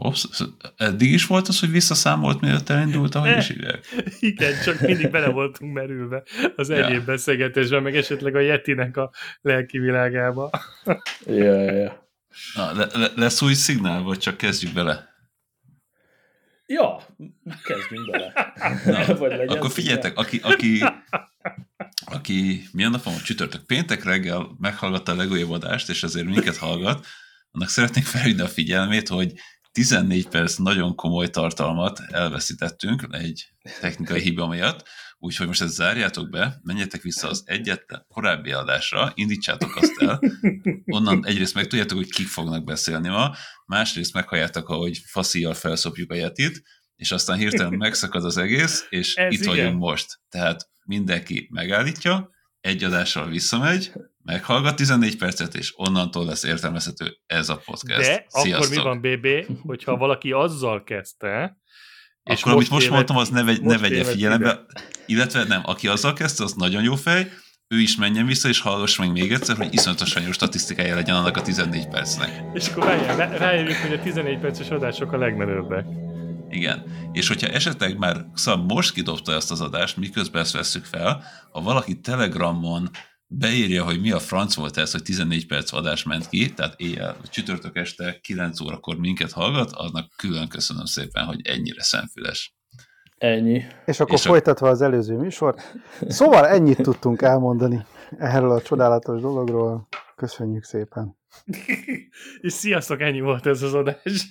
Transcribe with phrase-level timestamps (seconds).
[0.00, 0.28] Ops,
[0.76, 3.86] eddig is volt az, hogy visszaszámolt, mielőtt elindult, ahogy is hívják?
[4.20, 6.22] Igen, csak mindig bele voltunk merülve
[6.56, 7.04] az egyéb ja.
[7.04, 10.50] beszélgetésben, meg esetleg a Yetinek a lelki világába.
[11.26, 12.10] Ja, ja, ja.
[12.54, 15.08] Na, le, le, lesz új szignál, vagy csak kezdjük bele?
[16.66, 17.00] Ja,
[17.62, 18.54] kezdjünk bele.
[18.84, 20.84] Na, vagy legyen akkor figyeljetek, aki, aki,
[22.04, 27.06] aki milyen napon van csütörtök péntek reggel meghallgatta a legújabb adást, és azért minket hallgat,
[27.50, 29.32] annak szeretnék felhívni a figyelmét, hogy
[29.78, 33.48] 14 perc nagyon komoly tartalmat elveszítettünk egy
[33.80, 34.88] technikai hiba miatt,
[35.18, 40.20] úgyhogy most ezt zárjátok be, menjetek vissza az egyetlen korábbi adásra, indítsátok azt el,
[40.96, 43.34] onnan egyrészt megtudjátok, hogy kik fognak beszélni ma,
[43.66, 46.62] másrészt meghalljátok, ahogy faszíjjal felszopjuk a jetit,
[46.96, 49.54] és aztán hirtelen megszakad az egész, és Ez itt igen.
[49.54, 50.20] vagyunk most.
[50.28, 52.30] Tehát mindenki megállítja,
[52.60, 53.92] egy adással visszamegy,
[54.24, 58.08] meghallgat 14 percet, és onnantól lesz értelmezhető ez a podcast.
[58.08, 58.54] De Sziasztok.
[58.54, 61.58] akkor mi van, BB, hogyha valaki azzal kezdte,
[62.22, 64.82] és akkor most amit most mondtam, az ne, vegy, ne vegye figyelembe, ide.
[65.06, 67.30] illetve nem, aki azzal kezdte, az nagyon jó fej,
[67.68, 71.36] ő is menjen vissza, és hallgass meg még egyszer, hogy iszonyatosan jó statisztikája legyen annak
[71.36, 72.42] a 14 percnek.
[72.54, 72.84] És akkor
[73.38, 75.84] rájövünk, hogy a 14 perces adások a legmenőbbek.
[76.50, 76.84] Igen.
[77.12, 81.60] És hogyha esetleg már szóval most kidobta ezt az adást, miközben ezt veszük fel, ha
[81.60, 82.90] valaki Telegramon
[83.26, 87.16] beírja, hogy mi a franc volt ez, hogy 14 perc adás ment ki, tehát éjjel,
[87.30, 92.56] csütörtök este 9 órakor minket hallgat, aznak külön köszönöm szépen, hogy ennyire szemfüles.
[93.18, 93.62] Ennyi.
[93.86, 94.70] És akkor és folytatva a...
[94.70, 95.54] az előző műsor.
[96.08, 97.84] Szóval ennyit tudtunk elmondani
[98.18, 99.88] erről a csodálatos dologról.
[100.18, 101.16] Köszönjük szépen.
[102.40, 104.28] és sziasztok, ennyi volt ez az adás.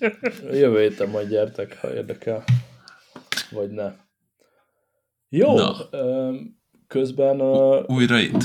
[0.51, 2.43] Jövő héten majd gyertek, ha érdekel.
[3.51, 3.93] Vagy ne.
[5.29, 5.75] Jó, Na.
[6.87, 7.41] közben...
[7.85, 8.43] Újra itt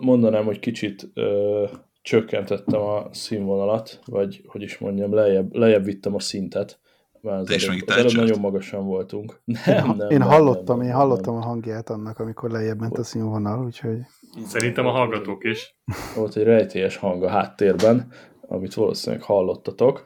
[0.00, 1.64] mondanám, hogy kicsit ö,
[2.02, 6.80] csökkentettem a színvonalat, vagy hogy is mondjam, lejjebb, lejjebb vittem a szintet.
[7.26, 9.40] Már az, előbb, az előbb nagyon magasan voltunk.
[9.44, 11.42] Nem, én, nem, én hallottam, nem, én hallottam nem.
[11.42, 13.98] a hangját annak, amikor lejjebb ment a színvonal, úgyhogy...
[14.44, 15.80] Szerintem a hallgatók is.
[16.16, 20.04] Volt egy rejtélyes hang a háttérben, amit valószínűleg hallottatok,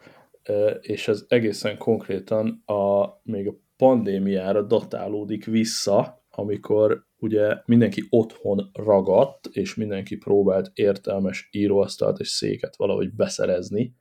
[0.81, 9.47] és ez egészen konkrétan a, még a pandémiára datálódik vissza, amikor ugye mindenki otthon ragadt,
[9.53, 13.95] és mindenki próbált értelmes íróasztalt és széket valahogy beszerezni,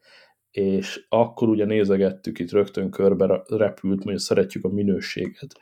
[0.51, 5.59] és akkor ugye nézegettük, itt rögtön körbe repült, mondjuk szeretjük a minőséget,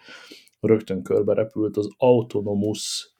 [0.59, 3.15] rögtön körbe repült az Autonomus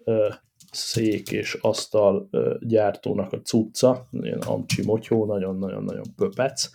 [0.71, 2.29] szék és asztal
[2.59, 6.69] gyártónak a cucca, ilyen amcsi motyó, nagyon-nagyon-nagyon pöpec.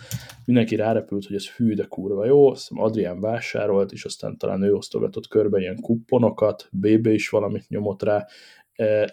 [0.44, 4.74] Mindenki rárepült, hogy ez hű, de kurva jó, azt Adrián vásárolt, és aztán talán ő
[4.74, 8.26] osztogatott körbe ilyen kupponokat, BB is valamit nyomott rá,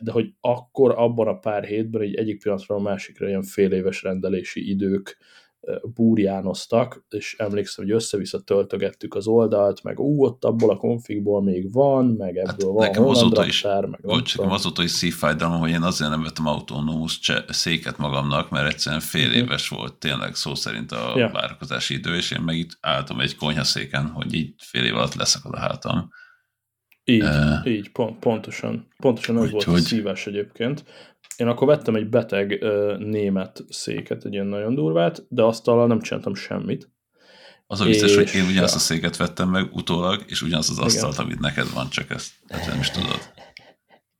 [0.01, 4.03] de hogy akkor abban a pár hétben, egy egyik pillanatról a másikra ilyen fél éves
[4.03, 5.17] rendelési idők
[5.93, 11.71] búrjánoztak, és emlékszem, hogy össze-vissza töltögettük az oldalt, meg ú, ott abból a konfigból még
[11.71, 15.59] van, meg hát ebből hát van nekem azóta is, meg bocs, nekem azóta is szívfájdalom,
[15.59, 19.37] hogy én azért nem vettem autonómus széket magamnak, mert egyszerűen fél uh-huh.
[19.37, 21.29] éves volt tényleg szó szerint a ja.
[21.29, 25.53] várakozási idő, és én meg itt álltam egy konyhaszéken, hogy így fél év alatt leszakad
[25.53, 26.09] a hátam.
[27.03, 28.87] Így, uh, így, pont, pontosan.
[28.97, 29.81] Pontosan az volt hogy...
[29.81, 30.83] szívás egyébként.
[31.39, 36.01] Én akkor vettem egy beteg uh, német széket, egy ilyen nagyon durvát, de asztallal nem
[36.01, 36.91] csináltam semmit.
[37.67, 38.15] Az a biztos, és...
[38.15, 41.25] hogy én ugyanazt a széket vettem meg utólag, és ugyanazt az asztalt, Igen.
[41.25, 43.19] amit neked van, csak ezt hát nem is tudod.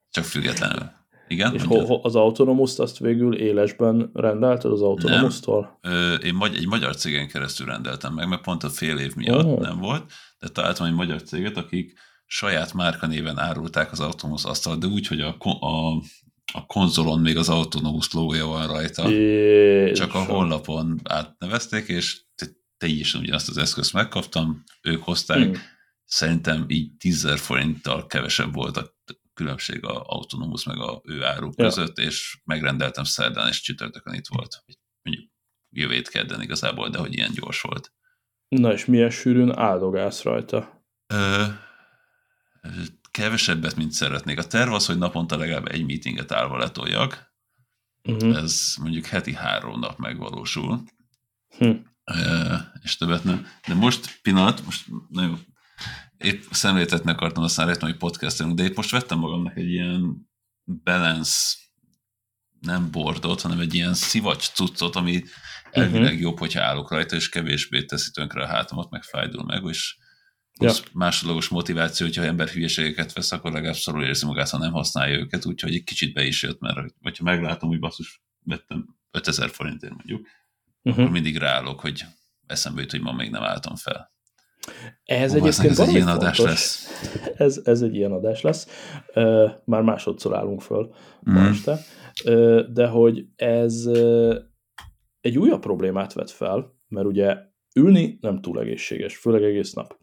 [0.09, 0.91] Csak függetlenül.
[1.28, 1.53] Igen?
[1.53, 5.79] És ho, az autonomus azt végül élesben rendelted az autonomustól?
[6.24, 9.59] Én magy- egy magyar cégen keresztül rendeltem meg, mert pont a fél év miatt oh.
[9.59, 11.94] nem volt, de találtam egy magyar céget, akik
[12.25, 15.35] saját márkanéven árulták az autonomus asztalt, de úgy, hogy a,
[15.66, 16.02] a
[16.53, 19.09] a konzolon még az Autonomous logója van rajta.
[19.09, 19.93] Jézusom.
[19.93, 22.21] Csak a honlapon átnevezték, és
[22.77, 25.61] teljesen ugyanazt az eszközt megkaptam, ők hozták, hmm.
[26.05, 28.97] szerintem így 10 forinttal kevesebb volt a
[29.33, 31.63] különbség a Autonomous meg a ő áruk ja.
[31.63, 34.63] között, és megrendeltem szerdán, és csütörtökön itt volt.
[35.01, 35.31] Mondjuk
[35.69, 37.93] jövét kedden igazából, de hogy ilyen gyors volt.
[38.47, 40.84] Na és milyen sűrűn áldogálsz rajta?
[41.07, 41.43] Ö,
[43.19, 44.37] kevesebbet, mint szeretnék.
[44.37, 47.33] A terv az, hogy naponta legalább egy meetinget állva letoljak.
[48.03, 48.37] Uh-huh.
[48.37, 50.83] Ez mondjuk heti három nap megvalósul.
[51.57, 51.71] Hm.
[52.81, 53.47] És többet nem.
[53.67, 55.39] De most pillanat, most nagyon
[56.17, 60.29] épp szemléltetni akartam, aztán rájöttem, hogy podcastelünk, de épp most vettem magamnak egy ilyen
[60.83, 61.57] balance
[62.59, 65.23] nem bordot, hanem egy ilyen szivacs cuccot, ami
[65.71, 66.21] elvileg uh-huh.
[66.21, 69.97] jobb, hogyha állok rajta, és kevésbé teszi tönkre a hátamat, meg fájdul meg, és
[70.59, 70.72] ja.
[70.94, 75.46] másodlagos motiváció, hogyha ember hülyeségeket vesz, akkor legalább szorul érzi magát, ha nem használja őket,
[75.46, 80.28] úgyhogy egy kicsit be is jött, mert hogyha meglátom, hogy basszus, vettem 5000 forintért mondjuk,
[80.84, 81.02] uh-huh.
[81.02, 82.03] akkor mindig ráállok, hogy
[82.47, 84.11] eszembe jut, hogy ma még nem álltam fel.
[85.03, 86.53] Ez Ó, egyébként ez egy ilyen adás fontos.
[86.53, 86.88] lesz.
[87.38, 88.67] Ez, ez egy ilyen adás lesz.
[89.66, 90.96] Már másodszor állunk föl
[91.29, 91.34] mm.
[91.34, 91.79] ma este.
[92.26, 93.90] Uh, de hogy ez
[95.22, 97.38] egy újabb problémát vet fel, mert ugye
[97.76, 99.97] ülni nem túl egészséges, főleg egész nap.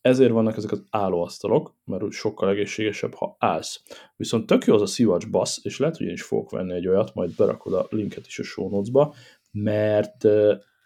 [0.00, 3.82] Ezért vannak ezek az állóasztalok, mert sokkal egészségesebb, ha állsz.
[4.16, 6.88] Viszont tök jó az a szivacs basz, és lehet, hogy én is fogok venni egy
[6.88, 9.14] olyat, majd berakod a linket is a show notes-ba,
[9.52, 10.24] mert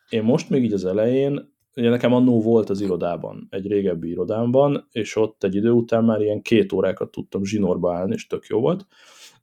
[0.09, 4.89] én most még így az elején, ugye nekem annó volt az irodában, egy régebbi irodámban,
[4.93, 8.61] és ott egy idő után már ilyen két órákat tudtam zsinórba állni, és tök jó
[8.61, 8.87] volt.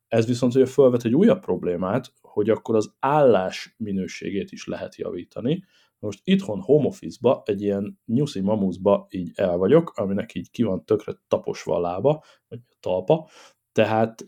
[0.07, 5.63] Ez viszont ugye felvet egy újabb problémát, hogy akkor az állás minőségét is lehet javítani,
[6.01, 10.85] most itthon home office-ba, egy ilyen nyuszi mamuszba így el vagyok, aminek így ki van
[10.85, 13.27] tökre taposva a lába, vagy a talpa,
[13.71, 14.25] tehát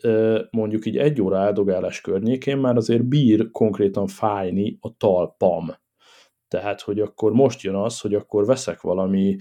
[0.52, 5.72] mondjuk így egy óra áldogálás környékén már azért bír konkrétan fájni a talpam.
[6.48, 9.38] Tehát, hogy akkor most jön az, hogy akkor veszek valami,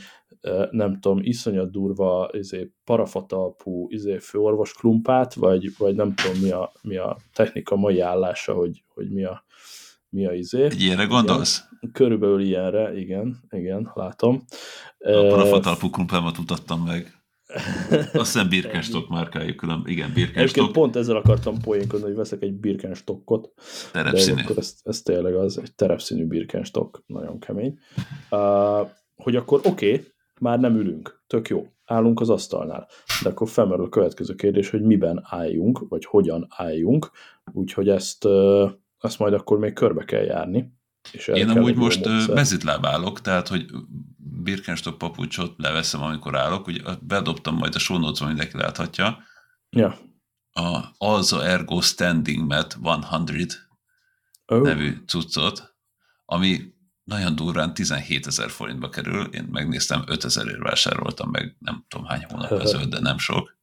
[0.71, 6.73] nem tudom, iszonyat durva izé, parafatalpú izé, főorvos klumpát, vagy, vagy nem tudom, mi a,
[6.83, 9.45] mi a technika mai állása, hogy, hogy mi a,
[10.13, 10.69] mi a izé.
[10.79, 11.65] Ilyenre gondolsz?
[11.81, 14.45] Igen, körülbelül ilyenre, igen, igen, látom.
[14.99, 17.23] A parafatalpú krumpámat mutattam meg.
[18.13, 20.73] Azt hiszem Birkenstock márkájuk, külön, igen, Birkenstock.
[20.73, 23.53] pont ezzel akartam poénkodni, hogy veszek egy Birkenstockot.
[23.93, 24.43] Terepszínű.
[24.43, 27.79] Akkor ez, ez tényleg az, egy terepszínű Birkenstock, nagyon kemény.
[28.31, 30.07] Uh, hogy akkor oké, okay,
[30.41, 32.89] már nem ülünk, tök jó, állunk az asztalnál.
[33.23, 37.11] De akkor felmerül a következő kérdés, hogy miben álljunk, vagy hogyan álljunk,
[37.53, 38.71] úgyhogy ezt uh,
[39.03, 40.73] azt majd akkor még körbe kell járni.
[41.13, 43.71] És Én amúgy most mezitláb állok, tehát, hogy
[44.17, 49.19] Birkenstock papucsot leveszem, amikor állok, ugye bedobtam majd a notes mindenki láthatja.
[49.71, 49.99] Ja.
[50.53, 53.69] A Alza Ergo Standing Mat 100
[54.47, 54.63] oh.
[54.63, 55.75] nevű cuccot,
[56.25, 56.73] ami
[57.05, 62.25] nagyon durván 17 ezer forintba kerül, én megnéztem, 5 ezerért vásároltam meg, nem tudom hány
[62.29, 63.57] hónap ezelőtt, de nem sok.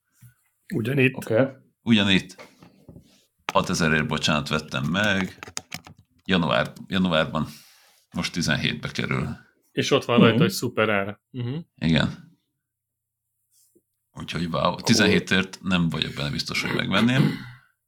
[0.74, 1.16] Ugyanitt.
[1.16, 1.46] Okay.
[1.82, 2.49] Ugyanitt.
[3.52, 5.40] 6000ért bocsánat vettem meg,
[6.26, 7.48] január, januárban,
[8.14, 9.38] most 17-be kerül.
[9.72, 10.30] És ott van uh-huh.
[10.30, 11.22] rajta, hogy szuper ára.
[11.32, 11.60] Uh-huh.
[11.76, 12.38] Igen.
[14.12, 17.32] Úgyhogy wow, 17-ért nem vagyok benne biztos, hogy megvenném,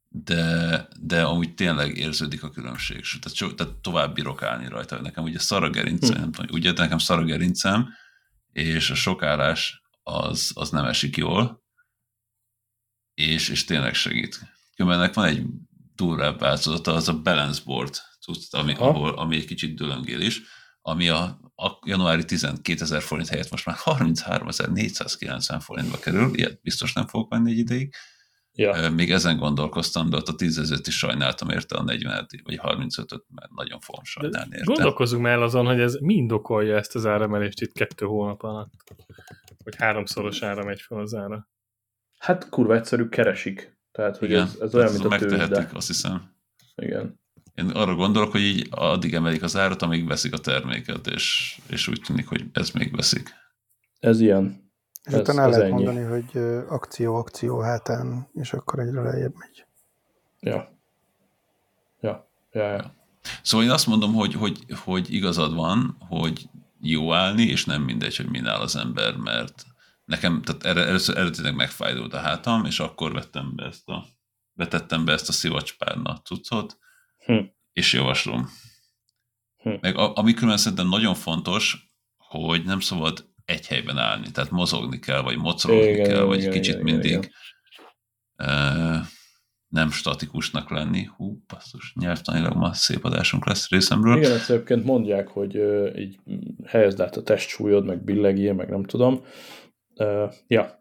[0.08, 3.04] de, de amúgy tényleg érződik a különbség.
[3.20, 5.00] Tehát, tehát tovább bírok állni rajta.
[5.00, 7.88] Nekem ugye szar a gerincem, nem tudom, ugye nekem szar a gerincem,
[8.52, 11.62] és a sokállás az, az nem esik jól,
[13.14, 14.40] és, és tényleg segít.
[14.82, 15.42] Különben van egy
[15.94, 17.94] durvább változata, az a balance board,
[18.50, 20.40] ami, ahol, ami egy kicsit dölöngél is,
[20.80, 21.22] ami a,
[21.54, 27.30] a januári 12 ezer forint helyett most már 33.490 forintba kerül, ilyet biztos nem fogok
[27.30, 27.94] venni egy ideig.
[28.54, 28.90] Ja.
[28.90, 33.24] Még ezen gondolkoztam, de ott a 10 ezeret is sajnáltam érte a 40 vagy 35-öt,
[33.28, 34.72] mert nagyon fogom sajnálni érte.
[34.72, 38.72] Gondolkozunk már azon, hogy ez mind okolja ezt az áramelést itt kettő hónap alatt,
[39.64, 41.50] hogy háromszoros ára megy fel az ára.
[42.18, 43.80] Hát kurva egyszerű, keresik.
[43.92, 45.70] Tehát, hogy Igen, ez, ez olyan, mint a tőzsde.
[45.72, 46.30] azt hiszem.
[46.76, 47.20] Igen.
[47.54, 51.88] Én arra gondolok, hogy így addig emelik az árat, amíg veszik a terméket, és, és
[51.88, 53.30] úgy tűnik, hogy ez még veszik.
[54.00, 54.70] Ez ilyen.
[55.04, 55.72] És utána el lehet ennyi.
[55.72, 59.64] mondani, hogy akció, akció hátán, és akkor egyre lejjebb megy.
[60.40, 60.78] Ja.
[62.00, 62.30] Ja.
[62.52, 62.94] Ja, ja.
[63.42, 66.48] Szóval én azt mondom, hogy, hogy, hogy igazad van, hogy
[66.80, 69.66] jó állni, és nem mindegy, hogy min áll az ember, mert
[70.12, 74.04] nekem, tehát először eredetileg megfájdult a hátam, és akkor vettem be ezt a,
[74.52, 76.78] vetettem be ezt a szivacspárna cuccot,
[77.24, 77.38] hm.
[77.72, 78.48] és javaslom.
[79.56, 79.74] Hm.
[79.80, 84.98] Meg a, ami különben szerintem nagyon fontos, hogy nem szabad egy helyben állni, tehát mozogni
[84.98, 87.30] kell, vagy mocorogni igen, kell, vagy igen, kicsit igen, mindig igen.
[88.38, 89.06] Uh,
[89.68, 91.04] nem statikusnak lenni.
[91.16, 94.16] Hú, basszus, nyelvtanilag ma szép adásunk lesz részemről.
[94.16, 96.18] Igen, ezt egyébként mondják, hogy uh, így
[96.66, 99.24] helyezd át a testsúlyod, meg billegjél, meg nem tudom,
[99.96, 100.80] Uh, ja.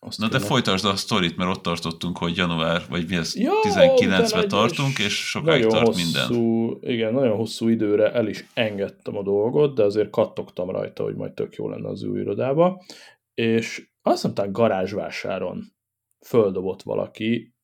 [0.00, 3.52] Azt Na de folytasd a sztorit, mert ott tartottunk, hogy január, vagy mi ez, ja,
[3.62, 6.78] 19-ben tartunk, és sokáig tart hosszú, minden.
[6.80, 11.32] Igen, nagyon hosszú időre el is engedtem a dolgot, de azért kattogtam rajta, hogy majd
[11.32, 12.84] tök jó lenne az új irodába,
[13.34, 15.64] és azt mondták garázsvásáron
[16.26, 17.54] földobott valaki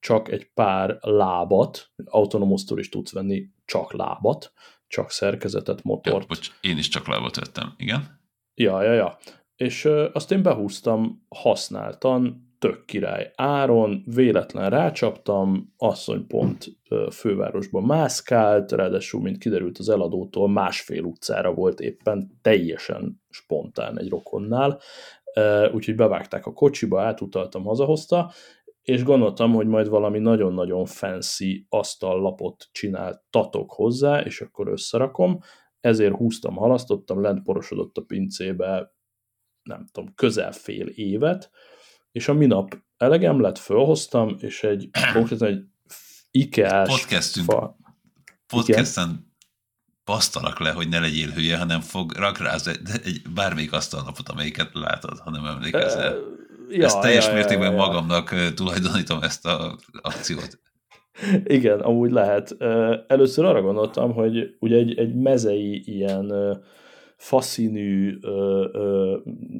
[0.00, 4.52] csak egy pár lábat, autonomosztól is tudsz venni csak lábat,
[4.86, 6.22] csak szerkezetet, motort.
[6.22, 8.24] Ja, bocs, én is csak lábat vettem, igen.
[8.58, 9.18] Ja, ja, ja.
[9.56, 17.82] És ö, azt én behúztam használtan, tök király áron, véletlen rácsaptam, asszony pont ö, fővárosban
[17.82, 24.80] mászkált, ráadásul, mint kiderült az eladótól, másfél utcára volt éppen teljesen spontán egy rokonnál,
[25.34, 28.30] ö, úgyhogy bevágták a kocsiba, átutaltam, hazahozta,
[28.82, 35.38] és gondoltam, hogy majd valami nagyon-nagyon fancy asztallapot csináltatok hozzá, és akkor összerakom,
[35.80, 38.94] ezért húztam, halasztottam, lent porosodott a pincébe,
[39.62, 41.50] nem tudom, közel fél évet,
[42.12, 45.64] és a minap elegem lett, fölhoztam, és egy konkrétan egy
[46.30, 47.50] IKEA-s Podcastünk.
[47.50, 47.76] Fa...
[48.46, 49.34] Podcasten
[50.04, 54.70] basztalak le, hogy ne legyél hülye, hanem fog, rak rá egy, egy bármelyik asztalnapot, amelyiket
[54.72, 56.18] látod, hanem emlékezel.
[56.18, 57.86] Uh, ja, ezt teljes ja, mértékben ja, ja.
[57.86, 60.58] magamnak tulajdonítom ezt a akciót.
[61.44, 62.56] Igen, amúgy lehet.
[63.06, 66.32] Először arra gondoltam, hogy ugye egy, egy mezei ilyen
[67.16, 68.18] faszínű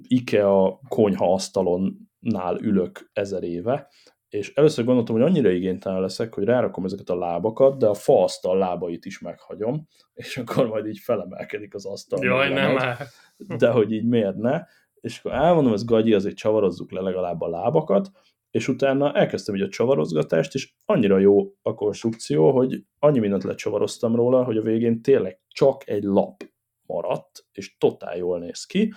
[0.02, 3.88] IKEA konyha asztalonnál ülök ezer éve,
[4.28, 8.58] és először gondoltam, hogy annyira igénytelen leszek, hogy rárakom ezeket a lábakat, de a faasztal
[8.58, 12.24] lábait is meghagyom, és akkor majd így felemelkedik az asztal.
[12.24, 12.96] Jaj, nem már.
[13.58, 14.62] De hogy így miért ne?
[15.00, 18.10] És akkor elmondom, ez gagyi, azért csavarozzuk le legalább a lábakat,
[18.56, 24.14] és utána elkezdtem így a csavarozgatást, és annyira jó a konstrukció, hogy annyi mindent lecsavaroztam
[24.14, 26.42] róla, hogy a végén tényleg csak egy lap
[26.86, 28.94] maradt, és totál jól néz ki,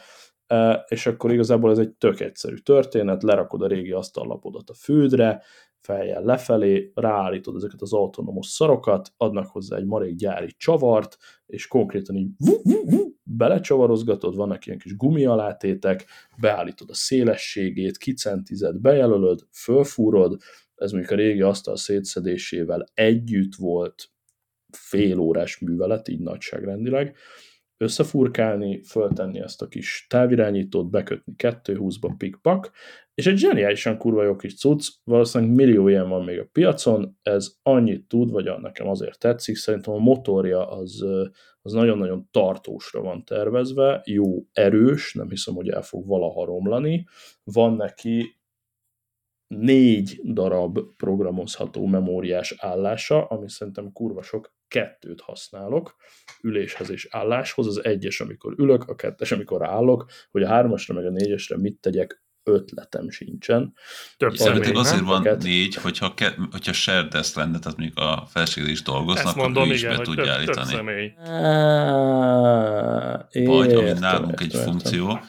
[0.88, 5.44] és akkor igazából ez egy tök egyszerű történet, lerakod a régi asztallapodat a földre,
[5.82, 12.16] feljel lefelé, ráállítod ezeket az autonomos szarokat, adnak hozzá egy marék gyári csavart, és konkrétan
[12.16, 12.30] így
[13.24, 16.06] belecsavarozgatod, vannak ilyen kis gumialátétek,
[16.42, 20.38] beállítod a szélességét, kicentized, bejelölöd, fölfúrod,
[20.76, 24.10] ez mondjuk a régi asztal szétszedésével együtt volt
[24.78, 27.16] fél órás művelet, így nagyságrendileg,
[27.80, 32.72] összefurkálni, föltenni ezt a kis távirányítót, bekötni 220-ba pikpak,
[33.14, 37.56] és egy zseniálisan kurva jó kis cucc, valószínűleg millió ilyen van még a piacon, ez
[37.62, 41.06] annyit tud, vagy nekem azért tetszik, szerintem a motorja az,
[41.62, 47.06] az nagyon-nagyon tartósra van tervezve, jó, erős, nem hiszem, hogy el fog valaha romlani,
[47.44, 48.39] van neki
[49.50, 55.96] négy darab programozható memóriás állása, ami szerintem kurva sok, kettőt használok,
[56.42, 61.06] üléshez és álláshoz, az egyes, amikor ülök, a kettes, amikor állok, hogy a hármasra meg
[61.06, 63.74] a négyesre mit tegyek, ötletem sincsen.
[64.18, 65.44] Több személy, azért van Ket...
[65.44, 69.64] négy, hogyha, ke, hogyha shared desk lenne, tehát mondjuk a felséged is dolgoznak, Ezt mondom,
[69.64, 70.72] akkor igen, is be tudja több, állítani.
[70.72, 71.14] Több személy.
[73.46, 75.20] Vagy, ami nálunk egy funkció,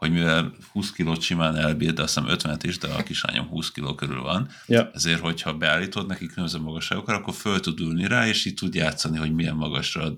[0.00, 3.70] hogy mivel 20 kilót simán elbír, de azt hiszem 50 is, de a kislányom 20
[3.70, 4.90] kiló körül van, ja.
[4.94, 9.18] ezért, hogyha beállítod neki különböző magasságokat, akkor föl tud ülni rá, és így tud játszani,
[9.18, 10.12] hogy milyen magasra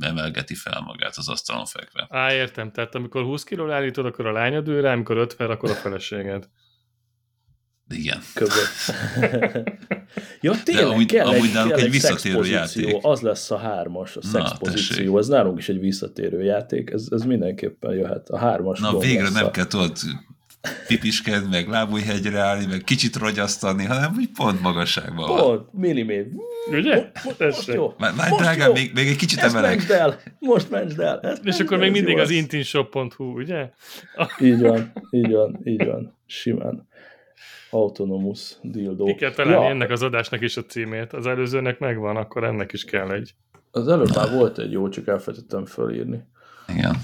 [0.00, 2.06] emelgeti fel magát az asztalon fekve.
[2.10, 5.70] Á, értem, tehát amikor 20 kiló állítod, akkor a lányod ül rá, amikor 50, akkor
[5.70, 6.48] a feleséged.
[7.88, 8.18] Igen.
[10.40, 12.96] ja, tényleg, De amúgy, kell amúgy egy, kell egy visszatérő játék.
[13.00, 15.18] Az lesz a hármas, a szexpozíció.
[15.18, 18.28] Ez nálunk is egy visszatérő játék, ez, ez mindenképpen jöhet.
[18.28, 19.92] A hármas Na végre nem kell tudod
[20.86, 25.40] pipisked, meg lábújhegyre állni, meg kicsit rogyasztani, hanem úgy pont magasságban van.
[25.40, 26.32] Pont, milliméter.
[26.70, 27.10] Ugye?
[27.24, 27.94] Most, most jó.
[27.98, 28.72] Már, már most drágám, jó.
[28.72, 29.88] Még, még egy kicsit Ezt emelek.
[29.88, 30.20] el.
[30.38, 31.20] Most mentsd el.
[31.20, 33.70] Ezt És akkor még mindig az intinshop.hu, ugye?
[34.40, 36.16] Így van, így van, így van.
[36.26, 36.88] Simán.
[37.76, 39.04] Autonomous dildo.
[39.04, 39.70] Ki kell találni ja.
[39.70, 41.12] ennek az adásnak is a címét.
[41.12, 43.34] Az előzőnek megvan, akkor ennek is kell egy.
[43.70, 46.24] Az előbb már volt egy jó, csak elfelejtettem fölírni.
[46.68, 46.96] Igen.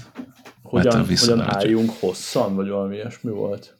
[0.63, 3.77] Hogyan, hogyan álljunk hosszan, vagy valami ilyesmi volt?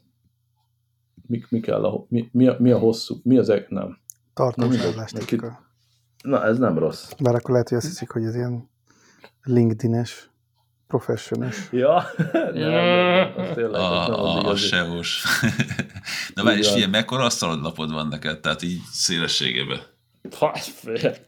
[1.27, 3.97] Mi, mi kell a, mi, mi, a, mi a hosszú, mi az ek, nem.
[4.33, 5.63] Állástechnika.
[6.23, 7.12] Na, ez nem rossz.
[7.19, 8.69] Bár akkor lehet, hogy azt hiszik, hogy ez ilyen
[9.43, 10.29] LinkedIn-es
[10.97, 11.57] professionális.
[11.71, 12.05] Ja,
[12.53, 15.23] nem, az tényleg, a, a, a sehos.
[16.35, 19.79] Na már, és ilyen mekkora asztalodlapod van neked, tehát így szélességében?
[20.31, 20.57] Ha,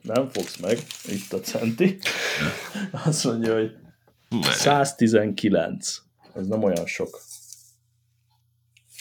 [0.01, 1.99] nem fogsz meg, itt a centi.
[3.05, 3.71] Azt mondja, hogy
[4.41, 5.97] 119.
[6.33, 7.19] Ez nem olyan sok.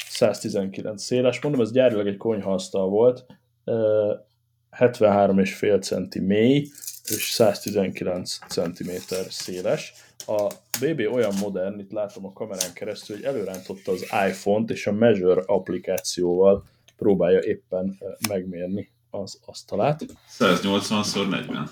[0.09, 1.41] 119 széles.
[1.41, 3.27] Mondom, ez gyárilag egy konyhaasztal volt.
[3.65, 6.69] 73,5 centi mély,
[7.09, 8.91] és 119 cm
[9.29, 9.93] széles.
[10.27, 14.93] A BB olyan modern, itt látom a kamerán keresztül, hogy előrántotta az iPhone-t, és a
[14.93, 16.65] Measure applikációval
[16.97, 20.05] próbálja éppen megmérni az asztalát.
[20.39, 21.69] 180x40.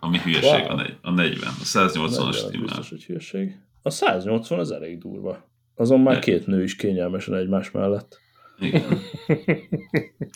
[0.00, 0.78] Ami hülyeség wow.
[1.02, 1.48] a 40.
[1.48, 3.58] A 180-as Biztos, hogy hülyeség.
[3.82, 5.48] A 180 az elég durva.
[5.74, 8.20] Azon már két nő is kényelmesen egymás mellett.
[8.58, 8.98] Igen.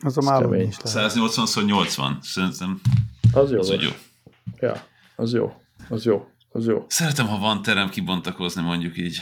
[0.04, 2.80] az a már is 180 szerintem.
[3.32, 3.58] Az jó.
[3.58, 3.90] Az jó.
[4.60, 4.74] Ja,
[5.16, 5.52] az jó.
[5.88, 6.26] Az jó.
[6.48, 6.84] Az jó.
[6.88, 9.18] Szeretem, ha van terem kibontakozni, mondjuk így.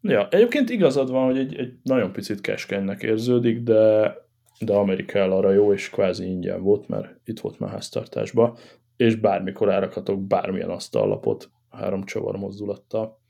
[0.00, 4.14] Ja, egyébként igazad van, hogy egy, egy nagyon picit keskenynek érződik, de,
[4.58, 8.58] de Amerikál arra jó, és kvázi ingyen volt, mert itt volt már háztartásba,
[8.96, 13.20] és bármikor árakhatok bármilyen asztallapot három csavar mozdulattal.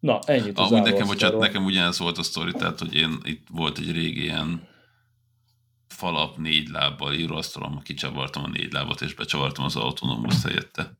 [0.00, 3.78] Na, ennyit az nekem, bocsánat, nekem ugyanez volt a sztori, tehát, hogy én itt volt
[3.78, 4.68] egy régi ilyen
[6.02, 10.98] falap négy lábbal íróasztalom, kicsavartam a négy lábat, és becsavartam az autonómus helyette.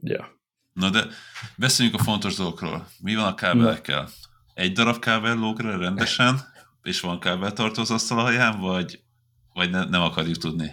[0.00, 0.40] Ja.
[0.72, 1.06] Na de
[1.56, 2.86] beszéljünk a fontos dolgokról.
[3.00, 4.08] Mi van a kábelekkel?
[4.54, 6.40] Egy darab kábel lóg rendesen,
[6.82, 9.00] és van kábeltartó az asztal alján, vagy,
[9.52, 10.70] vagy ne, nem akarjuk tudni?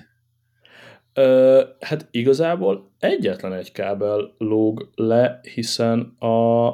[1.13, 6.69] Ö, hát igazából egyetlen egy kábel lóg le, hiszen a...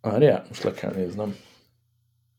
[0.00, 1.36] Várjál, most le kell néznem.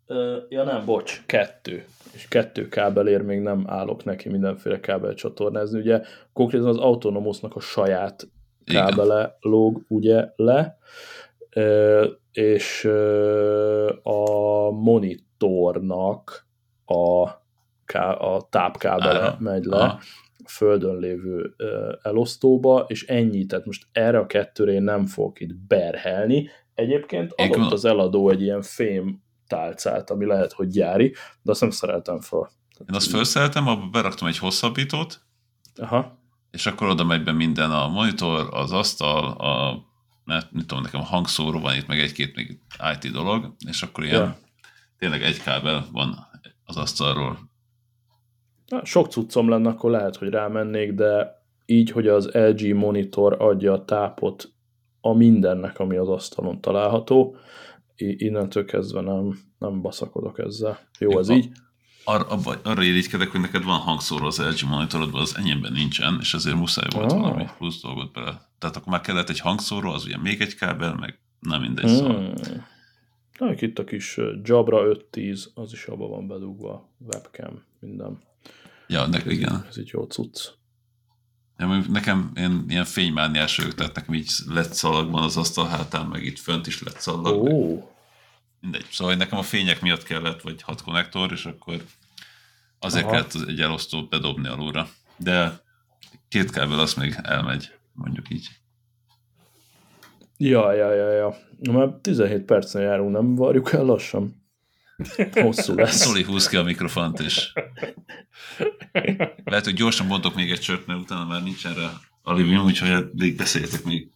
[0.07, 1.85] Ö, ja nem, bocs, kettő.
[2.13, 5.79] És kettő kábelért még nem állok neki mindenféle kábel csatornázni.
[5.79, 6.01] Ugye
[6.33, 8.27] konkrétan az Autonomusnak a saját
[8.65, 9.35] kábele Igen.
[9.39, 10.77] lóg ugye le,
[11.49, 16.47] ö, és ö, a monitornak
[16.85, 17.29] a,
[17.85, 19.37] ká, a tápkábele Aha.
[19.39, 19.77] megy le.
[19.77, 19.99] Aha
[20.47, 21.55] földön lévő
[22.01, 26.49] elosztóba, és ennyi, tehát most erre a kettőre én nem fogok itt berhelni.
[26.73, 31.69] Egyébként adott az eladó egy ilyen fém tálcát, ami lehet, hogy gyári, de azt nem
[31.69, 32.49] szereltem fel.
[32.79, 35.21] Én azt felszereltem, abba beraktam egy hosszabbítót,
[35.75, 36.19] Aha.
[36.51, 39.83] és akkor oda megy be minden, a monitor, az asztal, a
[40.25, 42.59] mert nem tudom, nekem hangszóró van itt, meg egy-két még
[42.93, 44.37] IT dolog, és akkor ilyen ja.
[44.97, 46.27] tényleg egy kábel van
[46.65, 47.37] az asztalról.
[48.67, 53.73] Na, sok cuccom lenne, akkor lehet, hogy rámennék, de így, hogy az LG monitor adja
[53.73, 54.53] a tápot
[55.01, 57.35] a mindennek, ami az asztalon található,
[57.97, 60.79] innentől kezdve nem, nem baszakodok ezzel.
[60.99, 61.49] Jó, ez így?
[62.03, 66.33] Ar, abba, arra irigykedek, hogy neked van hangszóró az LG monitorodban, az enyémben nincsen, és
[66.33, 67.19] azért muszáj volt oh.
[67.19, 68.41] valami plusz dolgot bele.
[68.59, 71.95] Tehát akkor már kellett egy hangszóró, az ugye még egy kábel, meg nem mindegy hmm.
[71.95, 72.33] szóval.
[73.39, 78.21] Na, itt a kis Jabra 510, az is abban van bedugva, webcam, minden.
[78.87, 79.65] Ja, nek, igen.
[79.67, 80.47] Ez így jó cucc.
[81.57, 86.05] Ja, nekem én ilyen fénymániás vagyok, tehát nekem így lett szalag van az asztal hátán,
[86.05, 87.43] meg itt fönt is lett szalag.
[87.43, 87.83] Oh.
[88.61, 88.85] Mindegy.
[88.91, 91.83] Szóval nekem a fények miatt kellett, vagy hat konnektor, és akkor
[92.79, 93.13] azért Aha.
[93.13, 94.89] kellett egy elosztót bedobni alulra.
[95.17, 95.59] De
[96.29, 98.47] két kábel az még elmegy, mondjuk így.
[100.37, 101.37] Ja, ja, ja, ja.
[101.71, 104.44] Már 17 percen járunk, nem varjuk el lassan?
[105.33, 105.95] Hosszú lesz.
[105.95, 107.53] Szoli, húz ki a mikrofont, és
[109.43, 111.89] lehet, hogy gyorsan mondok még egy csört, mert utána már nincs erre
[112.23, 114.09] alibium, úgyhogy még beszéljetek még.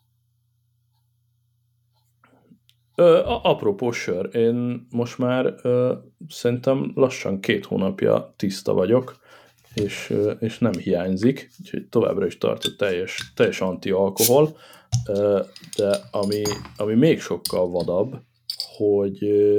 [2.96, 5.94] Ö, apropó sör, én most már ö,
[6.28, 9.20] szerintem lassan két hónapja tiszta vagyok,
[9.74, 14.58] és, ö, és nem hiányzik, úgyhogy továbbra is tart a teljes, teljes anti-alkohol,
[15.08, 15.42] ö,
[15.78, 16.42] de ami,
[16.78, 18.22] ami még sokkal vadabb,
[18.78, 19.56] hogy ö,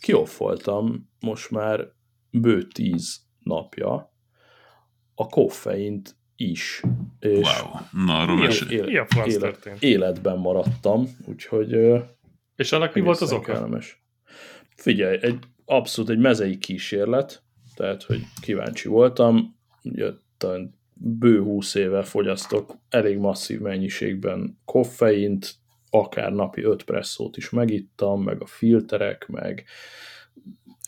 [0.00, 1.92] kioffoltam most már
[2.30, 4.12] bő tíz napja
[5.14, 6.82] a koffeint is.
[7.18, 11.76] És wow, na arról él, él, él, él, életben maradtam, úgyhogy
[12.56, 13.52] és annak mi volt az oka?
[13.52, 14.02] Kellemes.
[14.76, 17.42] Figyelj, egy abszolút egy mezei kísérlet,
[17.74, 20.10] tehát, hogy kíváncsi voltam, ugye
[20.92, 25.54] bő húsz éve fogyasztok elég masszív mennyiségben koffeint,
[25.94, 29.64] akár napi öt presszót is megittam, meg a filterek, meg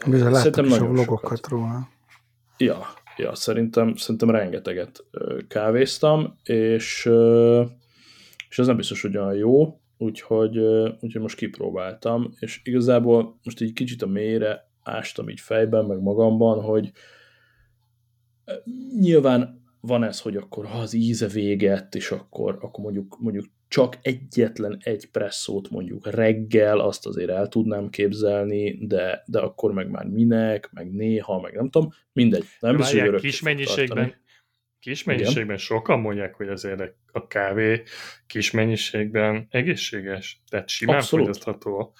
[0.06, 1.48] Bizony láttam is a vlogokat sokat.
[1.48, 1.88] róla.
[2.56, 2.82] Ja,
[3.16, 5.04] ja szerintem, szerintem rengeteget
[5.48, 7.10] kávéztam, és,
[8.48, 10.58] és ez nem biztos, hogy olyan jó, úgyhogy,
[11.00, 16.62] úgyhogy most kipróbáltam, és igazából most egy kicsit a mélyre ástam így fejben, meg magamban,
[16.62, 16.92] hogy
[19.00, 23.98] nyilván van ez, hogy akkor ha az íze véget, és akkor, akkor mondjuk, mondjuk csak
[24.02, 30.04] egyetlen egy presszót mondjuk reggel, azt azért el tudnám képzelni, de, de akkor meg már
[30.04, 32.44] minek, meg néha, meg nem tudom, mindegy.
[32.60, 34.14] Nem biztos, hogy kis mennyiségben,
[34.80, 35.56] kis mennyiségben Igen.
[35.56, 37.82] sokan mondják, hogy azért a kávé
[38.26, 41.26] kis mennyiségben egészséges, tehát simán Abszolút.
[41.26, 41.92] fogyasztható.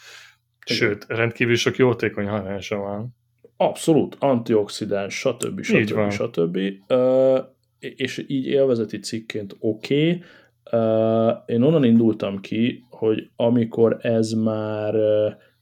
[0.67, 3.17] Sőt, rendkívül sok jótékony hatása van.
[3.57, 5.63] Abszolút, antioxidáns, stb.
[5.63, 6.11] stb.
[6.11, 6.57] stb.
[6.89, 7.39] Uh,
[7.79, 10.23] és így élvezeti cikként oké, okay,
[11.47, 14.95] én onnan indultam ki, hogy amikor ez már,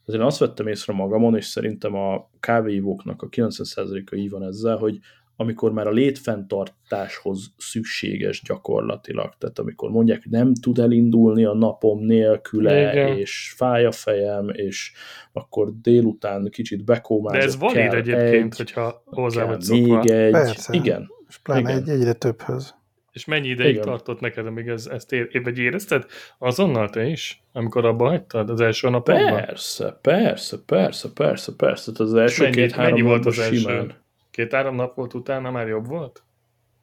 [0.07, 4.99] azért azt vettem észre magamon, és szerintem a kávéivóknak a 90%-a így van ezzel, hogy
[5.37, 12.05] amikor már a létfenntartáshoz szükséges gyakorlatilag, tehát amikor mondják, hogy nem tud elindulni a napom
[12.05, 13.17] nélküle, Igen.
[13.17, 14.93] és fáj a fejem, és
[15.33, 17.41] akkor délután kicsit bekómázok.
[17.41, 20.75] De ez valid egyébként, egy, hogyha hozzá vagy Még egy, Persze.
[20.75, 21.09] igen.
[21.29, 21.83] És pláne igen.
[21.83, 22.75] Egy, egyre többhöz.
[23.13, 23.85] És mennyi ideig Igen.
[23.85, 26.07] tartott neked, amíg ez, ezt ér, vagy érezted?
[26.39, 27.43] Azonnal te is?
[27.53, 29.35] Amikor abba hagytad az első napokban?
[29.35, 31.93] Persze, persze, persze, persze, persze.
[31.93, 33.77] Tehát az első két-három volt az simán.
[33.77, 33.95] első?
[34.31, 36.23] Két-három nap volt utána már jobb volt?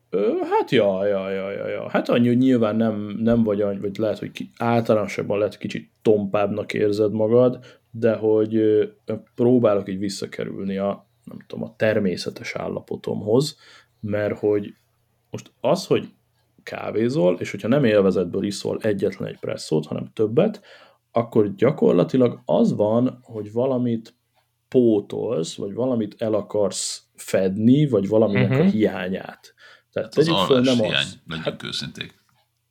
[0.10, 1.90] Ö, hát ja, ja, ja, ja, ja.
[1.90, 5.62] Hát annyi, hogy nyilván nem, nem vagy annyi, vagy lehet, hogy ki, általánosabban lehet, hogy
[5.62, 7.60] kicsit tompábbnak érzed magad,
[7.92, 8.86] de hogy ö,
[9.36, 13.58] próbálok így visszakerülni a, nem tudom, a természetes állapotomhoz,
[14.02, 14.74] mert hogy
[15.30, 16.10] most az, hogy
[16.64, 20.62] kávézol, és hogyha nem élvezetből iszol egyetlen egy presszót, hanem többet,
[21.12, 24.16] akkor gyakorlatilag az van, hogy valamit
[24.68, 28.60] pótolsz, vagy valamit el akarsz fedni, vagy valaminek uh-huh.
[28.60, 28.72] a mhm.
[28.72, 29.54] hiányát.
[29.92, 32.20] Tehát az föl, nem hiány, az, legyünk hát, őszinték.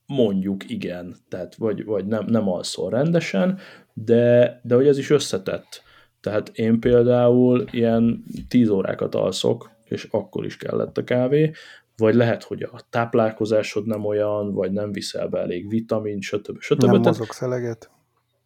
[0.06, 3.58] Mondjuk igen, tehát vagy, vagy nem, nem alszol rendesen,
[3.94, 5.82] de, de hogy ez is összetett.
[6.20, 11.50] Tehát én például ilyen 10 órákat alszok, és akkor is kellett a kávé,
[11.96, 16.61] vagy lehet, hogy a táplálkozásod nem olyan, vagy nem viszel be elég vitamin, stb.
[16.61, 16.85] stb.
[16.85, 17.90] Nem mozogsz eleget.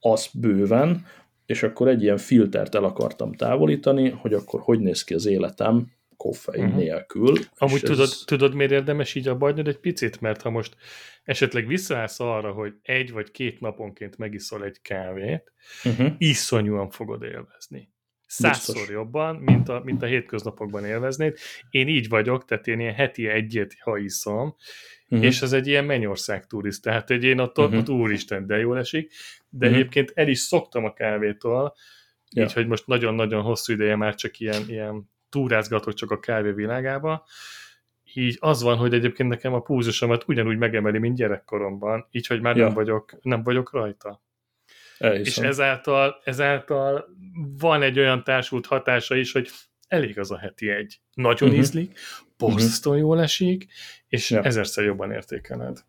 [0.00, 1.06] Az bőven,
[1.46, 5.92] és akkor egy ilyen filtert el akartam távolítani, hogy akkor hogy néz ki az életem
[6.16, 6.78] koffein uh-huh.
[6.78, 7.34] nélkül.
[7.56, 8.22] Amúgy tudod, ez...
[8.24, 10.20] tudod, miért érdemes így abbajnod egy picit?
[10.20, 10.76] Mert ha most
[11.24, 15.52] esetleg visszaállsz arra, hogy egy vagy két naponként megiszol egy kávét,
[15.84, 16.12] uh-huh.
[16.18, 17.92] iszonyúan fogod élvezni.
[18.26, 18.94] Százszor Biztos.
[18.94, 21.38] jobban, mint a, mint a hétköznapokban élveznéd.
[21.70, 24.56] Én így vagyok, tehát én ilyen heti egyet, ha iszom,
[25.08, 25.26] uh-huh.
[25.26, 27.98] és ez egy ilyen mennyország turiszt, tehát hogy én attól, uh-huh.
[27.98, 29.12] úristen, de jól esik,
[29.48, 29.80] de uh-huh.
[29.80, 31.74] egyébként el is szoktam a kávétól,
[32.30, 32.42] ja.
[32.42, 37.24] így, hogy most nagyon-nagyon hosszú ideje már csak ilyen, ilyen túrázgatok csak a kávé világába,
[38.14, 42.56] így az van, hogy egyébként nekem a púzusomat ugyanúgy megemeli, mint gyerekkoromban, így, hogy már
[42.56, 42.64] ja.
[42.64, 44.22] nem, vagyok, nem vagyok rajta.
[44.98, 45.44] Elhiszem.
[45.44, 47.04] És ezáltal, ezáltal
[47.58, 49.50] van egy olyan társult hatása is, hogy
[49.88, 51.00] elég az a heti egy.
[51.14, 51.64] Nagyon uh-huh.
[51.64, 51.98] ízlik,
[52.36, 53.10] borzasztóan uh-huh.
[53.10, 53.66] jól esik,
[54.08, 54.42] és ja.
[54.42, 55.84] ezerszer jobban értékeled.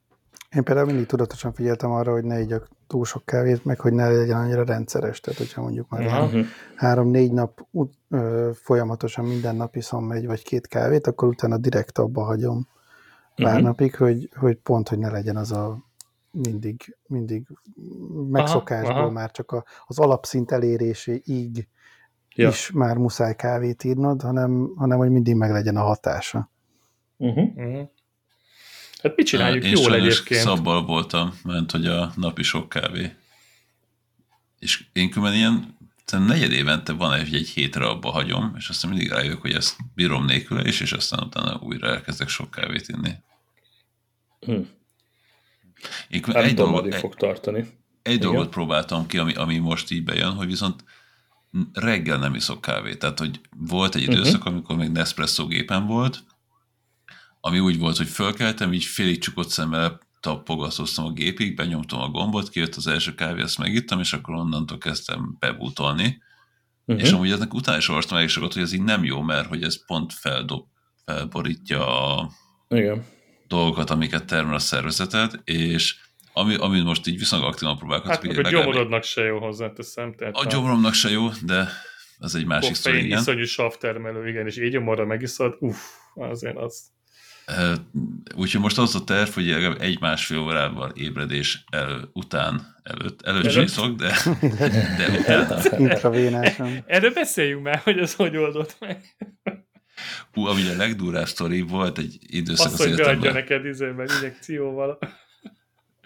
[0.56, 4.10] Én például mindig tudatosan figyeltem arra, hogy ne igyak túl sok kávét, meg hogy ne
[4.10, 5.20] legyen annyira rendszeres.
[5.20, 6.46] Tehát, hogyha mondjuk már uh-huh.
[6.76, 7.68] három-négy nap
[8.10, 12.68] ö, folyamatosan minden nap iszom egy vagy két kávét, akkor utána direkt abba hagyom
[13.36, 13.62] pár uh-huh.
[13.62, 15.85] napig, hogy, hogy pont, hogy ne legyen az a
[16.36, 17.48] mindig, mindig
[18.30, 19.12] megszokásból aha, aha.
[19.12, 21.68] már csak a, az alapszint eléréséig
[22.36, 22.50] ja.
[22.50, 26.52] is már muszáj kávét írnod, hanem, hanem hogy mindig meg legyen a hatása.
[27.18, 27.56] Uh-huh.
[27.56, 27.90] Uh-huh.
[29.02, 30.42] Hát mit csináljuk Én jól egyébként?
[30.42, 33.16] szabbal voltam, mert hogy a napi sok kávé.
[34.60, 35.78] És én különben ilyen
[36.28, 40.26] negyed évente van egy, egy hétre abba hagyom, és aztán mindig rájövök, hogy ezt bírom
[40.26, 43.12] nélküle is, és aztán utána újra elkezdek sok kávét inni.
[44.40, 44.62] Hm.
[46.10, 47.66] Én Nem egy dolgot, fog tartani.
[48.02, 50.84] Egy dolgot próbáltam ki, ami, ami most így bejön, hogy viszont
[51.74, 53.00] reggel nem iszok kávét.
[53.00, 54.54] Tehát, hogy volt egy időszak, uh-huh.
[54.54, 56.24] amikor még Nespresso gépen volt,
[57.40, 62.50] ami úgy volt, hogy fölkeltem, így félig csukott szemmel tapogatóztam a gépig, benyomtam a gombot,
[62.50, 66.22] kijött az első kávé, azt megittem, és akkor onnantól kezdtem bebútolni.
[66.86, 67.06] Uh-huh.
[67.06, 69.64] És amúgy ennek utána is olvastam elég sokat, hogy ez így nem jó, mert hogy
[69.64, 70.66] ez pont feldob,
[71.06, 72.32] felborítja a
[72.68, 73.06] Igen.
[73.48, 75.96] Dolgokat, amiket termel a szervezeted, és
[76.34, 78.26] ami, ami most így viszonylag aktívan próbálkozok.
[78.26, 80.14] Hát, a gyomorodnak se jó hozzáteszem.
[80.14, 81.68] Tehát a gyomoromnak se jó, de
[82.20, 83.20] ez egy másik szó, igen.
[83.20, 85.78] iszonyú savtermelő, igen, és így a megiszod, uff,
[86.16, 86.94] azért az
[88.36, 94.18] Úgyhogy most az a terv, hogy egy-másfél órával ébredés el, után, előtt, előtt csiszok, de,
[94.98, 96.84] de után.
[96.86, 99.16] Erről beszéljünk már, hogy ez hogy oldott meg.
[100.34, 105.00] Hú, ami a legdurább sztori, volt egy időszak Azt, az hogy beadja neked izében injekcióval.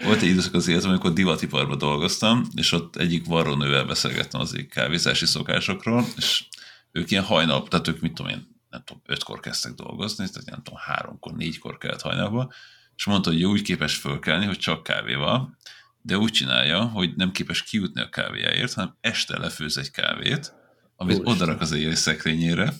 [0.03, 5.25] Volt egy időszak az életemben, amikor divatiparban dolgoztam, és ott egyik varrónővel beszélgettem az kávézási
[5.25, 6.43] szokásokról, és
[6.91, 10.61] ők ilyen hajnal, tehát ők mit tudom én, nem tudom, ötkor kezdtek dolgozni, tehát nem
[10.63, 12.53] tudom, háromkor, négykor kellett hajnalba,
[12.95, 15.57] és mondta, hogy úgy képes fölkelni, hogy csak kávéval,
[16.01, 20.53] de úgy csinálja, hogy nem képes kijutni a kávéjáért, hanem este lefőz egy kávét,
[20.95, 22.73] amit odarak az éjjel szekrényére,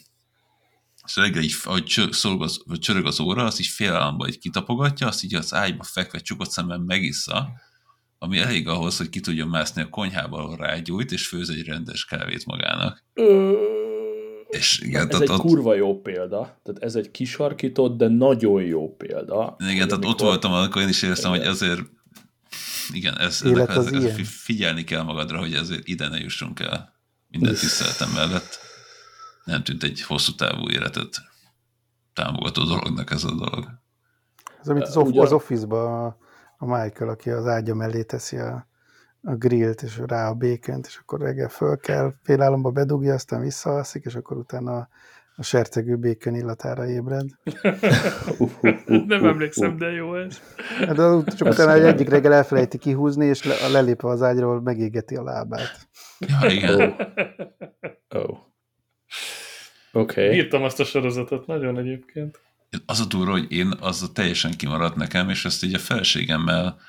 [1.09, 5.07] és reggel így, ahogy szorog az, vagy csörög az óra, azt így félállamban így kitapogatja,
[5.07, 7.49] azt így az ágyba fekve csukott szemben megissza,
[8.17, 12.05] ami elég ahhoz, hogy ki tudjon mászni a konyhába, ahol rágyújt, és főz egy rendes
[12.05, 13.03] kávét magának.
[14.49, 15.41] És igen, ez tehát egy ott...
[15.41, 16.59] kurva jó példa.
[16.63, 19.55] Tehát ez egy kisarkított, de nagyon jó példa.
[19.59, 20.09] Igen, tehát amikor...
[20.09, 21.45] ott voltam, akkor én is éreztem, igen.
[21.45, 21.81] hogy azért
[22.93, 27.53] igen, ez, ezek, ezek, ezek, figyelni kell magadra, hogy ezért ide ne jussunk el minden
[27.61, 28.68] tiszteletem mellett.
[29.43, 31.09] Nem tűnt egy hosszú távú életet
[32.13, 33.69] támogató dolognak ez a dolog.
[34.61, 36.05] Ez, amit az, off- az office-ba
[36.57, 38.69] a Michael, aki az ágya mellé teszi a
[39.23, 44.05] a grillt, és rá a békent, és akkor reggel föl kell, államban bedugja, aztán visszaalszik,
[44.05, 44.87] és akkor utána
[45.35, 47.29] a, sercegő békön illatára ébred.
[49.07, 50.41] Nem emlékszem, de jó ez.
[50.79, 55.23] Hát, csak utána egy egyik reggel elfelejti kihúzni, és le, lelépve az ágyról megégeti a
[55.23, 55.87] lábát.
[56.19, 56.81] Ja, igen.
[58.09, 58.21] Oh.
[58.21, 58.37] oh.
[59.91, 60.23] Oké.
[60.23, 60.37] Okay.
[60.37, 62.39] Írtam azt a sorozatot, nagyon egyébként.
[62.85, 66.79] Az a túra, hogy én az a teljesen kimaradt nekem, és ezt így a felségemmel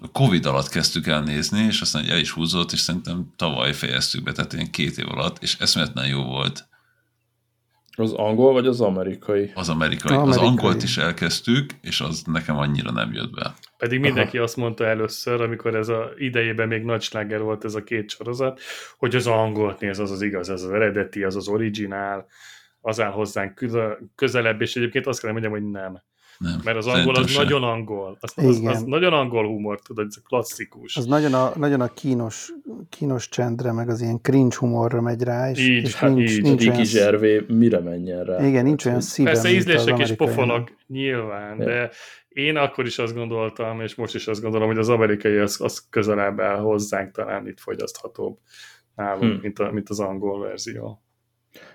[0.00, 4.22] a Covid alatt kezdtük el nézni, és aztán el is húzott, és szerintem tavaly fejeztük
[4.22, 6.68] be, tehát ilyen két év alatt, és eszméletlen jó volt.
[7.96, 9.50] Az angol vagy az amerikai?
[9.54, 10.16] Az amerikai.
[10.16, 10.44] amerikai.
[10.44, 13.54] Az angolt is elkezdtük, és az nekem annyira nem jött be.
[13.78, 14.44] Pedig mindenki Aha.
[14.44, 18.60] azt mondta először, amikor ez a idejében még nagy sláger volt ez a két sorozat,
[18.98, 22.26] hogy az angolt néz, az az igaz, az az eredeti, az az originál,
[22.80, 23.64] az áll hozzánk
[24.14, 26.02] közelebb, és egyébként azt kell mondjam, hogy nem.
[26.38, 27.42] Nem, Mert az angol az sem.
[27.42, 28.16] nagyon angol.
[28.20, 30.96] Az, az, az, nagyon angol humor, tudod, ez klasszikus.
[30.96, 32.52] Az nagyon a, nagyon a kínos,
[32.88, 36.42] kínos csendre, meg az ilyen cringe humorra megy rá, és, így, és hát nincs, így.
[36.42, 36.84] nincs olyan...
[36.84, 38.46] Zservé mire menjen rá?
[38.46, 41.64] Igen, nincs olyan szívem, Persze ízlések és pofonok nyilván, ja.
[41.64, 41.90] de
[42.36, 45.88] én akkor is azt gondoltam, és most is azt gondolom, hogy az amerikai az, az
[45.88, 48.38] közelebb áll hozzánk, talán itt fogyaszthatóbb
[48.94, 49.40] nálunk, hmm.
[49.42, 51.02] mint, a, mint az angol verzió.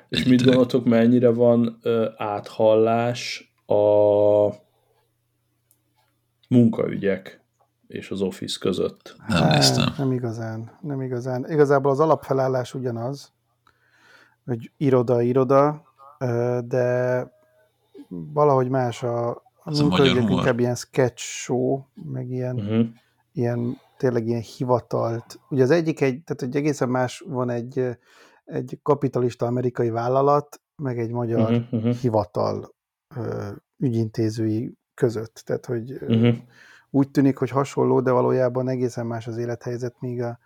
[0.10, 3.76] És mit gondoltok, mennyire van ö, áthallás a
[6.50, 7.42] munkaügyek
[7.88, 9.16] és az Office között.
[9.28, 9.94] Nem hát, néztem.
[9.98, 11.46] Nem igazán, nem igazán.
[11.50, 13.34] Igazából az alapfelállás ugyanaz,
[14.46, 15.84] hogy iroda-iroda,
[16.66, 17.28] de
[18.10, 22.86] valahogy más a, a munkaügyek inkább ilyen sketch show, meg ilyen, uh-huh.
[23.34, 25.40] ilyen tényleg ilyen hivatalt.
[25.50, 27.98] Ugye az egyik egy, tehát egy egészen más van egy,
[28.46, 31.94] egy kapitalista amerikai vállalat, meg egy magyar uh-huh, uh-huh.
[31.94, 32.76] hivatal
[33.78, 35.42] ügyintézői között.
[35.46, 36.36] Tehát, hogy uh-huh.
[36.90, 40.40] úgy tűnik, hogy hasonló, de valójában egészen más az élethelyzet, míg a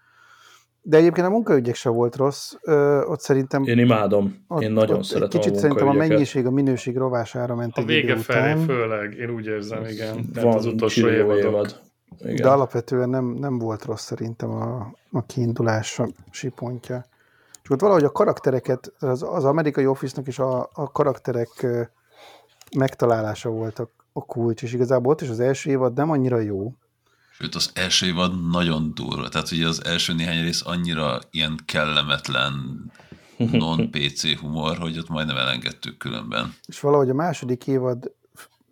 [0.87, 3.63] de egyébként a munkaügyek se volt rossz, ö, ott szerintem...
[3.63, 7.55] Én imádom, ott, én nagyon ott szeretem Kicsit a szerintem a mennyiség, a minőség rovására
[7.55, 8.65] ment A vége felé után.
[8.65, 10.29] főleg, én úgy érzem, igen.
[10.33, 11.37] Van az utolsó évad.
[11.37, 11.81] évad.
[12.19, 12.35] Igen.
[12.35, 16.03] De alapvetően nem, nem volt rossz szerintem a, a kiindulási
[16.55, 17.05] pontja.
[17.61, 21.65] Csak ott valahogy a karaktereket, az, az amerikai office-nak is a, a karakterek
[22.77, 26.73] megtalálása volt a, a kulcs, és igazából ott is az első évad nem annyira jó.
[27.37, 29.29] Sőt, az első évad nagyon durva.
[29.29, 32.53] Tehát ugye az első néhány rész annyira ilyen kellemetlen
[33.51, 36.53] non-PC humor, hogy ott majdnem elengedtük különben.
[36.65, 38.11] És valahogy a második évad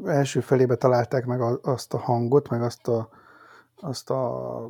[0.05, 3.09] első felébe találták meg azt a hangot, meg azt a,
[3.75, 4.69] azt a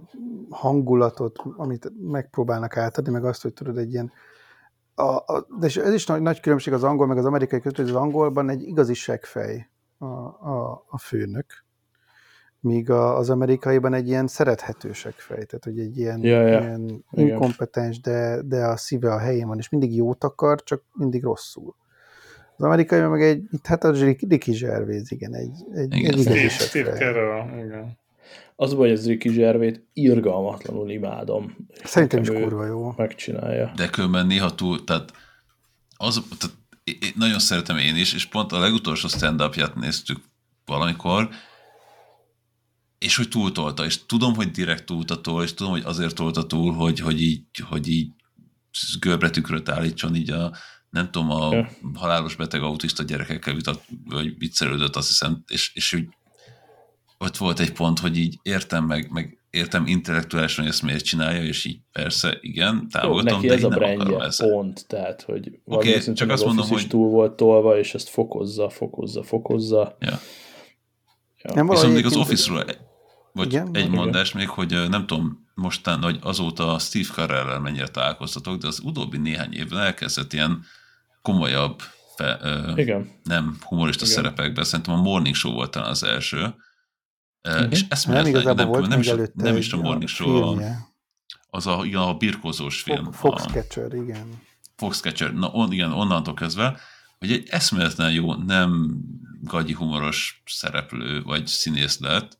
[0.50, 4.12] hangulatot, amit megpróbálnak átadni, meg azt, hogy tudod, egy ilyen
[4.96, 7.90] a, a, de ez is nagy, nagy különbség az angol meg az amerikai között, hogy
[7.90, 11.66] az angolban egy igazi seggfej a, a, a főnök,
[12.64, 16.60] míg a, az amerikaiban egy ilyen szerethető seggfej, tehát hogy egy ilyen, ja, ja.
[16.60, 21.24] ilyen inkompetens, de, de a szíve a helyén van, és mindig jót akar, csak mindig
[21.24, 21.76] rosszul.
[22.58, 27.64] Az amerikai meg egy, hát a Ricky Gervais, igen, egy, egy, igen, egy igazi seggfej.
[27.66, 27.98] Igen.
[28.56, 31.56] Az baj, hogy ez Ricky Zservét irgalmatlanul imádom.
[31.84, 32.94] Szerintem is kurva jó.
[32.98, 33.72] Megcsinálja.
[33.76, 35.12] De különben néha túl, tehát,
[35.98, 40.18] az, tehát én nagyon szeretem én is, és pont a legutolsó stand-upját néztük
[40.66, 41.30] valamikor,
[43.04, 47.00] és hogy túltolta, és tudom, hogy direkt túltatól, és tudom, hogy azért tolta túl, hogy,
[47.00, 48.12] hogy így, hogy így
[49.00, 50.52] göbre tükröt állítson így a,
[50.90, 56.08] nem tudom, a halálos beteg autista gyerekekkel vitat, vagy viccelődött, azt hiszem, és, és úgy
[57.18, 61.44] ott volt egy pont, hogy így értem meg, meg értem intellektuálisan, hogy ezt miért csinálja,
[61.44, 66.30] és így persze, igen, támogatom, Jó, de ez a brandje, pont, tehát, hogy okay, csak
[66.30, 69.98] azt mondom, hogy túl volt tolva, és ezt fokozza, fokozza, fokozza.
[70.00, 70.20] Ja.
[71.44, 71.54] Ja.
[71.54, 72.64] Nem Viszont még az Office-ról
[73.34, 73.90] vagy igen, egy igen.
[73.90, 79.18] mondás még, hogy nem tudom mostán, hogy azóta Steve Carell-el mennyire találkoztatok, de az utóbbi
[79.18, 80.66] néhány évben elkezdett ilyen
[81.22, 81.82] komolyabb,
[82.16, 82.40] fe,
[82.76, 83.10] igen.
[83.24, 84.16] nem humorista igen.
[84.16, 86.56] szerepekben, szerintem a Morning Show volt talán az első,
[87.50, 87.72] Uh-huh.
[87.72, 90.62] És ezt nem igazából nem, volt nem, is, nem is a Morning Show, a,
[91.50, 93.12] az a, igen, a birkózós film.
[93.12, 94.42] Foxcatcher, igen.
[94.76, 96.80] Foxcatcher, na on, igen, onnantól kezdve,
[97.20, 99.00] hogy egy eszméletlen jó, nem
[99.42, 102.38] gagyi humoros szereplő vagy színész lett,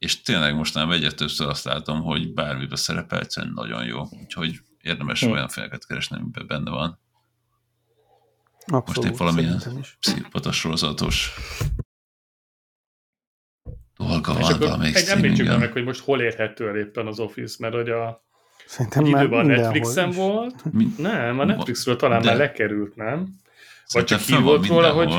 [0.00, 4.06] és tényleg most nem egyet többször azt látom, hogy bármiben szerepel, egyszerűen nagyon jó.
[4.22, 5.30] Úgyhogy érdemes hmm.
[5.30, 6.98] olyan filmeket keresni, amiben benne van.
[8.66, 9.62] Abszolút, most egy valamilyen
[10.00, 11.34] pszichopatas sorozatos
[14.06, 17.74] dolga van valamelyik egy említsük meg, hogy most hol érhető el éppen az Office, mert
[17.74, 18.24] hogy a
[18.66, 20.72] Szerintem már időben a Netflixen volt.
[20.72, 20.86] Mi?
[20.98, 22.26] Nem, a Netflixről talán de...
[22.26, 23.28] már lekerült, nem?
[23.92, 25.14] Vagy csak ki volt róla, hogy...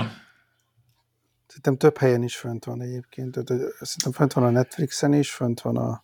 [1.52, 3.34] Szerintem több helyen is fönt van egyébként.
[3.80, 6.04] Szerintem fönt van a Netflixen is, fönt van a...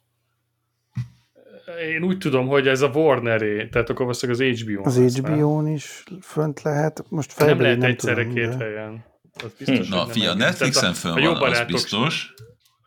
[1.82, 4.86] Én úgy tudom, hogy ez a Warner-é, tehát akkor az az HBO-n.
[4.86, 7.04] Az HBO-n is fönt lehet.
[7.10, 8.64] Most nem lehet nem egyszerre tudom, két de...
[8.66, 9.06] helyen.
[9.44, 9.94] Az biztos, hm.
[9.94, 12.34] Na, fia, a Netflixen fönn van, az biztos.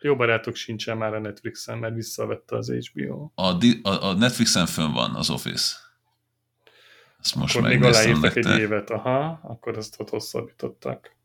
[0.01, 3.31] Jó barátok sincsen már a Netflixen, mert visszavette az HBO.
[3.35, 3.43] A,
[3.83, 5.77] a, a Netflixen fönn van az Office.
[7.21, 11.19] Ezt most akkor még aláírtak egy évet, aha, akkor ezt ott hosszabbították.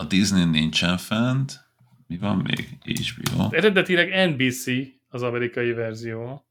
[0.00, 1.64] A Disney nincsen fent.
[2.06, 2.78] Mi van még?
[2.84, 3.48] HBO.
[3.50, 4.66] Eredetileg NBC
[5.08, 6.44] az amerikai verzió.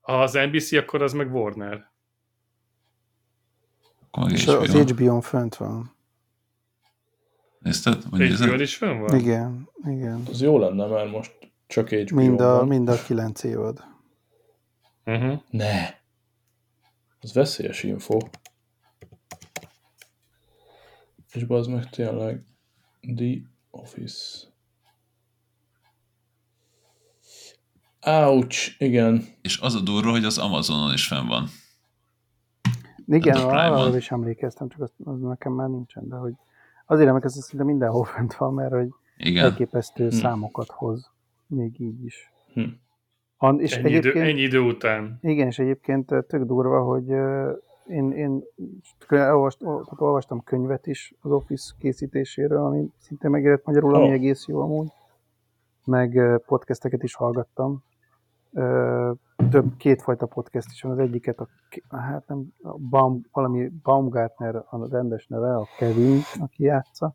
[0.00, 1.90] Ha az NBC, akkor az meg Warner.
[4.10, 4.60] Akkor És HBO.
[4.60, 5.94] az HBO-n fönt van.
[7.58, 8.02] Nézted?
[8.02, 9.18] hbo is fönn van?
[9.18, 10.22] Igen, igen.
[10.28, 12.66] Az jó lenne, mert most csak HBO mind a, van.
[12.66, 13.84] Mind a kilenc évad.
[15.04, 15.40] Uh-huh.
[15.50, 15.88] Ne!
[17.20, 18.18] Az veszélyes info.
[21.32, 22.46] És az meg tényleg
[23.00, 23.34] The
[23.70, 24.46] Office.
[28.06, 29.24] Ouch, igen.
[29.42, 31.48] És az a durva, hogy az Amazonon is fenn van.
[33.06, 36.32] Igen, arra is emlékeztem, csak az, az nekem már nincsen, de hogy
[36.86, 39.44] azért emlékeztem, szinte mindenhol fent van, mert hogy Igen.
[39.44, 40.14] elképesztő hm.
[40.14, 41.10] számokat hoz,
[41.46, 42.32] még így is.
[42.54, 42.62] Hm.
[43.36, 45.18] An, és ennyi, idő, ennyi idő után.
[45.22, 47.06] Igen, és egyébként tök durva, hogy
[47.88, 48.42] én, én
[49.10, 49.58] olvast,
[49.96, 54.12] olvastam könyvet is az Office készítéséről, ami szinte megérett magyarul, ami oh.
[54.12, 54.88] egész jó amúgy.
[55.84, 57.82] Meg podcasteket is hallgattam.
[59.50, 60.92] Több, kétfajta podcast is van.
[60.92, 61.48] Az egyiket a,
[61.96, 67.14] hát nem, a Baum, valami Baumgartner a rendes neve, a Kevin, aki játsza.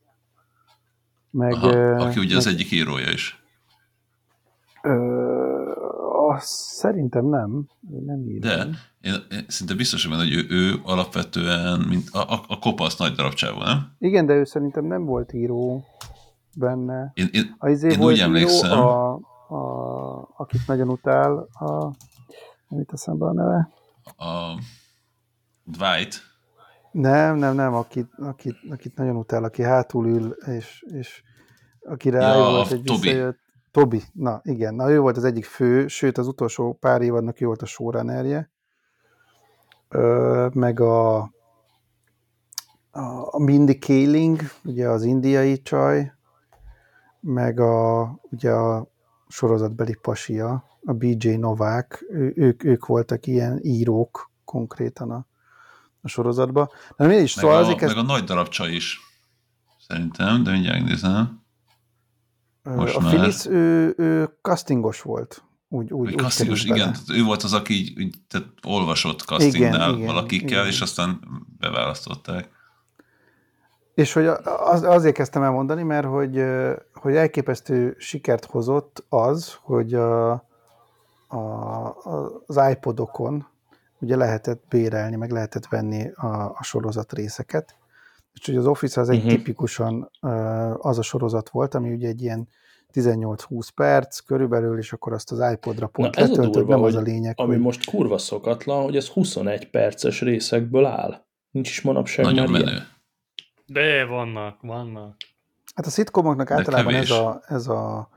[1.30, 3.44] Meg, Aha, aki ugye meg, az egyik írója is.
[4.82, 5.73] Ö,
[6.40, 7.68] Szerintem nem.
[8.06, 8.40] nem írom.
[8.40, 8.68] De
[9.02, 13.14] én, én szinte biztos benne, hogy ő, ő alapvetően mint a, a, a kopasz nagy
[13.14, 13.96] darabcsávó, nem?
[14.00, 15.84] Igen, de ő szerintem nem volt író
[16.58, 17.12] benne.
[17.14, 18.72] Én, én, a izé én volt úgy emlékszem.
[18.72, 19.14] Író, a,
[19.48, 21.92] a, akit nagyon utál, a,
[22.68, 23.70] nem itt eszembe a neve.
[24.18, 24.60] A
[25.64, 26.32] Dwight.
[26.92, 31.24] Nem, nem, nem, akit, akit, akit nagyon utál, aki hátul ül, és, és
[31.84, 33.00] akire ja, volt egy Tobi.
[33.00, 33.40] visszajött.
[33.74, 37.46] Tobi, na igen, na ő volt az egyik fő, sőt az utolsó pár évadnak ő
[37.46, 38.50] volt a showrunnerje,
[40.54, 41.18] meg a,
[43.32, 46.14] a Mindy Kaling, ugye az indiai csaj,
[47.20, 48.88] meg a, ugye a
[49.28, 55.26] sorozatbeli pasia, a BJ Novák, ő, ők, ők voltak ilyen írók konkrétan a,
[56.02, 56.70] a sorozatban.
[56.98, 57.98] De is, meg, szóval a, meg kezd...
[57.98, 59.00] a nagy darab csaj is,
[59.88, 61.43] szerintem, de mindjárt nézem.
[62.64, 63.14] Most a már...
[63.14, 65.44] Phyllis, ő, ő castingos volt.
[65.70, 66.96] Úgy, úgy, úgy castingos, igen.
[67.14, 71.20] Ő volt az, aki így, tehát olvasott castingnál igen, valakikkel, igen, és aztán
[71.60, 72.50] beválasztották.
[73.94, 74.26] És hogy
[74.66, 76.44] az, azért kezdtem elmondani, mert hogy,
[76.94, 80.32] hogy elképesztő sikert hozott az, hogy a,
[81.28, 81.96] a,
[82.46, 83.48] az iPodokon
[84.00, 87.76] ugye lehetett bérelni, meg lehetett venni a, a sorozat részeket,
[88.34, 89.32] és hogy az Office az egy uh-huh.
[89.32, 90.12] tipikusan
[90.78, 92.48] az a sorozat volt, ami ugye egy ilyen
[92.94, 97.34] 18-20 perc körülbelül, és akkor azt az iPodra pont Na, durva, nem az a lényeg.
[97.38, 97.62] Ami hogy...
[97.62, 101.26] most kurva szokatlan, hogy ez 21 perces részekből áll.
[101.52, 102.64] Nincs is manapság Nagyon menő.
[102.64, 102.88] Ilyen.
[103.66, 105.16] De vannak, vannak.
[105.76, 108.10] Hát a szitkomoknak általában ez a, ez a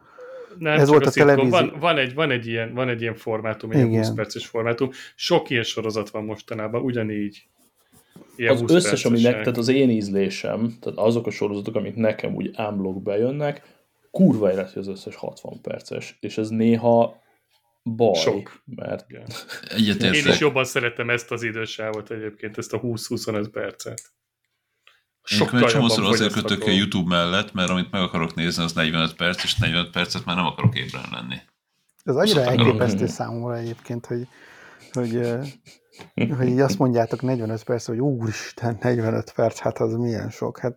[0.59, 1.51] nem, ez volt a, a televízió.
[1.51, 4.91] Van, van, egy, van, egy ilyen, van egy ilyen formátum, egy 20 perces formátum.
[5.15, 7.49] Sok ilyen sorozat van mostanában, ugyanígy.
[8.37, 12.35] Ilyen az összes, ami nek, tehát az én ízlésem, tehát azok a sorozatok, amik nekem
[12.35, 13.63] úgy ámblok bejönnek,
[14.11, 17.23] kurva élet, hogy az összes 60 perces, és ez néha
[17.83, 18.63] baj, Sok.
[18.65, 19.07] mert...
[19.69, 20.15] Egyetértek.
[20.15, 24.03] Én is jobban szeretem ezt az idősávot egyébként, ezt a 20-25 percet.
[25.23, 29.15] Sokkal Én csomószor azért kötök a YouTube mellett, mert amit meg akarok nézni, az 45
[29.15, 31.37] perc, és 45 percet már nem akarok ébren lenni.
[32.05, 34.29] Ez annyira elképesztő számomra egyébként, hogy,
[34.93, 35.21] hogy
[36.37, 40.59] hogy így azt mondjátok 45 perc, hogy úristen, 45 perc, hát az milyen sok.
[40.59, 40.77] Hát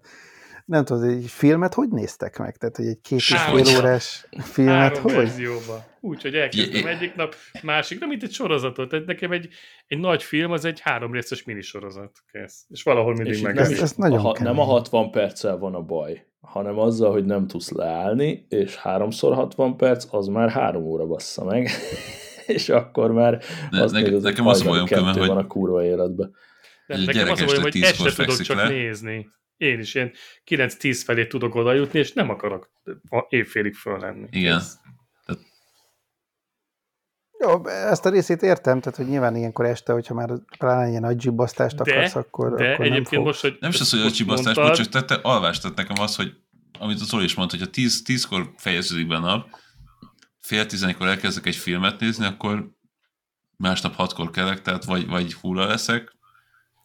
[0.70, 2.58] nem tudom, egy filmet hogy néztek meg?
[2.58, 5.14] Tehát, hogy egy két és fél órás filmet Három hogy?
[5.14, 5.86] verzióba.
[6.00, 8.90] Úgy, hogy elkezdtem egyik nap, másik, nem mint egy sorozatot.
[8.90, 9.48] Tehát nekem egy,
[9.88, 12.12] egy nagy film, az egy három részes minisorozat.
[12.32, 12.66] Kész.
[12.70, 13.58] És valahol mindig és meg.
[13.58, 17.48] Ez, ez nagyon a, nem a 60 perccel van a baj, hanem azzal, hogy nem
[17.48, 21.70] tudsz leállni, és háromszor 60 perc, az már három óra bassza meg.
[22.58, 25.84] és akkor már ne, az ne, az nekem az olyan köve, hogy van a kurva
[25.84, 26.36] életben.
[26.88, 28.70] nekem az olyan, hogy ezt se tudok csak le.
[28.70, 29.30] nézni.
[29.58, 30.12] Én is ilyen
[30.46, 32.70] 9-10 felé tudok oda jutni, és nem akarok
[33.30, 34.28] évfélig föl lenni.
[34.32, 34.62] Igen.
[37.42, 41.22] Jó, ezt a részét értem, tehát hogy nyilván ilyenkor este, hogyha már talán ilyen nagy
[41.22, 44.10] zsibbasztást de, akarsz, akkor, de akkor egyébként nem most, hogy Nem is az, hogy a
[44.10, 44.78] zsibbasztás, mondtad...
[44.78, 46.32] csak te, te alvást tett nekem az, hogy
[46.80, 49.50] amit a Zoli is mondta, hogy ha 10, 10-kor fejeződik be a nap,
[50.50, 52.70] fél tizenkor elkezdek egy filmet nézni, akkor
[53.58, 56.16] másnap hatkor kelek, tehát vagy, vagy hulla leszek,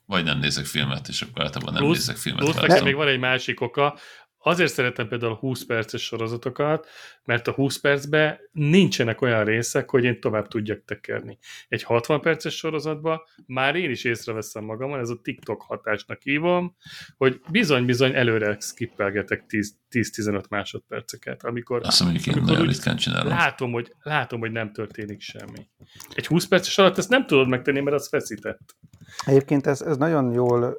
[0.07, 2.43] vagy nem nézek filmet, és akkor általában nem plusz, nézek filmet.
[2.43, 3.99] Plusz nekem még van egy másik oka,
[4.45, 6.87] azért szeretem például a 20 perces sorozatokat,
[7.25, 11.39] mert a 20 percben nincsenek olyan részek, hogy én tovább tudjak tekerni.
[11.69, 16.77] Egy 60 perces sorozatban már én is észreveszem magamon, ez a TikTok hatásnak hívom,
[17.17, 19.45] hogy bizony-bizony előre skippelgetek
[19.91, 23.29] 10-15 másodperceket, amikor, Azt mondjuk, én amikor ritkán csinálom.
[23.29, 25.69] Látom hogy, látom, hogy nem történik semmi.
[26.15, 28.77] Egy 20 perces alatt ezt nem tudod megtenni, mert az feszített.
[29.25, 30.79] Egyébként ez, ez nagyon jól,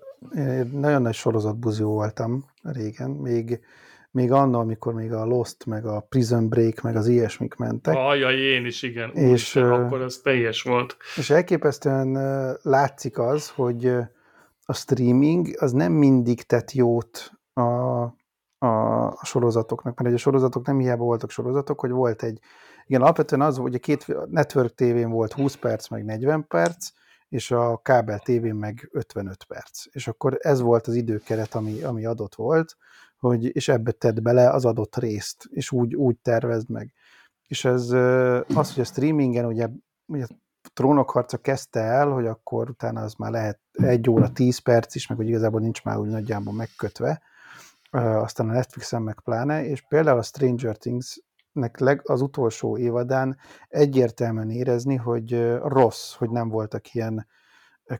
[0.71, 3.59] nagyon nagy sorozatbuzió voltam régen, még,
[4.11, 7.95] még annak, amikor még a Lost, meg a Prison Break, meg az ilyesmik mentek.
[7.95, 9.11] Ajaj, én is, igen.
[9.11, 10.97] És, Úgy, akkor az teljes volt.
[11.15, 12.11] És elképesztően
[12.61, 13.85] látszik az, hogy
[14.65, 20.65] a streaming az nem mindig tett jót a, a, a sorozatoknak, mert egy a sorozatok
[20.65, 22.39] nem hiába voltak sorozatok, hogy volt egy,
[22.85, 26.89] igen, alapvetően az, hogy a két network tévén volt 20 perc, meg 40 perc,
[27.29, 29.85] és a kábel tévén meg 55 perc.
[29.91, 32.77] És akkor ez volt az időkeret, ami, ami adott volt,
[33.17, 36.93] hogy, és ebbe tedd bele az adott részt, és úgy, úgy tervezd meg.
[37.47, 37.89] És ez
[38.47, 39.67] az, hogy a streamingen ugye,
[40.05, 40.25] ugye
[40.73, 45.07] Trónok harca kezdte el, hogy akkor utána az már lehet egy óra, tíz perc is,
[45.07, 47.21] meg hogy igazából nincs már úgy nagyjából megkötve,
[47.91, 51.19] aztán a Netflixen meg pláne, és például a Stranger Things
[51.55, 53.37] nek leg, az utolsó évadán
[53.67, 57.27] egyértelműen érezni, hogy rossz, hogy nem voltak ilyen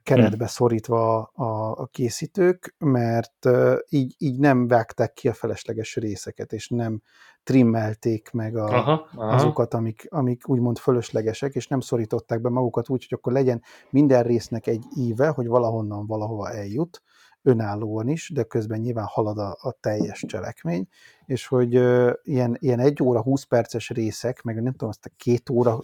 [0.03, 3.49] keretbe szorítva a, a készítők, mert
[3.89, 7.01] így, így nem vágták ki a felesleges részeket, és nem
[7.43, 9.33] trimmelték meg a, aha, aha.
[9.33, 14.23] azokat, amik, amik úgymond fölöslegesek, és nem szorították be magukat úgy, hogy akkor legyen minden
[14.23, 17.01] résznek egy íve, hogy valahonnan valahova eljut,
[17.45, 20.87] önállóan is, de közben nyilván halad a, a teljes cselekmény,
[21.25, 25.11] és hogy uh, ilyen, ilyen egy óra, 20 perces részek, meg nem tudom, azt a
[25.17, 25.79] két óra,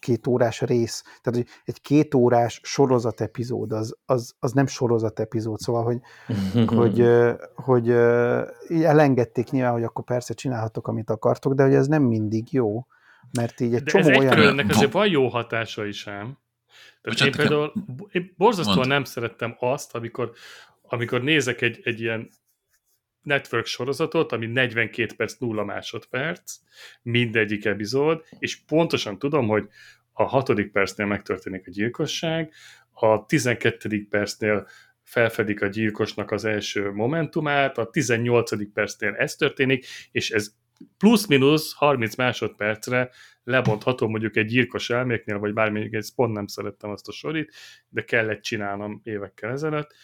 [0.00, 5.20] két órás rész, tehát hogy egy két órás sorozat epizód, az, az, az nem sorozat
[5.20, 6.00] epizód, szóval, hogy,
[6.78, 7.06] hogy,
[7.54, 8.42] hogy uh,
[8.82, 12.86] elengedték nyilván, hogy akkor persze csinálhatok, amit akartok, de hogy ez nem mindig jó,
[13.32, 14.42] mert így egy de csomó ez olyan...
[14.42, 16.38] ennek azért van jó hatása is ám.
[17.00, 17.72] Tehát én például
[18.10, 20.32] én borzasztóan nem szerettem azt, amikor
[20.88, 22.30] amikor nézek egy, egy ilyen
[23.22, 26.56] network sorozatot, ami 42 perc, 0 másodperc,
[27.02, 29.68] mindegyik epizód, és pontosan tudom, hogy
[30.12, 32.52] a hatodik percnél megtörténik a gyilkosság,
[32.90, 34.06] a 12.
[34.10, 34.66] percnél
[35.02, 38.72] felfedik a gyilkosnak az első momentumát, a 18.
[38.72, 40.52] percnél ez történik, és ez
[40.98, 43.10] plusz-minusz 30 másodpercre
[43.44, 47.52] lebontható mondjuk egy gyilkos elméknél, vagy bármilyen, ez pont nem szerettem azt a sorit,
[47.88, 49.94] de kellett csinálnom évekkel ezelőtt,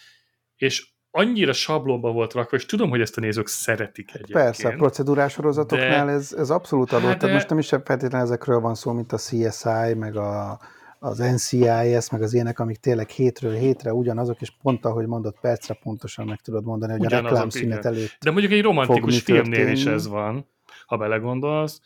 [0.64, 4.38] és annyira sablóba volt rakva, és tudom, hogy ezt a nézők szeretik egyébként.
[4.38, 6.12] Persze, a procedurás sorozatoknál de...
[6.12, 7.08] ez, ez abszolút adott.
[7.08, 7.32] Hát de...
[7.32, 10.58] Most nem is feltétlenül ezekről van szó, mint a CSI, meg a,
[10.98, 15.74] az NCIS, meg az ilyenek, amik tényleg hétről hétre ugyanazok, és pont ahogy mondott, percre
[15.82, 19.70] pontosan meg tudod mondani, hogy ugyanazok, a reklámszünet előtt De mondjuk egy romantikus filmnél történni.
[19.70, 20.48] is ez van,
[20.86, 21.80] ha belegondolsz,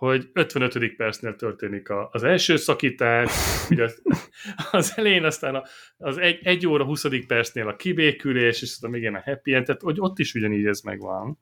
[0.00, 0.96] hogy 55.
[0.96, 3.30] percnél történik a, az első szakítás,
[3.70, 4.02] ugye az,
[4.70, 5.62] az elején aztán
[5.96, 7.06] az egy, egy óra 20.
[7.26, 10.66] percnél a kibékülés, és aztán még ilyen a happy end, tehát hogy ott is ugyanígy
[10.66, 11.38] ez megvan.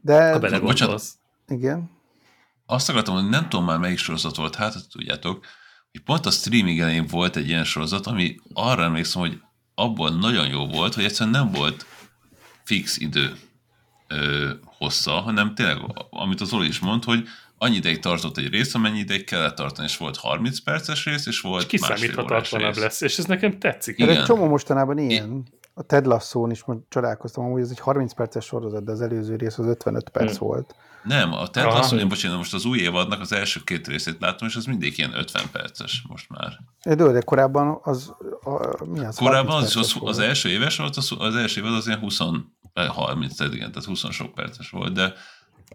[0.00, 0.32] De...
[0.32, 1.18] Ha belegondolsz.
[1.48, 1.90] Igen.
[2.66, 5.44] Azt akartam, hogy nem tudom már melyik sorozat volt, hát tudjátok,
[5.90, 9.40] hogy pont a streaming elején volt egy ilyen sorozat, ami arra emlékszem, hogy
[9.74, 11.86] abból nagyon jó volt, hogy egyszerűen nem volt
[12.64, 13.32] fix idő
[14.08, 15.78] ö, hossza, hanem tényleg,
[16.10, 17.28] amit az Oli is mond, hogy
[17.58, 21.40] annyi ideig tartott egy rész, amennyi ideig kellett tartani, és volt 30 perces rész, és
[21.40, 23.98] volt és kiszámíthatatlanabb lesz, és ez nekem tetszik.
[23.98, 24.16] Igen.
[24.16, 25.44] Egy csomó mostanában ilyen.
[25.74, 29.58] A Ted Lasso-n is csodálkoztam, hogy ez egy 30 perces sorozat, de az előző rész
[29.58, 30.48] az 55 perc hmm.
[30.48, 30.74] volt.
[31.02, 34.48] Nem, a Ted Lasso, én bocsánat, most az új évadnak az első két részét látom,
[34.48, 36.58] és az mindig ilyen 50 perces most már.
[36.84, 39.16] De, de korábban az, a, mi az?
[39.16, 42.20] Korábban az, az, az, első éves volt, az, az első évad az ilyen 20
[42.84, 45.12] 30, tehát igen, tehát 20 sok perces volt, de,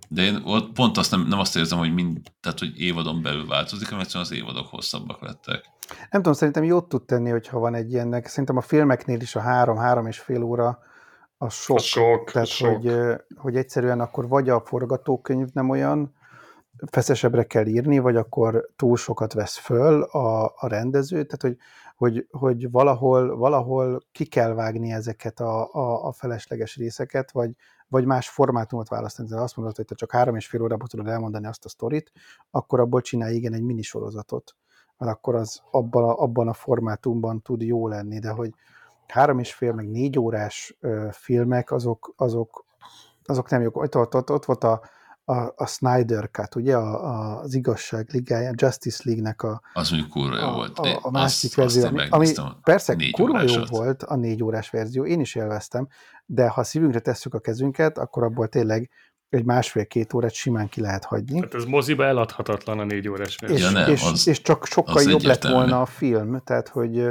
[0.09, 3.47] de én ott pont azt nem, nem azt érzem, hogy mind, tehát hogy évadon belül
[3.47, 5.65] változik, hanem egyszerűen az évadok hosszabbak lettek.
[5.87, 8.27] Nem tudom, szerintem jót tud tenni, hogyha van egy ilyennek.
[8.27, 10.79] Szerintem a filmeknél is a három, három és fél óra
[11.37, 11.77] a sok.
[11.77, 12.67] A sok tehát, sok.
[12.67, 12.95] Hogy,
[13.35, 16.13] hogy egyszerűen akkor vagy a forgatókönyv nem olyan,
[16.91, 21.57] feszesebbre kell írni, vagy akkor túl sokat vesz föl a, a rendező, tehát hogy,
[22.01, 27.55] hogy, hogy valahol, valahol ki kell vágni ezeket a, a, a felesleges részeket, vagy,
[27.87, 29.27] vagy más formátumot választani.
[29.27, 32.11] Tehát azt mondod, hogy te csak három és fél órában tudod elmondani azt a sztorit,
[32.51, 34.55] akkor abból csinálj igen egy minisorozatot.
[34.97, 38.53] Mert akkor az abban a, abban a formátumban tud jó lenni, de hogy
[39.07, 42.65] három és fél, meg négy órás ö, filmek, azok, azok,
[43.25, 43.77] azok nem jók.
[43.77, 44.81] Ott, ott, ott, ott volt a,
[45.31, 49.61] a, a Snyder Cut, ugye, a, a, az igazság ligája, Justice League-nek a...
[49.73, 50.79] Az mondjuk kurva jó volt.
[50.79, 52.31] A, a másik verzió, ami, ami
[52.63, 55.87] persze kurva jó volt a négy órás verzió, én is élveztem,
[56.25, 58.89] de ha szívünkre tesszük a kezünket, akkor abból tényleg
[59.29, 61.39] egy másfél-két órát simán ki lehet hagyni.
[61.39, 63.57] Hát ez moziba eladhatatlan a négy órás verzió.
[63.57, 67.09] És, ja, nem, és, az, és csak sokkal jobb lett volna a film, tehát hogy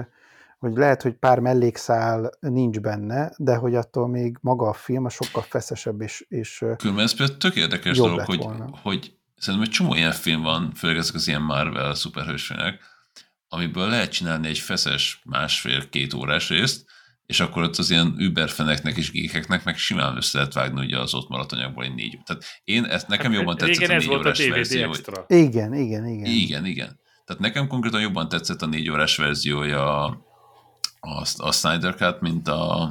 [0.60, 5.08] hogy lehet, hogy pár mellékszál nincs benne, de hogy attól még maga a film a
[5.08, 8.46] sokkal feszesebb és, és Különben ez például tök érdekes dolog, hogy,
[8.82, 12.80] hogy szerintem egy csomó ilyen film van, főleg ezek az ilyen Marvel szuperhősfilmek,
[13.48, 16.84] amiből lehet csinálni egy feszes másfél-két órás részt,
[17.26, 21.14] és akkor ott az ilyen überfeneknek és gékeknek meg simán össze lehet vágni ugye az
[21.14, 22.18] ott maradt anyagból egy négy.
[22.24, 24.88] Tehát én ezt nekem hát, jobban tetszett a négy órás a verzió.
[24.88, 25.24] Extra.
[25.28, 26.26] Igen, igen, igen.
[26.26, 27.00] Igen, igen.
[27.24, 30.18] Tehát nekem konkrétan jobban tetszett a négy órás verziója
[31.00, 32.82] a, a Snyder Cut, mint a,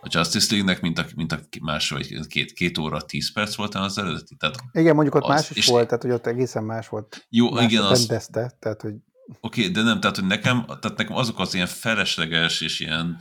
[0.00, 3.74] a Justice League-nek, mint a, mint a más, vagy két, két óra, tíz perc volt
[3.74, 4.34] az eredeti.
[4.34, 7.26] Tehát igen, mondjuk ott az, más is volt, tehát hogy ott egészen más volt.
[7.28, 7.98] Jó, más igen, az...
[7.98, 8.94] Rendezte, tehát hogy...
[9.40, 13.20] Oké, okay, de nem, tehát hogy nekem, tehát nekem azok az ilyen felesleges és ilyen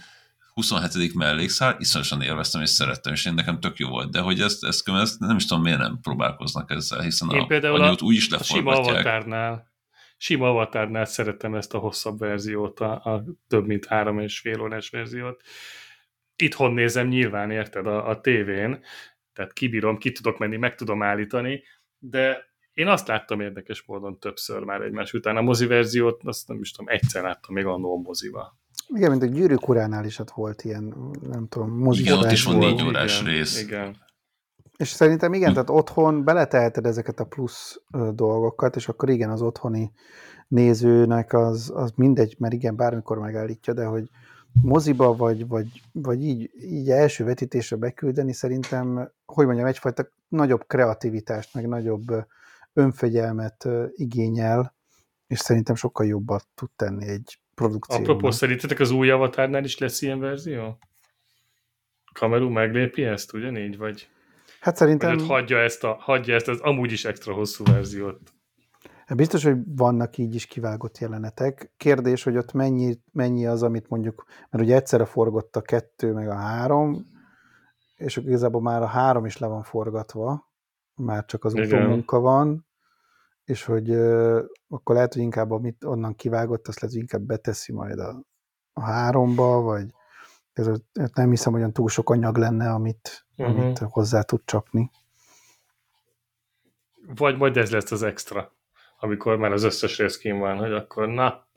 [0.53, 1.13] 27.
[1.13, 4.89] mellékszál, iszonyosan élveztem és szerettem, és én nekem tök jó volt, de hogy ezt, ezt,
[4.89, 8.29] ezt nem is tudom, miért nem próbálkoznak ezzel, hiszen én a, például a, úgy is
[8.31, 9.67] a sima avatárnál
[10.17, 14.89] sima avatárnál szeretem ezt a hosszabb verziót, a, a több mint három és fél órás
[14.89, 15.41] verziót.
[16.35, 18.83] Itthon nézem nyilván, érted, a, a tévén,
[19.33, 21.63] tehát kibírom, ki tudok menni, meg tudom állítani,
[21.99, 25.37] de én azt láttam érdekes módon többször már egymás után.
[25.37, 28.57] A mozi verziót, azt nem is tudom, egyszer láttam még annó a moziba.
[28.87, 32.43] Igen, mint a gyűrűk uránál is ott volt ilyen, nem tudom, mozi Igen, ott is
[32.43, 33.61] van négy órás igen, rész.
[33.61, 34.05] Igen.
[34.77, 39.91] És szerintem igen, tehát otthon beleteheted ezeket a plusz dolgokat, és akkor igen, az otthoni
[40.47, 44.09] nézőnek az, az mindegy, mert igen, bármikor megállítja, de hogy
[44.61, 51.53] moziba vagy, vagy, vagy így, így első vetítésre beküldeni, szerintem, hogy mondjam, egyfajta nagyobb kreativitást,
[51.53, 52.05] meg nagyobb
[52.73, 54.75] önfegyelmet igényel,
[55.27, 57.97] és szerintem sokkal jobbat tud tenni egy produkció.
[57.97, 60.77] Apropó, szerintetek az új avatárnál is lesz ilyen verzió?
[62.13, 64.09] Kamerú meglépi ezt ugyanígy, vagy?
[64.59, 65.17] Hát szerintem...
[65.17, 68.19] Vagy hagyja ezt, a, hagyja ezt az amúgy is extra hosszú verziót.
[69.15, 71.71] Biztos, hogy vannak így is kivágott jelenetek.
[71.77, 76.29] Kérdés, hogy ott mennyi, mennyi az, amit mondjuk, mert ugye egyszerre forgott a kettő, meg
[76.29, 77.05] a három,
[77.95, 80.51] és igazából már a három is le van forgatva,
[80.95, 82.67] már csak az munka van,
[83.43, 87.73] és hogy uh, akkor lehet, hogy inkább amit onnan kivágott, azt lehet, hogy inkább beteszi
[87.73, 88.23] majd a,
[88.73, 89.93] a háromba, vagy
[90.57, 90.67] ez,
[91.13, 93.59] nem hiszem, hogy olyan túl sok anyag lenne, amit, uh-huh.
[93.59, 94.89] amit hozzá tud csapni.
[97.15, 98.55] Vagy majd ez lesz az extra,
[98.99, 101.47] amikor már az összes rész kín van, hogy akkor na,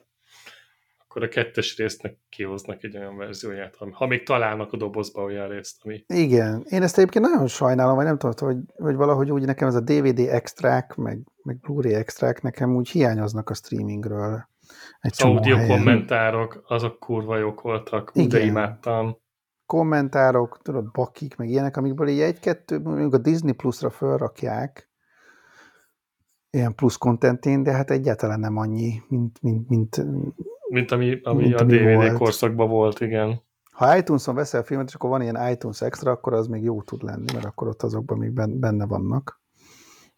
[1.11, 5.81] akkor a kettes résznek kihoznak egy olyan verzióját, ha még találnak a dobozba olyan részt,
[5.85, 6.05] ami...
[6.07, 9.75] Igen, én ezt egyébként nagyon sajnálom, vagy nem tudom, hogy, hogy valahogy úgy nekem ez
[9.75, 14.49] a DVD extrák, meg, meg Blu-ray extrák nekem úgy hiányoznak a streamingről.
[15.01, 15.77] Egy audio helyen.
[15.77, 18.29] kommentárok, azok kurva jók voltak, Igen.
[18.29, 19.17] de imádtam.
[19.67, 24.91] Kommentárok, tudod, bakik, meg ilyenek, amikből így egy-kettő, mondjuk a Disney Plus-ra felrakják,
[26.51, 30.05] ilyen plusz kontentén, de hát egyáltalán nem annyi, mint, mint, mint,
[30.69, 32.17] mint ami, ami mint a ami DVD volt.
[32.17, 33.43] korszakban volt, igen.
[33.73, 37.03] Ha iTunes-on veszel filmet, és akkor van ilyen iTunes Extra, akkor az még jó tud
[37.03, 39.41] lenni, mert akkor ott azokban még benne vannak.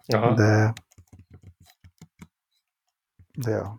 [0.06, 0.34] Aha.
[0.34, 0.72] De
[3.38, 3.76] de ja.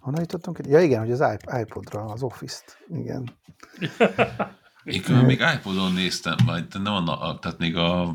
[0.00, 0.58] Honnan jutottunk?
[0.66, 1.24] Ja igen, hogy az
[1.60, 3.30] iPodra, az Office-t, igen.
[4.84, 8.14] Én még iPodon néztem, majd nem a, tehát még a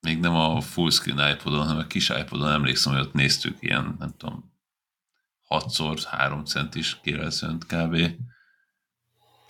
[0.00, 4.14] még nem a fullscreen iPodon, hanem a kis iPodon emlékszem, hogy ott néztük ilyen, nem
[4.16, 4.52] tudom,
[5.48, 7.94] 6x 3 centis kérelszönt kb.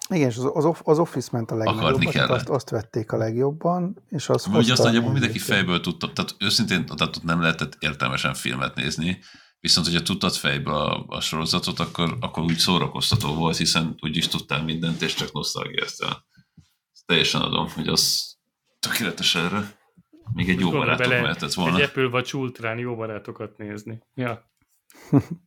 [0.09, 4.29] Igen, és az, az, az Office ment a legjobban, azt, azt vették a legjobban, és
[4.29, 8.75] az Ugye azt nagyjából mindenki fejből tudta, tehát őszintén tehát ott nem lehetett értelmesen filmet
[8.75, 9.19] nézni,
[9.63, 14.29] Viszont, hogyha tudtad fejbe a, a sorozatot, akkor, akkor úgy szórakoztató volt, hiszen úgy is
[14.29, 16.27] tudtál mindent, és csak nosztalgiáztál.
[17.07, 18.35] Teljesen adom, hogy az
[18.79, 19.79] tökéletes erre.
[20.33, 21.77] Még egy jó barátok mehetett volna.
[21.77, 24.03] Egy Apple vagy Ultrán jó barátokat nézni.
[24.15, 24.51] Ja.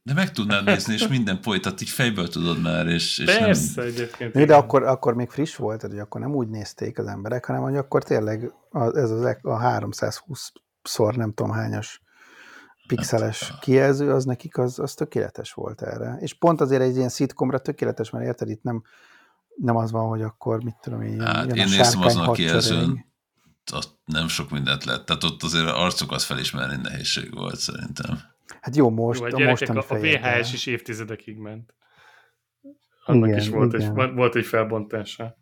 [0.04, 3.92] De meg tudnád nézni, és minden folytat így fejből tudod már, és, és Persze, nem...
[3.92, 4.46] egyébként.
[4.46, 7.76] De akkor, akkor még friss volt, hogy akkor nem úgy nézték az emberek, hanem hogy
[7.76, 10.52] akkor tényleg ez az e- a 320
[10.82, 12.04] szor nem tudom hányas
[12.88, 16.18] pixeles kijelző, az nekik az, az tökéletes volt erre.
[16.20, 18.84] És pont azért egy ilyen szitkomra tökéletes, mert érted, itt nem,
[19.56, 23.06] nem az van, hogy akkor mit tudom én, hát, én néztem azon a kijelzőn,
[23.74, 25.06] ott nem sok mindent lett.
[25.06, 28.20] Tehát ott azért arcokat felismerni nehézség volt szerintem.
[28.62, 31.74] Hát jó, most jó, a, gyerekek, a, a VHS is évtizedekig ment.
[33.06, 34.00] Annak igen, is volt igen.
[34.00, 35.38] egy, volt egy felbontása.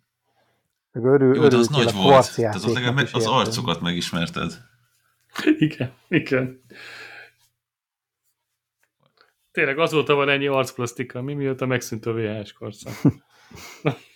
[0.92, 2.36] Örül, jó, de az nagy volt.
[2.36, 4.52] Tehát az, az arcokat megismerted.
[5.58, 6.62] Igen, igen.
[9.54, 12.94] Tényleg azóta van ennyi arcplasztika, mi mióta megszűnt a VHS korszak.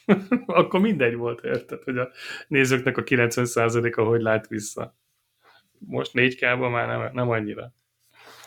[0.45, 2.09] Akkor mindegy volt, érted, hogy a
[2.47, 4.95] nézőknek a 90%-a hogy lát vissza.
[5.79, 7.73] Most 4K-ban már nem, nem annyira.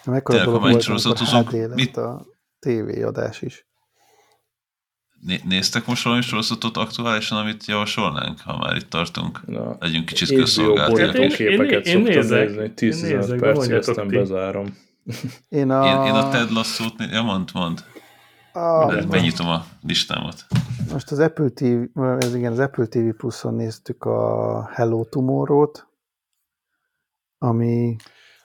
[0.04, 1.96] Mekkora dolog volt, amikor HD mit?
[1.96, 2.26] a
[2.58, 3.66] tévéadás is.
[5.20, 9.46] Né- néztek most valami sorozatot aktuálisan, amit javasolnánk, ha már itt tartunk?
[9.46, 11.14] Na, Legyünk kicsit közszolgáltatók.
[11.14, 14.88] Én, képeket én, én, én nézek, 10 percig, aztán bezárom.
[15.48, 15.84] Én a...
[15.84, 17.84] Én, én a Ted Lasso-t, ja mond, mond.
[18.52, 18.86] A...
[18.86, 20.46] Megnyitom a listámat.
[20.92, 25.88] Most az Apple TV, ez igen, az Apple TV Plus-on néztük a Hello Tomorrow-t,
[27.38, 27.96] ami...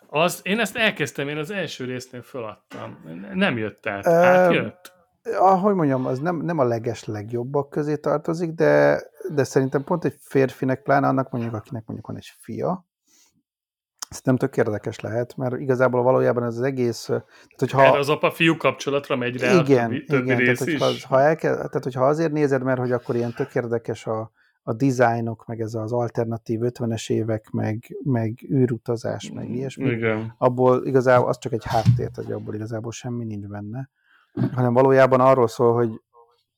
[0.08, 2.98] Az, én ezt elkezdtem, én az első résznél feladtam.
[3.34, 4.08] Nem jött át.
[4.08, 4.94] Átjött?
[5.34, 9.04] ahogy mondjam, az nem, nem a leges legjobbak közé tartozik, de,
[9.34, 12.86] de szerintem pont egy férfinek, pláne annak mondjuk, akinek mondjuk van egy fia,
[14.16, 17.06] Szerintem tök érdekes lehet, mert igazából valójában ez az egész...
[17.06, 17.26] Tehát,
[17.58, 20.82] hogyha, Erre az apa-fiú kapcsolatra megy rá igen, a többi, többi igen, rész tehát, is.
[20.82, 24.32] Hogyha, ha elke, tehát, hogyha azért nézed, mert hogy akkor ilyen tök érdekes a,
[24.64, 30.36] a dizájnok, meg ez az alternatív 50-es évek, meg, meg űrutazás, meg ilyesmi, igen.
[30.38, 33.90] abból igazából az csak egy háttér, hogy abból igazából semmi nincs benne,
[34.54, 36.02] hanem valójában arról szól, hogy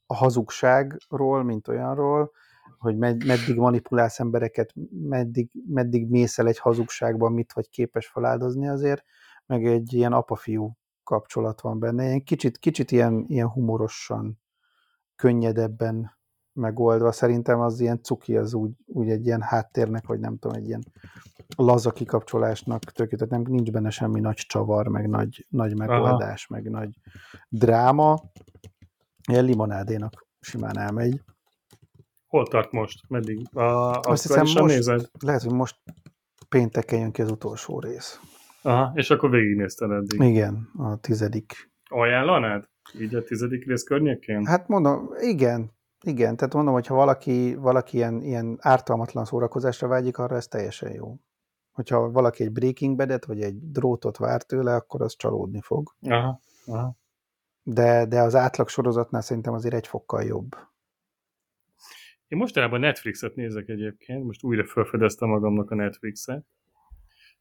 [0.05, 2.32] a hazugságról, mint olyanról,
[2.80, 8.67] hogy med, meddig manipulálsz embereket, meddig, meddig mész el egy hazugságban, mit vagy képes feláldozni
[8.67, 9.03] azért,
[9.45, 12.05] meg egy ilyen apa-fiú kapcsolat van benne.
[12.05, 14.39] Ilyen kicsit, kicsit ilyen, ilyen humorosan,
[15.15, 16.17] könnyedebben
[16.53, 17.11] megoldva.
[17.11, 20.84] Szerintem az ilyen cuki, az úgy, úgy egy ilyen háttérnek, vagy nem tudom, egy ilyen
[21.55, 26.61] laza kikapcsolásnak tökéletes, nem, nincs benne semmi nagy csavar, meg nagy, nagy megoldás, Aha.
[26.61, 26.99] meg nagy
[27.49, 28.19] dráma.
[29.30, 31.21] Ilyen limonádénak simán elmegy.
[32.28, 33.09] Hol tart most?
[33.09, 33.55] Meddig?
[33.57, 35.09] A, azt hiszem most, nézed?
[35.19, 35.75] lehet, hogy most
[36.49, 38.19] pénteken jön ki az utolsó rész.
[38.61, 40.21] Aha, és akkor végignézted eddig.
[40.21, 41.71] Igen, a tizedik.
[41.89, 42.69] Ajánlanád?
[42.99, 44.45] Így a tizedik rész környékén?
[44.45, 45.71] Hát mondom, igen,
[46.05, 50.91] igen, tehát mondom, hogy ha valaki, valaki ilyen, ilyen ártalmatlan szórakozásra vágyik, arra ez teljesen
[50.93, 51.15] jó.
[51.71, 55.95] Hogyha valaki egy Breaking Bad-et, vagy egy drótot vár tőle, akkor az csalódni fog.
[56.01, 56.95] Aha, aha.
[57.63, 60.55] De, de az átlag sorozatnál szerintem azért egy fokkal jobb.
[62.28, 66.45] Én mostanában Netflixet nézek egyébként, most újra felfedeztem magamnak a Netflixet.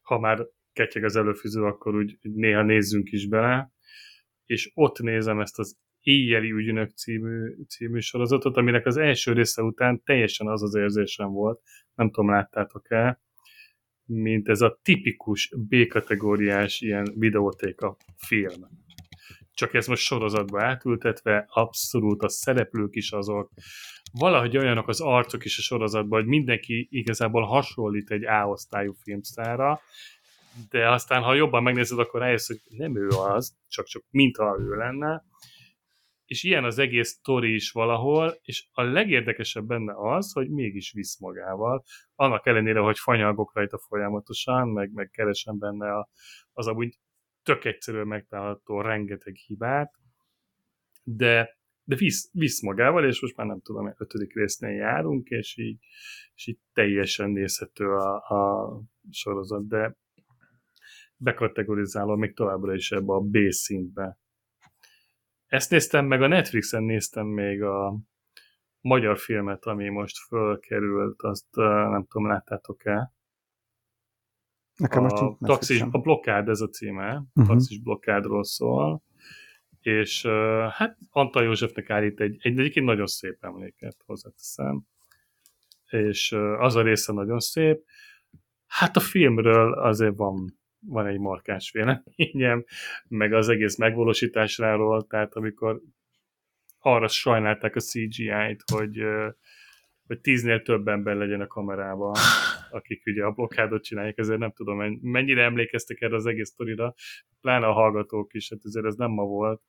[0.00, 3.72] Ha már ketyeg az előfűző, akkor úgy néha nézzünk is bele,
[4.44, 10.02] és ott nézem ezt az Éjjeli ügynök című, című sorozatot, aminek az első része után
[10.02, 11.60] teljesen az az érzésem volt,
[11.94, 13.20] nem tudom, láttátok-e,
[14.04, 18.85] mint ez a tipikus B-kategóriás ilyen videótéka film.
[19.56, 23.50] Csak ez most sorozatba átültetve, abszolút a szereplők is azok,
[24.12, 29.80] valahogy olyanok az arcok is a sorozatban, hogy mindenki igazából hasonlít egy A-osztályú filmszára,
[30.70, 35.24] de aztán, ha jobban megnézed, akkor rájössz, hogy nem ő az, csak-csak mintha ő lenne,
[36.24, 41.18] és ilyen az egész sztori is valahol, és a legérdekesebb benne az, hogy mégis visz
[41.18, 41.84] magával,
[42.14, 46.08] annak ellenére, hogy fanyalgok rajta folyamatosan, meg, meg keresem benne a,
[46.52, 46.98] az amúgy
[47.46, 49.92] tök egyszerűen megtalálható rengeteg hibát,
[51.02, 51.56] de
[51.88, 55.78] de visz, visz magával, és most már nem tudom, ötödik résznél járunk, és így,
[56.34, 58.80] és így teljesen nézhető a, a
[59.10, 59.96] sorozat, de
[61.16, 64.18] bekategorizálom még továbbra is ebbe a B szintbe.
[65.46, 67.98] Ezt néztem meg, a Netflixen néztem még a
[68.80, 71.54] magyar filmet, ami most fölkerült, azt
[71.90, 73.12] nem tudom, láttátok-e?
[74.76, 77.46] Nekem a, most taxis, a blokkád ez a címe, uh-huh.
[77.46, 79.02] taxis blokkádról szól,
[79.80, 84.82] és uh, hát Antal Józsefnek állít egy, egy egyébként nagyon szép emléket, hozzáteszem,
[85.88, 87.84] és uh, az a része nagyon szép.
[88.66, 92.64] Hát a filmről azért van, van egy markáns véleményem,
[93.08, 95.80] meg az egész megvalósításráról, tehát amikor
[96.78, 99.28] arra sajnálták a CGI-t, hogy, uh,
[100.06, 102.14] hogy tíznél több ember legyen a kamerában,
[102.70, 106.94] akik ugye a blokkádot csinálják, ezért nem tudom, mennyire emlékeztek erre az egész sztorira,
[107.40, 109.62] pláne a hallgatók is, hát ezért ez nem ma volt,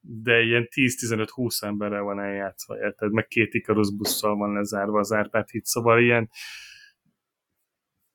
[0.00, 3.12] de ilyen 10-15-20 emberre van eljátszva, érted?
[3.12, 6.30] Meg két Ikarus busszal van lezárva az Árpád híd, szóval ilyen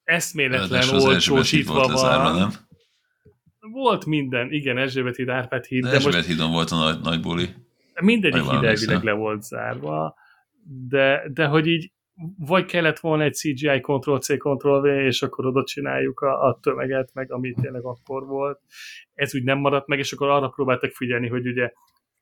[0.04, 2.36] eszméletlen olcsósítva van.
[2.36, 2.50] Nem?
[3.60, 5.84] Volt minden, igen, Erzsébet híd, Árpád híd.
[5.84, 6.28] De, de Erzsébet most...
[6.28, 7.50] hídon volt a nagy, nagy buli.
[8.02, 10.16] Mindegyik híd elvileg le volt zárva,
[10.68, 11.92] de, de hogy így
[12.38, 17.32] vagy kellett volna egy CGI Ctrl-C, Ctrl-V, és akkor oda csináljuk a, a tömeget, meg
[17.32, 18.60] amit tényleg akkor volt.
[19.14, 21.72] Ez úgy nem maradt meg, és akkor arra próbáltak figyelni, hogy ugye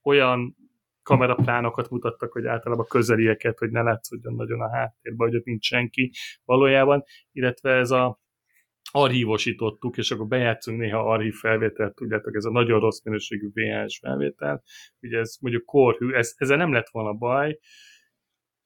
[0.04, 0.56] olyan
[1.04, 6.12] kameraplánokat mutattak, hogy általában közelieket, hogy ne látszódjon nagyon a háttérben, hogy ott nincs senki
[6.46, 8.20] valójában, illetve ez a
[8.92, 14.64] archívosítottuk, és akkor bejátszunk néha archív felvételt, tudjátok, ez a nagyon rossz minőségű VHS felvétel,
[15.02, 17.60] ugye ez mondjuk korhű, ez, ezzel nem lett volna baj,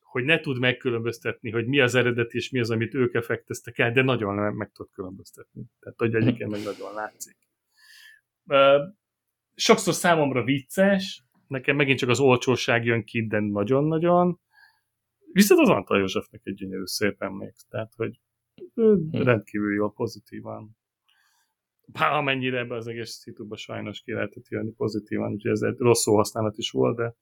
[0.09, 3.91] hogy ne tud megkülönböztetni, hogy mi az eredeti, és mi az, amit ők effekteztek el,
[3.91, 5.63] de nagyon nem meg tud különböztetni.
[5.79, 7.37] Tehát, hogy egyébként meg nagyon látszik.
[9.55, 14.39] Sokszor számomra vicces, nekem megint csak az olcsóság jön ki, de nagyon-nagyon.
[15.31, 17.55] Viszont az Antal Józsefnek egy gyönyörű szép emlék.
[17.69, 18.19] Tehát, hogy
[18.73, 19.11] hm.
[19.11, 20.77] rendkívül jól pozitívan.
[21.85, 26.05] Bár amennyire ebbe az egész szituba sajnos ki lehetett jönni pozitívan, úgyhogy ez egy rossz
[26.05, 27.15] használat is volt, de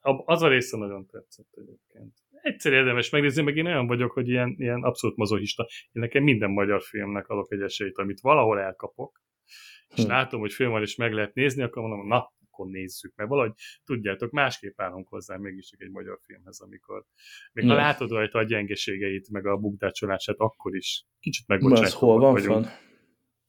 [0.00, 2.14] az a része nagyon tetszett egyébként.
[2.42, 5.68] Egyszer érdemes megnézni, meg én olyan vagyok, hogy ilyen, ilyen abszolút mazohista.
[5.92, 9.22] Én nekem minden magyar filmnek adok egy esélyt, amit valahol elkapok,
[9.88, 10.08] és hm.
[10.08, 13.52] látom, hogy film van, és meg lehet nézni, akkor mondom, na, akkor nézzük, mert valahogy
[13.84, 17.04] tudjátok, másképp állunk hozzá mégiscsak egy magyar filmhez, amikor
[17.52, 21.86] még ha látod rajta a gyengeségeit, meg a bukdácsolását, akkor is kicsit megbocsájtok.
[21.86, 22.66] Ez hol van vagyunk.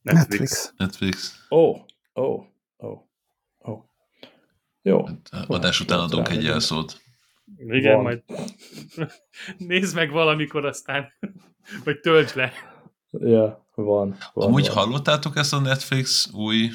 [0.01, 0.73] Netflix.
[0.77, 1.47] Netflix.
[1.49, 2.45] Ó, oh, ó, oh,
[2.89, 3.09] ó.
[4.82, 5.05] Jó.
[5.05, 7.01] Hát, adás után adunk egy jelszót.
[7.57, 8.03] Igen, van.
[8.03, 8.23] majd
[9.57, 11.13] nézd meg valamikor aztán,
[11.86, 12.51] vagy töltsd le.
[13.11, 14.17] Ja, van.
[14.34, 14.75] van Amúgy van.
[14.75, 16.69] hallottátok ezt a Netflix új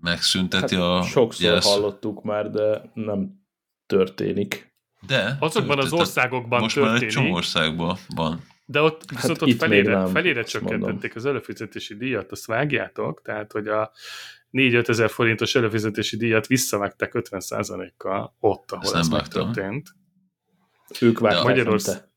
[0.00, 1.64] megszünteti hát a Sokszor jelsz...
[1.64, 3.40] hallottuk már, de nem
[3.86, 4.74] történik.
[5.06, 5.36] De.
[5.40, 7.00] Azokban az országokban most történik.
[7.00, 8.46] már egy csomó országban van.
[8.66, 13.68] De ott hát viszont ott felére, felére csökkentették az előfizetési díjat, azt vágjátok, tehát hogy
[13.68, 13.92] a
[14.52, 19.90] 4-5 ezer forintos előfizetési díjat visszavágták 50%-kal ott, ahol ez megtörtént.
[21.00, 22.10] Ők vágták, Magyarország...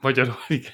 [0.00, 0.72] Magyar, igen.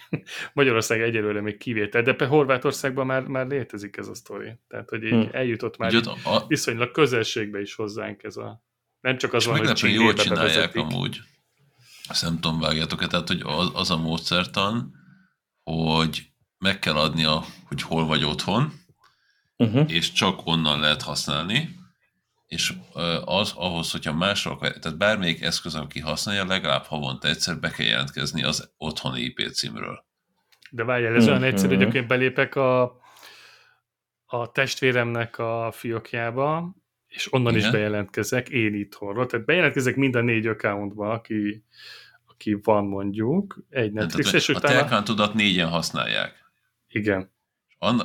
[0.52, 4.58] Magyarország egyelőre még kivétel, de Horvátországban már, már létezik ez a sztori.
[4.68, 5.28] Tehát, hogy így hmm.
[5.32, 6.46] eljutott már így a...
[6.46, 8.64] viszonylag közelségbe is hozzánk ez a...
[9.00, 10.82] Nem csak az van, hogy jól csinálják bevezetik.
[10.82, 11.20] amúgy.
[12.08, 14.94] Ezt nem tudom, vágjátok-e, tehát, hogy az, az a módszertan,
[15.62, 18.72] hogy meg kell adnia, hogy hol vagy otthon,
[19.60, 19.92] uh-huh.
[19.92, 21.78] és csak onnan lehet használni,
[22.46, 22.72] és
[23.24, 27.86] az ahhoz, hogyha másra akar, tehát bármelyik eszköz, aki használja, legalább havonta egyszer be kell
[27.86, 30.04] jelentkezni az otthoni IP címről.
[30.70, 31.38] De várjál, ez uh-huh.
[31.38, 32.06] olyan egyszerű, hogy uh-huh.
[32.06, 32.82] belépek a,
[34.26, 36.74] a testvéremnek a fiókjába,
[37.06, 37.66] és onnan Igen.
[37.66, 39.26] is bejelentkezek, én itthonról.
[39.26, 41.64] Tehát bejelentkezek minden négy accountba, aki,
[42.26, 44.74] aki van mondjuk, egy Netflix, és utána...
[44.74, 46.50] A te accountodat négyen használják.
[46.88, 47.30] Igen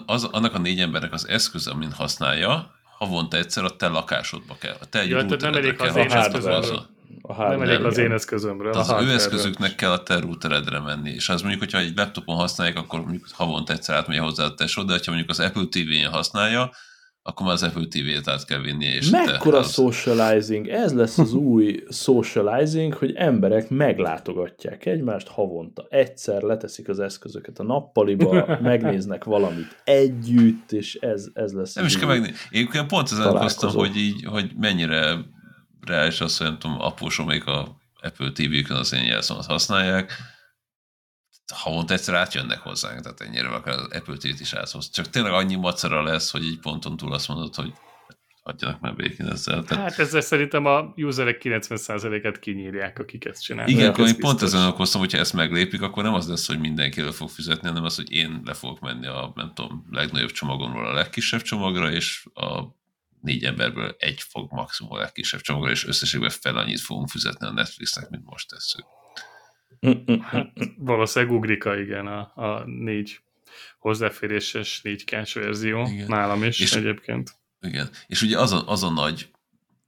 [0.05, 4.75] az, annak a négy embernek az eszköze, amin használja, havonta egyszer a te lakásodba kell.
[4.81, 6.87] A te ja, nem elég az én eszközömről.
[7.37, 8.71] nem elég az én eszközömről.
[8.71, 12.77] Az ő eszközüknek kell a te routeredre menni, és az mondjuk, hogyha egy laptopon használják,
[12.77, 16.71] akkor mondjuk havonta egyszer átmegy hozzá a tesó, de ha mondjuk az Apple TV-n használja,
[17.27, 18.85] akkor már az Apple TV-t át kell vinni.
[18.85, 19.71] És Mekkora az...
[19.71, 20.67] socializing?
[20.67, 25.87] Ez lesz az új socializing, hogy emberek meglátogatják egymást havonta.
[25.89, 31.97] Egyszer leteszik az eszközöket a nappaliba, megnéznek valamit együtt, és ez, ez lesz Nem is
[31.97, 32.35] kell megnézni.
[32.49, 35.17] Én pont ezen okoztam, hogy így, hogy mennyire
[35.85, 40.11] reális az, hogy nem tudom, apósomék a Apple TV-kön az én jelszomat használják,
[41.53, 44.89] havonta egyszer átjönnek hozzánk, tehát ennyire akár az Apple TV-t is áthoz.
[44.89, 47.73] Csak tényleg annyi macera lesz, hogy így ponton túl azt mondod, hogy
[48.47, 49.63] adjanak már békén ezzel.
[49.63, 49.89] Tehát...
[49.89, 53.77] Hát ezzel szerintem a userek 90%-et kinyírják, akik ezt csinálják.
[53.77, 57.01] Igen, akkor én pont ezen okoztam, hogyha ezt meglépik, akkor nem az lesz, hogy mindenki
[57.01, 60.87] le fog fizetni, hanem az, hogy én le fogok menni a, nem tudom, legnagyobb csomagomról
[60.87, 62.63] a legkisebb csomagra, és a
[63.21, 67.51] négy emberből egy fog maximum a legkisebb csomagra, és összességben fel annyit fogunk fizetni a
[67.51, 68.85] Netflixnek, mint most tesszük.
[70.21, 73.19] Hát, valószínűleg ugrika, igen, a, a négy
[73.79, 76.07] hozzáféréses 4 k verzió, igen.
[76.07, 77.31] nálam is és, egyébként.
[77.61, 79.29] Igen, és ugye az a, az a nagy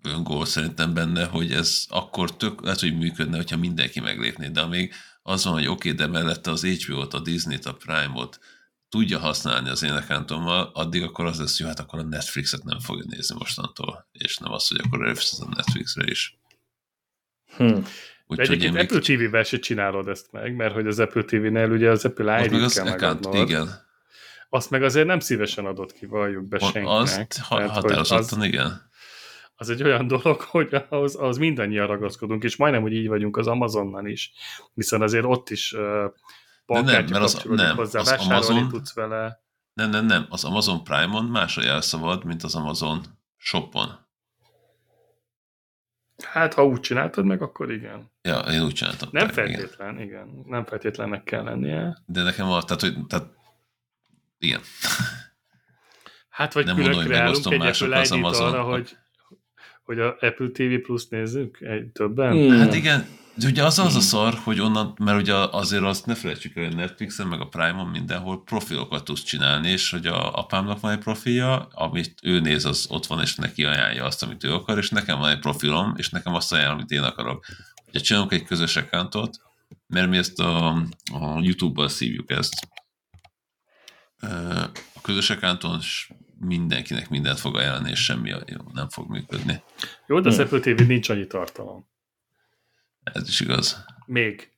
[0.04, 4.94] öngól szerintem benne, hogy ez akkor tök, lehet, hogy működne, hogyha mindenki meglépné, de még
[5.22, 8.40] az van, hogy oké, okay, de mellette az HBO-t, a Disney-t, a Prime-ot
[8.90, 12.80] tudja használni az én accountommal, addig akkor az lesz, hogy hát akkor a Netflixet nem
[12.80, 16.38] fogja nézni mostantól, és nem az, hogy akkor előfizet a Netflixre is.
[17.58, 17.80] Hm.
[18.28, 18.84] Úgy, egyébként még...
[18.84, 22.62] Apple TV-vel se csinálod ezt meg, mert hogy az Apple TV-nél ugye az Apple ID-t
[22.62, 23.36] az kell megadnod.
[23.36, 23.86] Igen.
[24.50, 26.88] Azt meg azért nem szívesen adott ki, valljuk be senkinek.
[26.88, 28.90] Azt határozottan, az, igen.
[29.56, 33.48] Az egy olyan dolog, hogy ahhoz, ahhoz mindannyian ragaszkodunk, és majdnem, hogy így vagyunk az
[33.48, 34.32] Amazonnal is,
[34.74, 36.14] hiszen azért ott is uh,
[36.66, 39.44] bankkártya az, nem, hozzá, az Amazon, tudsz vele.
[39.74, 43.02] Nem, nem, nem, az Amazon Prime-on más a jelszavad, mint az Amazon
[43.38, 44.07] Shopon.
[46.24, 48.12] Hát, ha úgy csináltad meg, akkor igen.
[48.22, 49.10] Ja, én úgy csináltam.
[49.12, 50.08] Nem meg, feltétlen, igen.
[50.08, 50.44] igen.
[50.46, 51.98] Nem feltétlennek kell lennie.
[52.06, 53.26] De nekem van, tehát, hogy, tehát
[54.40, 54.62] igen.
[56.30, 58.98] Hát, vagy nem külön mondom, kreálunk egy Apple id arra, hogy,
[59.84, 62.32] hogy a Apple TV Plus nézzük egy többen?
[62.32, 62.58] Hmm.
[62.58, 63.08] Hát igen,
[63.40, 66.64] De ugye az az a szar, hogy onnan, mert ugye azért azt ne felejtsük el,
[66.64, 70.98] hogy Netflixen, meg a Prime-on mindenhol profilokat tudsz csinálni, és hogy a apámnak van egy
[70.98, 74.90] profilja, amit ő néz, az ott van, és neki ajánlja azt, amit ő akar, és
[74.90, 77.46] nekem van egy profilom, és nekem azt ajánl, amit én akarok.
[77.88, 79.40] Ugye csinálunk egy közös accountot,
[79.88, 80.68] mert mi ezt a,
[81.14, 82.54] a YouTube-ban szívjuk ezt.
[84.96, 85.80] A közös accounton
[86.40, 88.34] mindenkinek mindent fog ajánlani, és semmi
[88.74, 89.62] nem fog működni.
[90.08, 90.44] Jó, de az hmm.
[90.46, 91.96] Apple TV nincs annyi tartalom.
[93.14, 93.86] Ez is igaz.
[94.06, 94.52] Még.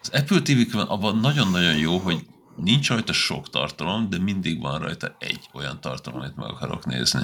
[0.00, 2.26] Az Apple tv abban nagyon-nagyon jó, hogy
[2.56, 7.22] nincs rajta sok tartalom, de mindig van rajta egy olyan tartalom, amit meg akarok nézni.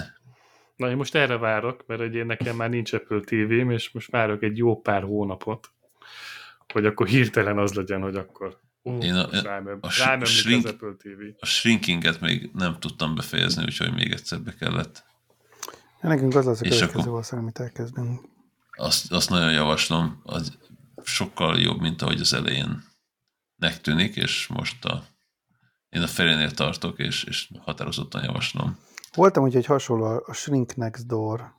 [0.76, 4.42] Na, én most erre várok, mert egy nekem már nincs Apple TV-m, és most várok
[4.42, 5.70] egy jó pár hónapot,
[6.72, 10.64] hogy akkor hirtelen az legyen, hogy akkor uh, én a, rám, a, rám a, shrink,
[10.64, 11.22] az Apple TV.
[11.38, 15.04] a shrinkinget még nem tudtam befejezni, úgyhogy még egyszer be kellett.
[16.02, 17.38] Ja, nekünk az az a következő akkor...
[17.38, 18.20] amit elkezdünk
[18.80, 20.58] azt, azt nagyon javaslom, az
[21.02, 22.84] sokkal jobb, mint ahogy az elején
[23.82, 25.02] tűnik, és most a,
[25.88, 28.78] én a felénél tartok, és, és határozottan javaslom.
[29.14, 31.52] Voltam úgy, hogy hasonló a Shrink Next Door,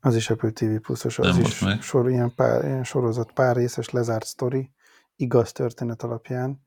[0.00, 1.82] az is Apple TV pluszos, az Nem is meg.
[1.82, 4.70] Sor, ilyen, pár, ilyen sorozat, pár részes lezárt sztori,
[5.16, 6.66] igaz történet alapján.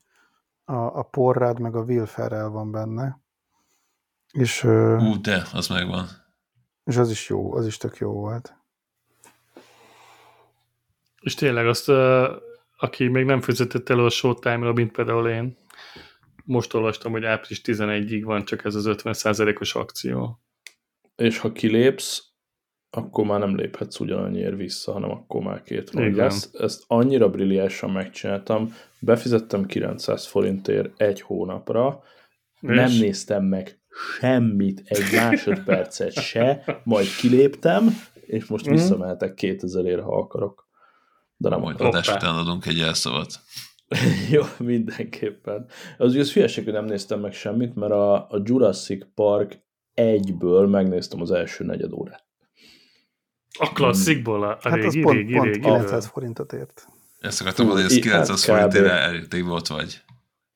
[0.64, 3.20] A, a Porrad meg a Will Ferrell van benne.
[4.32, 6.08] És, Ú, de, az megvan.
[6.84, 8.57] És az is jó, az is tök jó volt.
[11.20, 11.88] És tényleg azt,
[12.76, 15.56] aki még nem fizetett elő a Showtime-ra, mint például én,
[16.44, 20.40] most olvastam, hogy április 11-ig van csak ez az 50%-os akció.
[21.16, 22.28] És ha kilépsz,
[22.90, 26.20] akkor már nem léphetsz ugyanannyiért vissza, hanem akkor már két Igen.
[26.20, 32.02] Ezt, ezt annyira brilliásan megcsináltam, befizettem 900 forintért egy hónapra,
[32.60, 32.68] és?
[32.68, 33.80] nem néztem meg
[34.18, 37.88] semmit, egy másodpercet se, majd kiléptem,
[38.20, 38.72] és most mm.
[38.72, 40.67] visszamehetek 2000 ért, ha akarok.
[41.40, 43.40] De nem Majd adás után adunk egy elszavat.
[44.30, 45.66] Jó, mindenképpen.
[45.98, 49.58] Az az hülyeség, hogy nem néztem meg semmit, mert a, a Jurassic Park
[49.94, 52.26] egyből megnéztem az első negyed órát.
[53.58, 56.86] A klasszikból a, a hát régi, az pont, régi, pont régi, 900 forintot ért.
[57.18, 60.02] Ezt akartam mondani, hogy ez 900 hát forintére elég volt vagy.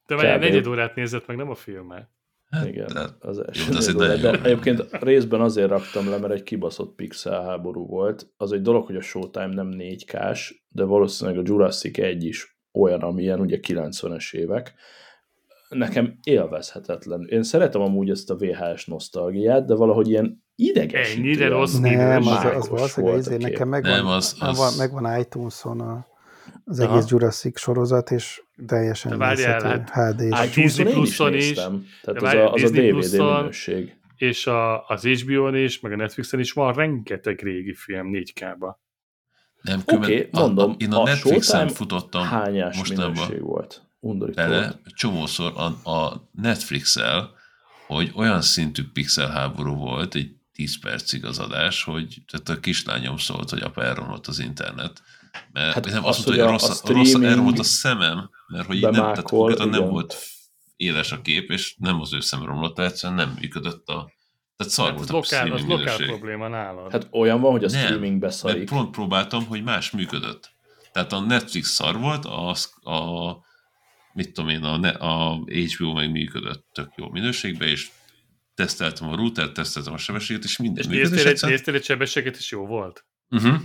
[0.06, 2.10] De vagy egy negyed órát nézett meg, nem a filmet.
[2.52, 3.92] Hát, Igen, de, az első.
[3.92, 8.32] Jó, de, de egyébként részben azért raktam le, mert egy kibaszott pixel háború volt.
[8.36, 13.00] Az egy dolog, hogy a Showtime nem 4K-s, de valószínűleg a Jurassic 1 is olyan,
[13.00, 14.74] amilyen ugye 90-es évek.
[15.68, 17.26] Nekem élvezhetetlen.
[17.28, 21.20] Én szeretem amúgy ezt a VHS nosztalgiát, de valahogy ilyen idegesítő.
[21.20, 24.76] Ennyire rossz Nem, az, az, az, az, az, nekem megvan, nem, az, az...
[24.76, 26.11] megvan iTunes-on a
[26.64, 26.96] az Aha.
[26.96, 30.32] egész Jurassic sorozat, és teljesen várjál, hát, HD.
[30.32, 33.96] A Disney Plus-on is, tehát az, a, az a DVD minőség.
[34.16, 38.74] És a, az HBO-n is, meg a Netflixen is van rengeteg régi film 4K-ba.
[39.62, 43.82] Nem, Oké, okay, mondom, a, én a, a Netflixen futottam hányás mostanában volt?
[44.00, 44.42] Undorító.
[44.42, 47.30] Bele, csomószor a, a Netflix-el,
[47.86, 53.16] hogy olyan szintű pixel háború volt, egy 10 percig az adás, hogy tehát a kislányom
[53.16, 55.02] szólt, hogy apa elromlott az internet,
[55.52, 58.80] mert hát nem azt, mondta, hogy rossz, a rossz erre volt a szemem, mert hogy
[58.80, 60.16] nem, tehát konkrétan nem volt
[60.76, 64.12] éles a kép, és nem az ő szem romlott, egyszerűen nem működött a
[64.56, 66.92] tehát szar hát volt a lokál, az lokál probléma nálad.
[66.92, 68.68] Hát olyan van, hogy a nem, streaming beszarik.
[68.68, 70.50] pont próbáltam, hogy más működött.
[70.92, 73.32] Tehát a Netflix szar volt, az, a,
[74.12, 77.90] mit tudom én, a, a HBO meg működött tök jó minőségben, és
[78.54, 81.10] teszteltem a router, teszteltem a sebességet, és minden és működött.
[81.10, 83.04] Néztél, egy, néztél egy sebességet, és jó volt?
[83.30, 83.60] Uh-huh.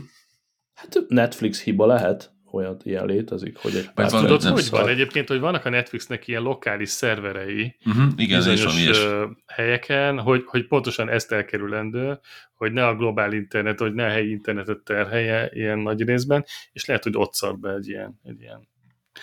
[0.77, 4.79] Hát Netflix hiba lehet, olyan ilyen létezik, hogy egy pár Tudod, hogy szar.
[4.81, 9.07] van egyébként, hogy vannak a Netflixnek ilyen lokális szerverei uh-huh, igen, bizonyos
[9.45, 12.19] helyeken, hogy, hogy pontosan ezt elkerülendő,
[12.53, 16.85] hogy ne a globál internet, hogy ne a helyi internetet terhelje ilyen nagy részben, és
[16.85, 18.67] lehet, hogy ott szar be egy ilyen, egy ilyen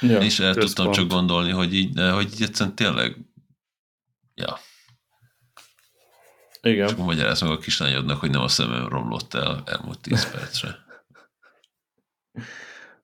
[0.01, 0.19] ja.
[0.19, 0.75] És el központ.
[0.75, 3.17] tudtam csak gondolni, hogy így, hogy így egyszerűen tényleg
[4.35, 4.59] ja.
[6.63, 6.87] Igen.
[6.87, 10.84] És akkor magyaráz meg a kislányodnak, hogy nem a szemem romlott el elmúlt 10 percre.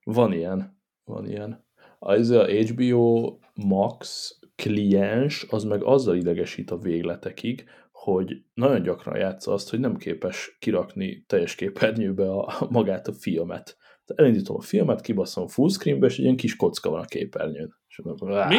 [0.04, 0.80] Van ilyen.
[1.04, 1.64] Van ilyen.
[1.98, 9.52] Az a HBO Max kliens, az meg azzal idegesít a végletekig, hogy nagyon gyakran játsza
[9.52, 13.76] azt, hogy nem képes kirakni teljes képernyőbe a, magát a filmet.
[14.04, 17.74] Tehát elindítom a filmet, kibasszom fullscreenbe, és egy ilyen kis kocka van a képernyőn.
[17.88, 18.56] És akkor, Mi?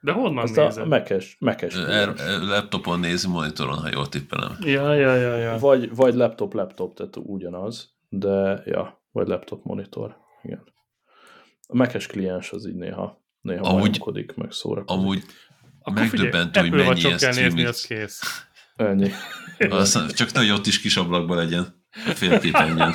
[0.00, 0.82] De honnan Azt nézed?
[0.82, 4.56] A mekes, mekes er, er, laptopon nézi, monitoron, ha jól tippelem.
[4.60, 5.58] Ja, ja, ja, ja.
[5.58, 10.72] Vagy, vagy laptop, laptop, tehát ugyanaz, de ja, vagy laptop monitor, igen.
[11.66, 14.02] A mekes kliens az így néha, néha amúgy,
[14.36, 15.00] meg szórakozik.
[15.00, 15.22] Amúgy
[15.80, 18.48] Akkor megdöbbentő, hogy mennyi ilyen kell nézni, az kész.
[18.76, 19.10] Ennyi.
[19.68, 21.84] Aztán csak nagyon ott is kis ablakban legyen.
[21.90, 22.94] A félképernyőn.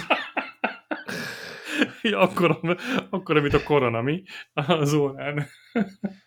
[2.01, 2.78] ja, akkor,
[3.09, 4.24] akkor, mint a korona, mi?
[4.53, 5.47] Az órán.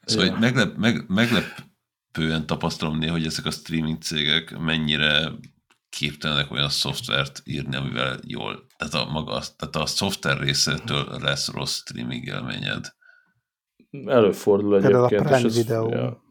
[0.04, 0.38] Szóval ja.
[0.38, 5.32] meglep, meg, meglepően tapasztalom néha, hogy ezek a streaming cégek mennyire
[5.88, 11.74] képtelenek olyan szoftvert írni, amivel jól, tehát a, maga, tehát a szoftver részétől lesz rossz
[11.74, 12.94] streaming élményed.
[14.06, 15.08] Előfordul egyébként.
[15.08, 15.88] Például a Prime videó.
[15.88, 16.22] Ja.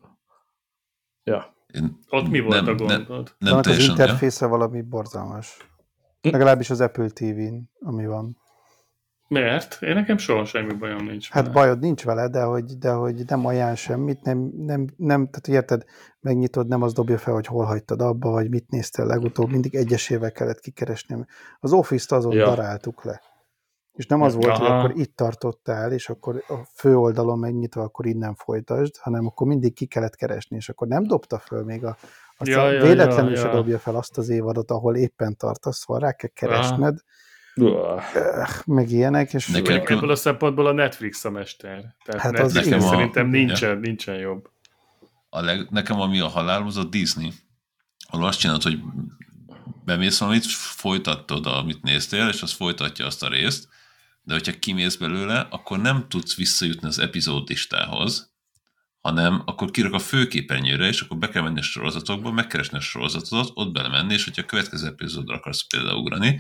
[1.24, 1.54] ja.
[1.74, 3.36] Én Ott mi volt nem, a gondod?
[3.38, 4.52] Nem, nem az interfésze ja?
[4.52, 5.58] valami borzalmas.
[6.22, 8.38] Legalábbis az Apple TV-n, ami van.
[9.28, 9.78] Miért?
[9.82, 11.56] Én nekem soha semmi bajom nincs Hát vele.
[11.56, 15.84] bajod nincs vele, de hogy, de hogy nem ajánl semmit, nem, nem, nem, tehát érted,
[16.20, 20.32] megnyitod, nem az dobja fel, hogy hol hagytad abba, vagy mit néztél legutóbb, mindig egyesével
[20.32, 21.26] kellett kikeresni.
[21.60, 22.46] Az Office-t azon ja.
[22.46, 23.22] daráltuk le.
[23.94, 24.58] És nem az volt, Aha.
[24.58, 29.48] hogy akkor itt tartottál, és akkor a fő oldalon megnyitva, akkor innen folytasd, hanem akkor
[29.48, 31.98] mindig ki kellett keresni, és akkor nem dobta föl még a,
[32.38, 33.46] azt ja, ja, véletlenül ja, ja.
[33.46, 37.14] se dobja fel azt az évadot, ahol éppen tartasz, szóval rá kell keresned, Aha.
[38.66, 39.34] Meg ilyenek.
[39.34, 41.96] És nekem, ebből a szempontból a Netflix a mester.
[42.06, 44.50] Tehát hát Netflix az szerintem a, nincsen, nincsen jobb.
[45.30, 47.32] A leg, nekem ami a halál, az a Disney.
[48.08, 48.80] Ahol azt csinálod, hogy
[49.86, 53.68] bemész valamit, folytattad, amit néztél, és az folytatja azt a részt,
[54.22, 58.34] de hogyha kimész belőle, akkor nem tudsz visszajutni az epizódistához,
[59.02, 63.52] hanem akkor kirak a főképernyőre, és akkor be kell menni a sorozatokba, megkeresni a sorozatot,
[63.54, 66.40] ott belemenni, és hogyha a következő epizódra akarsz például ugrani,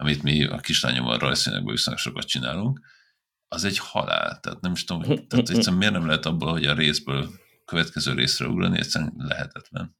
[0.00, 2.80] amit mi a kislányommal rajzszínekből viszonylag sokat csinálunk,
[3.48, 4.40] az egy halál.
[4.40, 7.28] Tehát nem is tudom, hogy, tehát egyszerűen miért nem lehet abból, hogy a részből
[7.64, 9.96] következő részre ugrani, egyszerűen lehetetlen.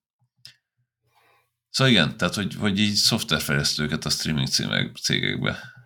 [1.70, 4.48] Szóval igen, tehát hogy, hogy így szoftverfejlesztőket a streaming
[4.94, 5.76] cégekbe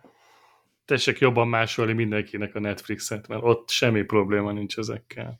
[0.85, 5.39] tessék jobban másolni mindenkinek a Netflixet, mert ott semmi probléma nincs ezekkel.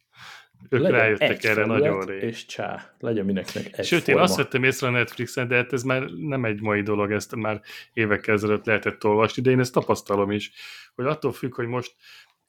[0.70, 2.22] Ők legyen rájöttek erre nagyon rég.
[2.22, 4.20] És csá, legyen mindenkinek egy Sőt, forma.
[4.20, 7.36] én azt vettem észre a Netflixen, de hát ez már nem egy mai dolog, ezt
[7.36, 7.61] már
[7.93, 10.51] évekkel ezelőtt lehetett olvasni, de én ezt tapasztalom is,
[10.95, 11.95] hogy attól függ, hogy most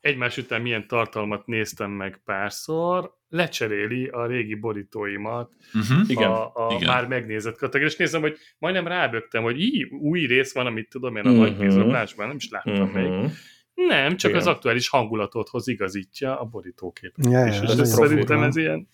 [0.01, 6.11] egymás után milyen tartalmat néztem meg párszor, lecseréli a régi borítóimat uh-huh.
[6.11, 6.89] igen, a, a igen.
[6.89, 11.17] már megnézett kategóriát, és nézem, hogy majdnem rábögtem, hogy így új rész van, amit tudom
[11.17, 11.87] én a uh-huh.
[11.87, 12.93] nagy nem is láttam uh-huh.
[12.93, 13.31] még.
[13.75, 14.43] Nem, csak Igen.
[14.43, 17.27] az aktuális hangulatodhoz igazítja a borítóképet.
[17.27, 18.89] Ja, és ez szerintem ez ilyen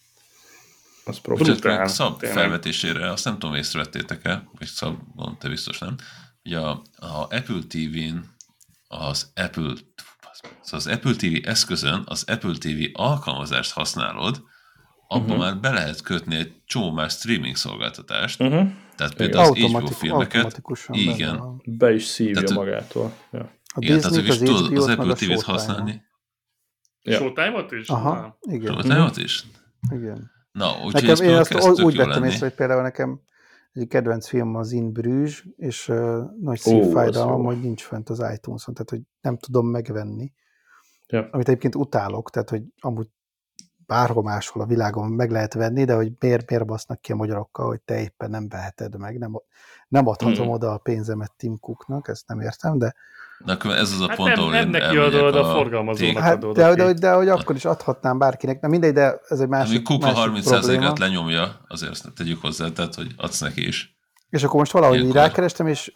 [1.05, 1.87] az brutál.
[1.87, 4.99] Szab felvetésére, azt nem tudom, észrevettétek-e, vagy Szab,
[5.39, 5.97] te biztos nem,
[6.43, 8.19] hogy a, a Apple TV-n
[8.89, 9.73] az Apple
[10.61, 14.43] Szóval az Apple TV eszközön az Apple TV alkalmazást használod,
[15.09, 15.39] abban uh-huh.
[15.39, 18.41] már be lehet kötni egy csomó más streaming szolgáltatást.
[18.41, 18.69] Uh-huh.
[18.97, 20.63] Tehát például az HBO filmeket.
[20.93, 21.63] Igen.
[21.65, 23.13] Be is szívja tehát, magától.
[23.33, 23.51] Ja.
[23.75, 26.03] A igen, tehát hogy is tudod az Apple TV-t használni.
[27.03, 27.17] Ja.
[27.17, 27.89] Showtime-ot is?
[27.89, 28.73] Aha, igen.
[28.73, 29.47] Showtime-ot is?
[29.93, 30.31] Igen.
[30.53, 33.21] Na, úgyhogy nekem, én azt úgy vettem észre, hogy például nekem
[33.73, 38.75] egy kedvenc film az In Bruges, és uh, nagy szívfájdalmam, hogy nincs fent az iTunes-on,
[38.75, 40.33] tehát hogy nem tudom megvenni.
[41.07, 41.29] Ja.
[41.31, 43.09] Amit egyébként utálok, tehát hogy amúgy
[43.87, 47.67] bárhol máshol a világon meg lehet venni, de hogy miért, miért basznak ki a magyarokkal,
[47.67, 49.33] hogy te éppen nem veheted meg, nem,
[49.89, 50.51] nem adhatom mm.
[50.51, 52.95] oda a pénzemet Tim Cooknak, ezt nem értem, de...
[53.45, 56.23] De akkor ez az a hát pont, ahol nem, nem neki adod, a, a forgalmazónak
[56.23, 56.57] hát, adod.
[56.57, 59.83] De, de, de, de, hogy akkor is adhatnám bárkinek, nem mindegy, de ez egy másik,
[59.83, 63.99] Cook a 30%-át lenyomja, azért tegyük hozzá, tehát hogy adsz neki is.
[64.31, 65.93] És akkor most valahogy így rákerestem, és,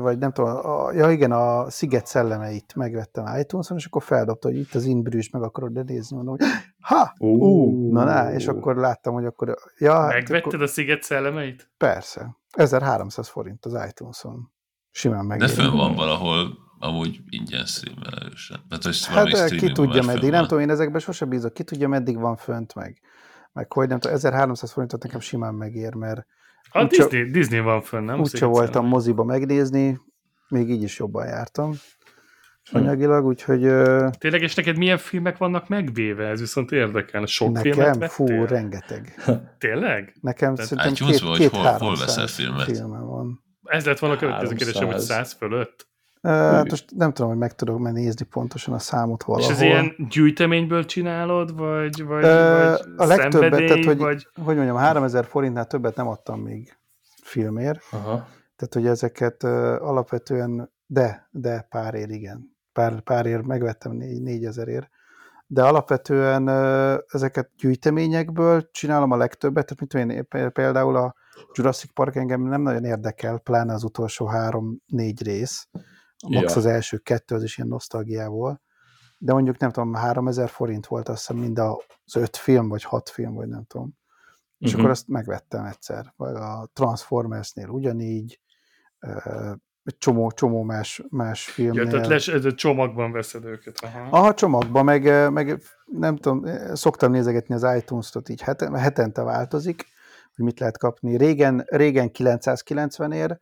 [0.00, 4.58] vagy nem tudom, a, ja igen, a Sziget szellemeit megvettem iTunes-on, és akkor feldobta, hogy
[4.58, 6.46] itt az Inbrűs, meg akarod de nézni, mondom, hogy
[6.80, 10.00] ha, uh, uh, na, na, és akkor láttam, hogy akkor, ja.
[10.00, 11.70] Hát Megvetted akkor, a Sziget szellemeit?
[11.76, 12.36] Persze.
[12.50, 14.52] 1300 forint az iTunes-on.
[14.90, 15.38] Simán meg.
[15.38, 18.60] De fönn van valahol amúgy ingyen streamelősen.
[19.06, 22.74] Hát ki tudja meddig, nem tudom, én ezekben sose bízok, ki tudja meddig van fönt
[22.74, 23.00] meg.
[23.52, 26.26] Meg hogy nem tudom, 1300 forintot nekem simán megér, mert
[26.70, 28.20] a Disney, csak, Disney van fönn, nem?
[28.20, 30.00] Úgyse voltam moziba megnézni,
[30.48, 31.74] még így is jobban jártam
[32.72, 33.60] anyagilag, úgyhogy...
[34.18, 36.26] Tényleg, és neked milyen filmek vannak megvéve?
[36.26, 37.26] Ez viszont érdekel.
[37.26, 38.08] Sok nekem, filmet vettél?
[38.08, 39.14] fú, rengeteg.
[39.58, 40.16] Tényleg?
[40.20, 42.64] Nekem Tehát szerintem két, két, két hol, hol veszel filmet?
[42.64, 43.44] filme van.
[43.62, 45.87] Ez lett volna a következő kérdésem, hogy száz fölött?
[46.22, 49.50] Hát most nem tudom, hogy meg tudok már nézni pontosan a számot valahol.
[49.50, 54.28] És ez ilyen gyűjteményből csinálod, vagy, vagy, uh, vagy A legtöbbet, tehát hogy, vagy...
[54.44, 56.76] hogy mondjam, 3000 forintnál többet nem adtam még
[57.22, 57.80] filmért.
[57.90, 58.26] Aha.
[58.56, 59.50] Tehát, hogy ezeket uh,
[59.80, 62.56] alapvetően, de, de pár ér, igen.
[62.72, 64.88] Pár, pár ér megvettem 4000
[65.46, 71.14] De alapvetően uh, ezeket gyűjteményekből csinálom a legtöbbet, tehát mint én például a
[71.52, 75.68] Jurassic Park engem nem nagyon érdekel, pláne az utolsó három-négy rész,
[76.28, 76.56] max ja.
[76.56, 78.62] az első kettő, az is ilyen nosztalgiával,
[79.18, 83.08] de mondjuk nem tudom, 3000 forint volt azt hiszem mind az öt film, vagy hat
[83.08, 83.96] film, vagy nem tudom.
[84.58, 84.80] És uh-huh.
[84.80, 86.12] akkor azt megvettem egyszer.
[86.16, 88.40] Vagy a Transformersnél ugyanígy,
[89.84, 91.82] egy csomó, csomó más, más filmnél.
[91.82, 93.78] Ja, tehát les, ez a csomagban veszed őket.
[93.80, 98.42] Aha, Aha csomagban, meg, meg nem tudom, szoktam nézegetni az iTunes-ot, így
[98.72, 99.86] hetente változik,
[100.36, 101.16] hogy mit lehet kapni.
[101.16, 103.38] Régen, régen 990 ér,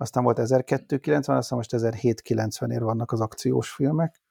[0.00, 4.22] aztán volt 1290, aztán most 1790 ér vannak az akciós filmek,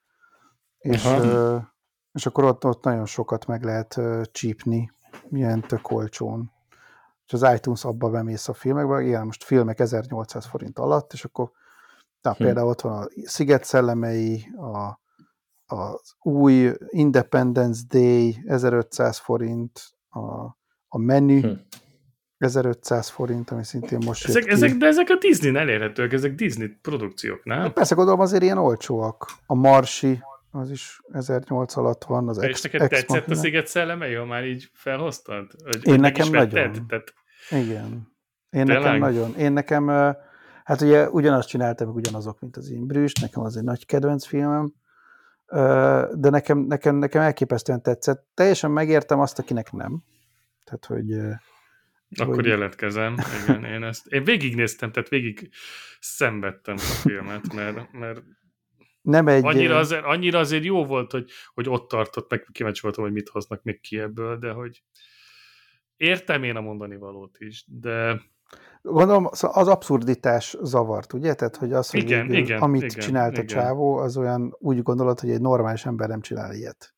[0.78, 1.74] és, Aha.
[2.11, 3.99] és akkor ott, ott nagyon sokat meg lehet
[4.32, 4.91] csípni,
[5.28, 6.51] milyen tök olcsón.
[7.26, 11.51] És az iTunes abba bemész a filmekbe, igen, most filmek 1800 forint alatt, és akkor
[12.22, 12.43] na, hm.
[12.43, 14.99] például ott van a Sziget szellemei, a,
[15.76, 20.57] az új Independence Day 1500 forint, a,
[20.88, 21.53] a menü hm.
[22.38, 27.43] 1500 forint, ami szintén most ezek, ezek, De ezek a Disney elérhetőek, ezek Disney produkciók,
[27.43, 27.59] nem?
[27.59, 29.31] Hát persze, gondolom azért ilyen olcsóak.
[29.45, 30.19] A Marsi,
[30.51, 32.27] az is 1008 alatt van.
[32.27, 35.51] Az és neked tetszett a Sziget szelleme, ha már így felhoztad?
[35.63, 36.88] Hogy, Én nekem nagyon.
[36.88, 37.13] Tehát...
[37.49, 38.15] Igen.
[38.49, 38.77] Én Tényleg?
[38.77, 39.35] nekem nagyon.
[39.35, 39.88] Én nekem,
[40.63, 44.73] hát ugye ugyanazt csináltam, ugyanazok, mint az Imbrüs, nekem az egy nagy kedvenc filmem,
[46.13, 48.27] de nekem, nekem, nekem elképesztően tetszett.
[48.33, 50.03] Teljesen megértem azt, akinek nem.
[50.63, 51.17] Tehát, hogy
[52.16, 52.45] akkor hogy...
[52.45, 55.49] jelentkezem, igen, én ezt, én végignéztem, tehát végig
[55.99, 58.22] szenvedtem a filmet, mert, mert
[59.01, 59.45] nem egy...
[59.45, 63.30] Annyira azért, annyira azért jó volt, hogy, hogy ott tartott, meg kíváncsi voltam, hogy mit
[63.30, 64.84] hoznak még ki ebből, de hogy
[65.95, 68.22] értem én a mondani valót is, de...
[68.82, 71.34] Gondolom, az abszurditás zavart, ugye?
[71.34, 73.43] Tehát, hogy az, hogy igen, végül, igen, amit igen, csinált igen.
[73.43, 76.95] a csávó, az olyan úgy gondolod, hogy egy normális ember nem csinál ilyet.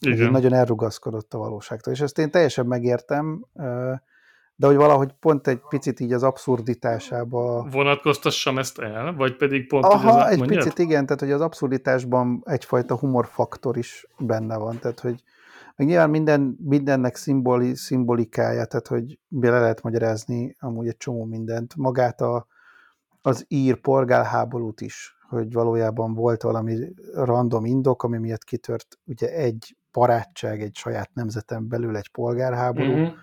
[0.00, 0.30] Igen.
[0.30, 3.44] Nagyon elrugaszkodott a valóságtól, és ezt én teljesen megértem,
[4.56, 7.66] de hogy valahogy pont egy picit így az abszurditásába...
[7.70, 9.84] Vonatkoztassam ezt el, vagy pedig pont...
[9.84, 10.62] Aha, az, egy mondjad?
[10.62, 15.22] picit igen, tehát hogy az abszurditásban egyfajta humorfaktor is benne van, tehát hogy
[15.76, 21.76] meg nyilván minden, mindennek szimboli, szimbolikája, tehát hogy le lehet magyarázni amúgy egy csomó mindent.
[21.76, 22.46] Magát a,
[23.22, 26.78] az ír polgárháborút is, hogy valójában volt valami
[27.14, 33.14] random indok, ami miatt kitört ugye egy barátság, egy saját nemzeten belül egy polgárháború, mm-hmm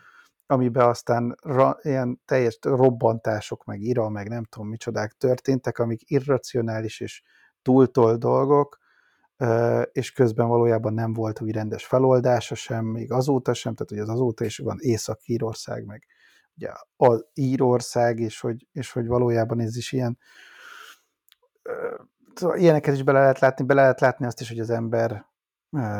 [0.51, 6.99] amiben aztán ra, ilyen teljes robbantások, meg ira, meg nem tudom micsodák történtek, amik irracionális
[6.99, 7.21] és
[7.61, 8.79] túltol dolgok,
[9.91, 14.09] és közben valójában nem volt úgy rendes feloldása sem, még azóta sem, tehát hogy az
[14.09, 16.05] azóta is van Észak-Írország, meg
[16.55, 20.17] ugye az Írország, és hogy, és hogy valójában ez is ilyen
[22.33, 25.30] szóval ilyeneket is bele lehet látni, bele lehet látni azt is, hogy az ember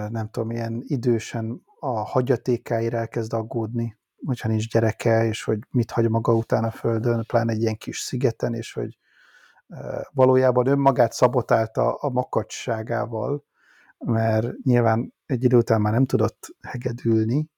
[0.10, 6.10] nem tudom, ilyen idősen a hagyatékáira elkezd aggódni, hogyha nincs gyereke, és hogy mit hagy
[6.10, 8.98] maga után a földön, pláne egy ilyen kis szigeten, és hogy
[10.12, 13.44] valójában önmagát szabotálta a makacságával,
[13.98, 17.50] mert nyilván egy idő után már nem tudott hegedülni,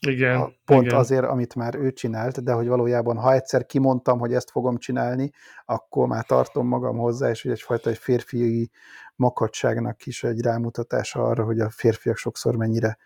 [0.00, 0.98] igen, pont igen.
[0.98, 5.30] azért, amit már ő csinált, de hogy valójában, ha egyszer kimondtam, hogy ezt fogom csinálni,
[5.64, 8.70] akkor már tartom magam hozzá, és hogy egyfajta egy férfiai
[9.16, 12.98] makadságnak is egy rámutatása arra, hogy a férfiak sokszor mennyire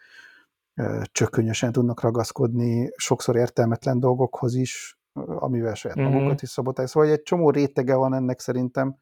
[1.03, 6.13] csökönyösen tudnak ragaszkodni sokszor értelmetlen dolgokhoz is, amivel saját mm-hmm.
[6.13, 6.93] magukat is szabotálják.
[6.93, 8.97] Szóval egy csomó rétege van ennek szerintem,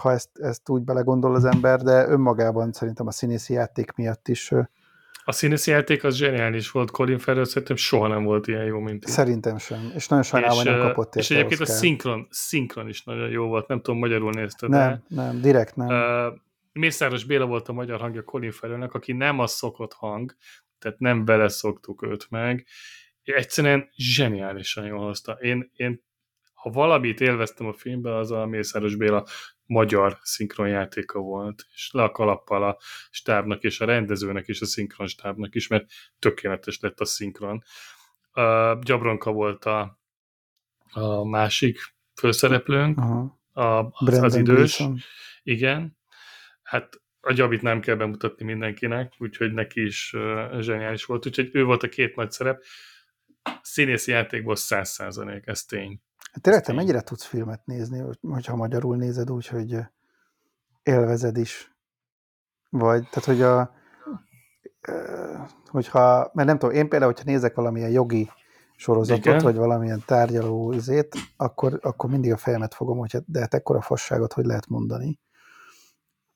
[0.00, 4.54] ha ezt, ezt úgy belegondol az ember, de önmagában szerintem a színészi játék miatt is
[5.24, 9.04] a színészi játék az zseniális volt, Colin Farrell szerintem soha nem volt ilyen jó, mint
[9.04, 9.10] így.
[9.10, 13.30] Szerintem sem, és nagyon sajnálom, hogy nem kapott És egyébként a szinkron, szinkron is nagyon
[13.30, 15.86] jó volt, nem tudom, magyarul nézted Nem, de, nem, direkt nem.
[15.88, 16.38] Uh,
[16.72, 20.36] Mészáros Béla volt a magyar hangja Colin Farrellnek, aki nem a szokott hang,
[20.78, 22.66] tehát nem vele szoktuk őt meg.
[23.22, 25.32] Egyszerűen zseniálisan jól hozta.
[25.32, 26.02] Én, én
[26.62, 29.26] ha valamit élveztem a filmben, az a Mészáros Béla
[29.66, 32.78] magyar szinkronjátéka volt, és le a kalappal a
[33.10, 35.86] stábnak és a rendezőnek és a szinkronstábnak is, mert
[36.18, 37.62] tökéletes lett a szinkron.
[38.30, 40.00] A Gyabronka volt a,
[40.92, 41.78] a másik
[42.14, 43.40] főszereplőnk, Aha.
[43.52, 44.58] a, az, az idős.
[44.58, 44.98] Wilson.
[45.42, 45.98] Igen.
[46.62, 51.26] Hát a Gyabit nem kell bemutatni mindenkinek, úgyhogy neki is uh, zseniális volt.
[51.26, 52.62] Úgyhogy ő volt a két nagy szerep.
[53.62, 56.00] Színészi játékból száz százalék, ez tény.
[56.32, 59.78] Hát tényleg te mennyire tudsz filmet nézni, hogyha magyarul nézed úgy, hogy
[60.82, 61.76] élvezed is?
[62.70, 63.80] Vagy, tehát hogy a
[65.66, 68.30] hogyha, mert nem tudom, én például, hogyha nézek valamilyen jogi
[68.76, 69.38] sorozatot, Igen.
[69.38, 74.32] vagy valamilyen tárgyaló izét, akkor, akkor mindig a fejemet fogom, hogy de hát ekkora fasságot
[74.32, 75.18] hogy lehet mondani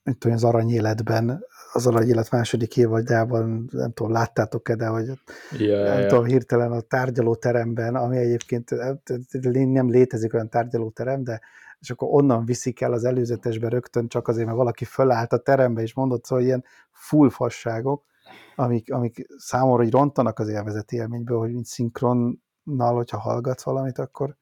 [0.06, 5.04] mint tudom, az aranyéletben, az aranyélet második évadjában, nem tudom, láttátok-e, de hogy
[5.58, 6.08] yeah, nem yeah.
[6.08, 8.70] tudom, hirtelen a tárgyalóteremben, ami egyébként
[9.52, 11.40] nem létezik olyan tárgyalóterem, de
[11.80, 15.82] és akkor onnan viszik el az előzetesbe rögtön csak azért, mert valaki fölállt a terembe,
[15.82, 18.04] és mondott, szóval ilyen full fasságok,
[18.54, 24.36] amik, amik számomra hogy rontanak az élvezeti élményből, hogy mint szinkronnal, hogyha hallgatsz valamit, akkor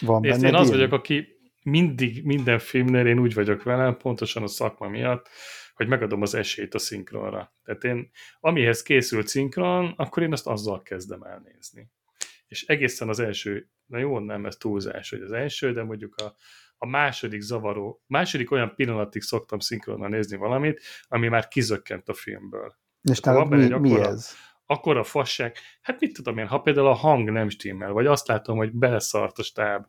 [0.00, 0.78] Van Nézd, én az ilyen?
[0.78, 1.31] vagyok, aki
[1.62, 5.28] mindig, minden filmnél én úgy vagyok vele, pontosan a szakma miatt,
[5.74, 7.54] hogy megadom az esélyt a szinkronra.
[7.64, 8.10] Tehát én,
[8.40, 11.90] amihez készült szinkron, akkor én azt azzal kezdem elnézni.
[12.46, 16.34] És egészen az első, na jó, nem, ez túlzás, hogy az első, de mondjuk a,
[16.76, 22.76] a második zavaró, második olyan pillanatig szoktam szinkronnal nézni valamit, ami már kizökkent a filmből.
[23.10, 24.34] És tehát mi, akkora, mi ez?
[24.66, 28.26] Akkor a fasság, hát mit tudom én, ha például a hang nem stimmel, vagy azt
[28.26, 29.86] látom, hogy beleszart a stáb,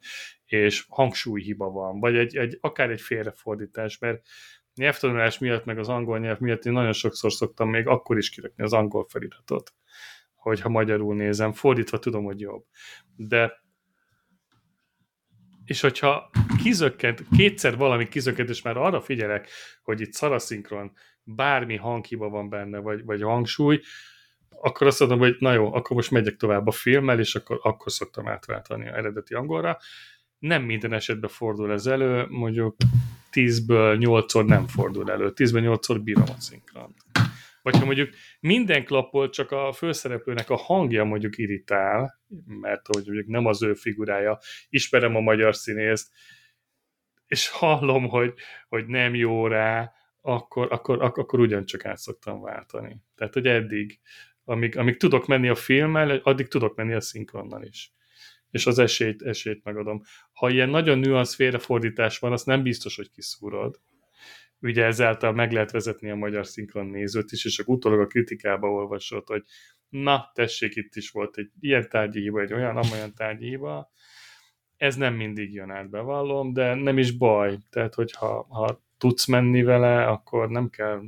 [0.57, 4.21] és hangsúlyhiba van, vagy egy, egy, akár egy félrefordítás, mert
[4.75, 8.63] nyelvtanulás miatt, meg az angol nyelv miatt én nagyon sokszor szoktam még akkor is kirakni
[8.63, 9.73] az angol feliratot,
[10.35, 12.65] hogyha magyarul nézem, fordítva tudom, hogy jobb.
[13.15, 13.61] De
[15.65, 16.29] és hogyha
[16.63, 19.49] kizökkent, kétszer valami kizökkent, és már arra figyelek,
[19.83, 20.91] hogy itt szaraszinkron,
[21.23, 23.81] bármi hanghiba van benne, vagy, vagy hangsúly,
[24.49, 27.91] akkor azt mondom, hogy na jó, akkor most megyek tovább a filmmel, és akkor, akkor
[27.91, 29.77] szoktam átváltani a eredeti angolra.
[30.43, 32.75] Nem minden esetben fordul ez elő, mondjuk
[33.31, 36.95] 10-ből 8-szor nem fordul elő, 10-ből 8-szor bírom a szinkron.
[37.61, 38.09] Vagy ha mondjuk
[38.39, 43.73] minden klappol, csak a főszereplőnek a hangja mondjuk irritál, mert hogy mondjuk nem az ő
[43.73, 44.39] figurája,
[44.69, 46.11] ismerem a magyar színészt,
[47.27, 48.33] és hallom, hogy,
[48.67, 49.91] hogy nem jó rá,
[50.21, 52.97] akkor, akkor, akkor ugyancsak át szoktam váltani.
[53.15, 53.99] Tehát, hogy eddig,
[54.43, 57.93] amíg, amíg tudok menni a filmmel, addig tudok menni a szinkronnal is.
[58.53, 60.01] És az esélyt, esélyt megadom.
[60.33, 63.79] Ha ilyen nagyon nüansz félrefordítás van, azt nem biztos, hogy kiszúrod
[64.63, 68.71] ugye ezáltal meg lehet vezetni a magyar szinkron nézőt is, és akkor utólag a kritikába
[68.71, 69.43] olvasott, hogy
[69.89, 73.91] na, tessék, itt is volt egy ilyen tárgyi hiba, egy olyan, amolyan tárgyi hiba.
[74.77, 77.57] Ez nem mindig jön át, bevallom, de nem is baj.
[77.69, 81.01] Tehát, hogyha ha tudsz menni vele, akkor nem kell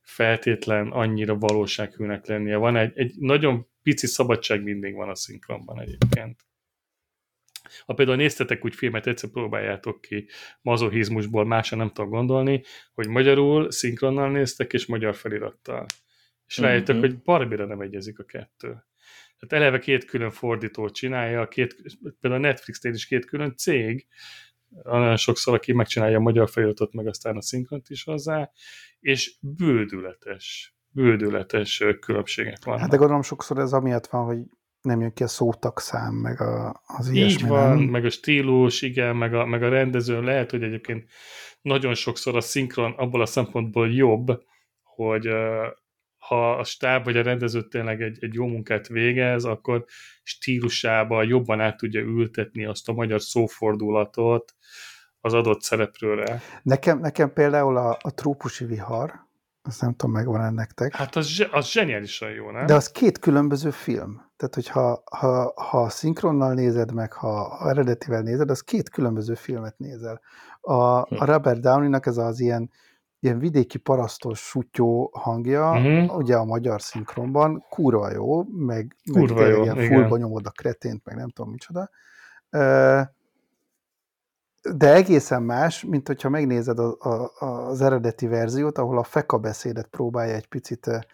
[0.00, 2.56] feltétlen annyira valósághűnek lennie.
[2.56, 6.40] Van egy, egy nagyon pici szabadság mindig van a szinkronban egyébként.
[7.86, 10.28] Ha például néztetek úgy filmet, egyszer próbáljátok ki
[10.60, 12.62] mazohizmusból, másra nem tudok gondolni,
[12.94, 15.86] hogy magyarul szinkronnal néztek, és magyar felirattal.
[16.46, 16.70] És mm-hmm.
[16.70, 18.84] rájöttek, hogy barbira nem egyezik a kettő.
[19.38, 21.76] Tehát eleve két külön fordítót csinálja, két,
[22.20, 24.06] például a Netflix-nél is két külön cég,
[24.82, 28.50] nagyon sokszor, aki megcsinálja a magyar feliratot, meg aztán a szinkront is hozzá,
[29.00, 32.80] és bődületes, bődületes különbségek vannak.
[32.80, 34.38] Hát de gondolom sokszor ez amiatt van, hogy
[34.82, 37.42] nem jön ki a szótakszám, meg a, az ilyesmi.
[37.42, 37.78] Így van, nem?
[37.78, 40.22] meg a stílus, igen, meg a, meg a rendező.
[40.22, 41.10] Lehet, hogy egyébként
[41.60, 44.42] nagyon sokszor a szinkron abból a szempontból jobb,
[44.82, 45.28] hogy
[46.18, 49.84] ha a stáb vagy a rendező tényleg egy, egy jó munkát végez, akkor
[50.22, 54.54] stílusába jobban át tudja ültetni azt a magyar szófordulatot
[55.20, 56.40] az adott szereplőre.
[56.62, 59.12] Nekem, nekem például a, a trópusi vihar,
[59.62, 60.94] azt nem tudom, megvan-e nektek.
[60.94, 62.66] Hát az, az zseniálisan jó, nem?
[62.66, 64.30] De az két különböző film.
[64.36, 69.78] Tehát, hogyha ha, ha szinkronnal nézed meg, ha, ha eredetivel nézed, az két különböző filmet
[69.78, 70.20] nézel.
[70.60, 71.14] A, hm.
[71.18, 72.70] a Robert Downey-nak ez az ilyen,
[73.20, 76.16] ilyen vidéki parasztos sutyó hangja, uh-huh.
[76.16, 81.04] ugye a magyar szinkronban, kurva jó, meg, kurva meg jó, ilyen fullba nyomod a kretént,
[81.04, 81.90] meg nem tudom micsoda.
[84.74, 89.86] De egészen más, mint hogyha megnézed a, a, az eredeti verziót, ahol a feka beszédet
[89.86, 91.06] próbálja egy picit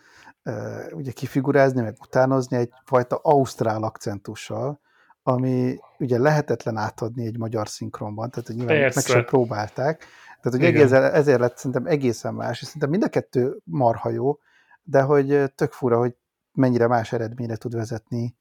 [0.91, 4.81] ugye kifigurázni, meg utánozni egyfajta ausztrál akcentussal,
[5.23, 9.01] ami ugye lehetetlen átadni egy magyar szinkronban, tehát nyilván Persze.
[9.01, 10.05] meg sem próbálták.
[10.41, 14.39] Tehát, hogy ezért, ezért lett szerintem egészen más, és szerintem mind a kettő marha jó,
[14.83, 16.17] de hogy tök fura, hogy
[16.53, 18.37] mennyire más eredményre tud vezetni.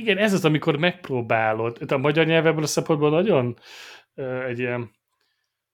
[0.00, 1.78] Igen, ez az, amikor megpróbálod.
[1.88, 3.58] A magyar nyelveből a szempontból nagyon
[4.48, 4.90] egy ilyen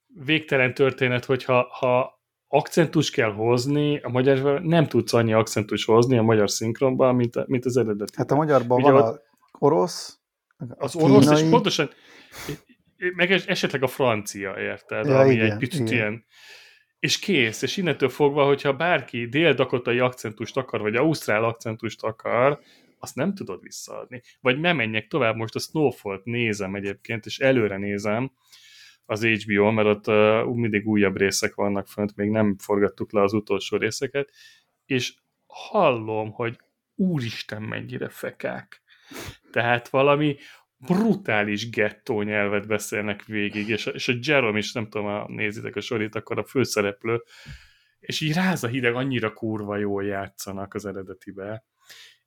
[0.06, 6.22] végtelen történet, hogyha ha akcentus kell hozni, a magyar nem tudsz annyi akcentus hozni a
[6.22, 8.12] magyar szinkronban, mint, mint az eredeti.
[8.16, 9.20] Hát a magyarban Ugye van a
[9.58, 10.18] orosz,
[10.76, 11.10] az kínai.
[11.10, 11.90] orosz, és pontosan
[13.14, 15.06] meg esetleg a francia, érted?
[15.06, 15.92] Ja, ami igen, egy picit igen.
[15.92, 16.24] ilyen
[16.98, 22.60] és kész, és innentől fogva, hogyha bárki dél-dakotai akcentust akar, vagy ausztrál akcentust akar,
[23.06, 24.22] azt nem tudod visszaadni.
[24.40, 28.32] Vagy nem menjek tovább, most a Snowfall-t nézem egyébként, és előre nézem,
[29.04, 33.32] az HBO, mert ott uh, mindig újabb részek vannak fönt, még nem forgattuk le az
[33.32, 34.30] utolsó részeket,
[34.86, 35.14] és
[35.46, 36.58] hallom, hogy
[36.94, 38.82] úristen mennyire fekák.
[39.50, 40.36] Tehát valami
[40.76, 45.76] brutális gettó nyelvet beszélnek végig, és a, és a Jerome is, nem tudom, ha nézitek
[45.76, 47.22] a sorit, akkor a főszereplő,
[48.00, 51.64] és így ráz a hideg, annyira kurva jól játszanak az eredetibe.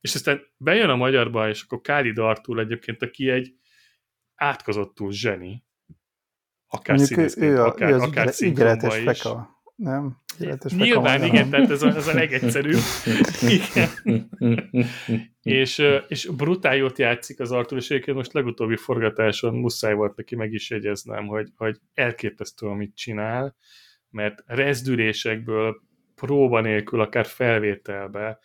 [0.01, 3.53] És aztán bejön a magyarba, és akkor Káli Dartul egyébként, aki egy
[4.35, 5.63] átkozottul zseni,
[6.67, 8.97] akár színészként, ő, akár, ő az akár ügyeletes.
[8.97, 9.61] Feka.
[9.75, 10.17] Nem?
[10.39, 12.79] Ügyeletes Nyilván, feka igen, tehát ez a, ez a legegyszerűbb.
[13.41, 13.89] igen.
[15.41, 20.35] és, és brutál jót játszik az Artur, és egyébként most legutóbbi forgatáson muszáj volt neki
[20.35, 23.55] meg is jegyeznem, hogy, hogy elképesztő, amit csinál,
[24.09, 25.81] mert rezdülésekből
[26.15, 28.39] próba nélkül, akár felvételbe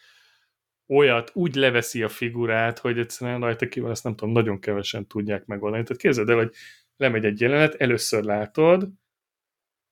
[0.87, 5.47] olyat úgy leveszi a figurát, hogy egyszerűen rajta kívül ezt nem tudom, nagyon kevesen tudják
[5.47, 5.83] megoldani.
[5.83, 6.55] Tehát képzeld el, hogy
[6.97, 8.89] lemegy egy jelenet, először látod,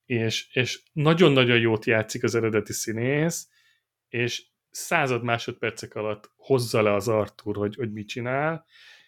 [0.04, 3.48] és, és nagyon-nagyon jót játszik az eredeti színész,
[4.08, 8.66] és század másodpercek alatt hozza le az Artur, hogy, hogy mit csinál,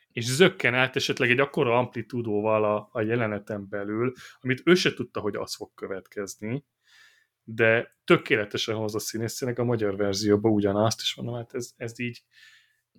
[0.09, 5.21] és zökken át esetleg egy akkora amplitúdóval a, a jeleneten belül, amit ő se tudta,
[5.21, 6.65] hogy az fog következni,
[7.45, 12.23] de tökéletesen hozza színészének a magyar verzióban ugyanazt, és mondom, hát ez, ez így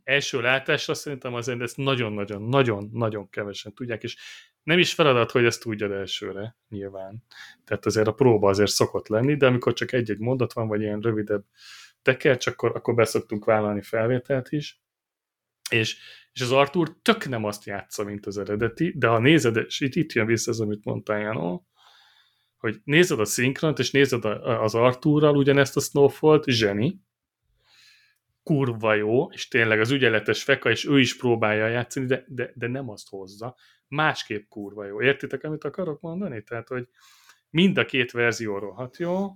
[0.04, 4.18] első látásra szerintem azért ezt nagyon-nagyon-nagyon-nagyon kevesen tudják, és
[4.64, 7.24] nem is feladat, hogy ezt tudjad elsőre, nyilván.
[7.64, 11.00] Tehát azért a próba azért szokott lenni, de amikor csak egy-egy mondat van, vagy ilyen
[11.00, 11.46] rövidebb
[12.02, 14.82] tekercs, akkor, akkor beszoktunk vállalni felvételt is.
[15.70, 15.98] És,
[16.32, 19.96] és az Artur tök nem azt játsza, mint az eredeti, de ha nézed, és itt,
[19.96, 21.68] itt jön vissza ez, amit mondtál, Janó,
[22.58, 27.04] hogy nézed a szinkront, és nézed az Artúrral ugyanezt a Snowfall-t, zseni,
[28.44, 32.68] kurva jó, és tényleg az ügyeletes feka, és ő is próbálja játszani, de, de, de
[32.68, 33.56] nem azt hozza.
[33.88, 35.02] Másképp kurva jó.
[35.02, 36.44] Értitek, amit akarok mondani?
[36.44, 36.88] Tehát, hogy
[37.50, 39.32] mind a két verzió rohadt jó,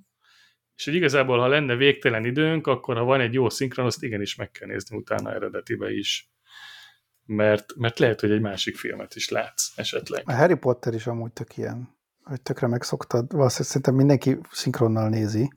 [0.75, 4.35] és hogy igazából, ha lenne végtelen időnk, akkor ha van egy jó szinkron, azt igenis
[4.35, 6.31] meg kell nézni utána eredetibe is.
[7.25, 10.23] Mert, mert lehet, hogy egy másik filmet is látsz esetleg.
[10.25, 11.98] A Harry Potter is amúgy tök ilyen
[12.29, 15.51] hogy tökre megszoktad, valószínűleg szerintem mindenki szinkronnal nézi,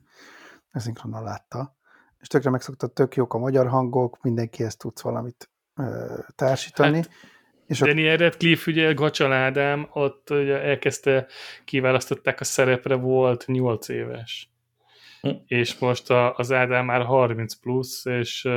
[0.71, 1.75] mert szinkronnal látta,
[2.19, 6.95] és tökre megszoktad, tök jók a magyar hangok, mindenkihez tudsz valamit ö, társítani.
[6.95, 7.09] Hát,
[7.67, 11.27] és Daniel Radcliffe, ugye Gacsal Ádám, ott ugye elkezdte,
[11.65, 14.51] kiválasztották a szerepre, volt 8 éves.
[15.21, 15.29] Hm.
[15.45, 18.49] És most a, az Ádám már 30 plusz, és,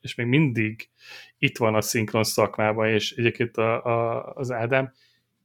[0.00, 0.90] és még mindig
[1.38, 4.92] itt van a szinkron szakmában, és egyébként a, a, az Ádám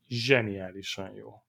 [0.07, 1.42] zseniálisan jó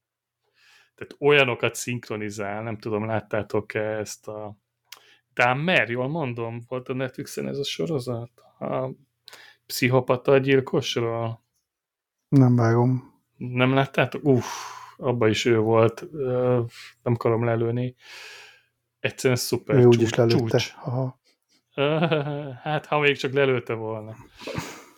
[0.94, 4.56] tehát olyanokat szinkronizál, nem tudom, láttátok-e ezt a
[5.34, 8.30] Dahmer, jól mondom, volt a Netflixen ez a sorozat?
[8.58, 8.90] A
[9.66, 11.44] pszichopata gyilkosról?
[12.28, 13.12] Nem vágom.
[13.36, 14.24] Nem láttátok?
[14.24, 14.46] Uff,
[14.96, 16.06] abba is ő volt,
[17.02, 17.94] nem akarom lelőni.
[19.00, 19.76] Egyszerűen szuper.
[19.76, 20.58] Ő úgyis lelőtte.
[20.58, 20.74] Csúcs.
[20.82, 21.22] Aha.
[22.62, 24.14] Hát, ha még csak lelőtte volna.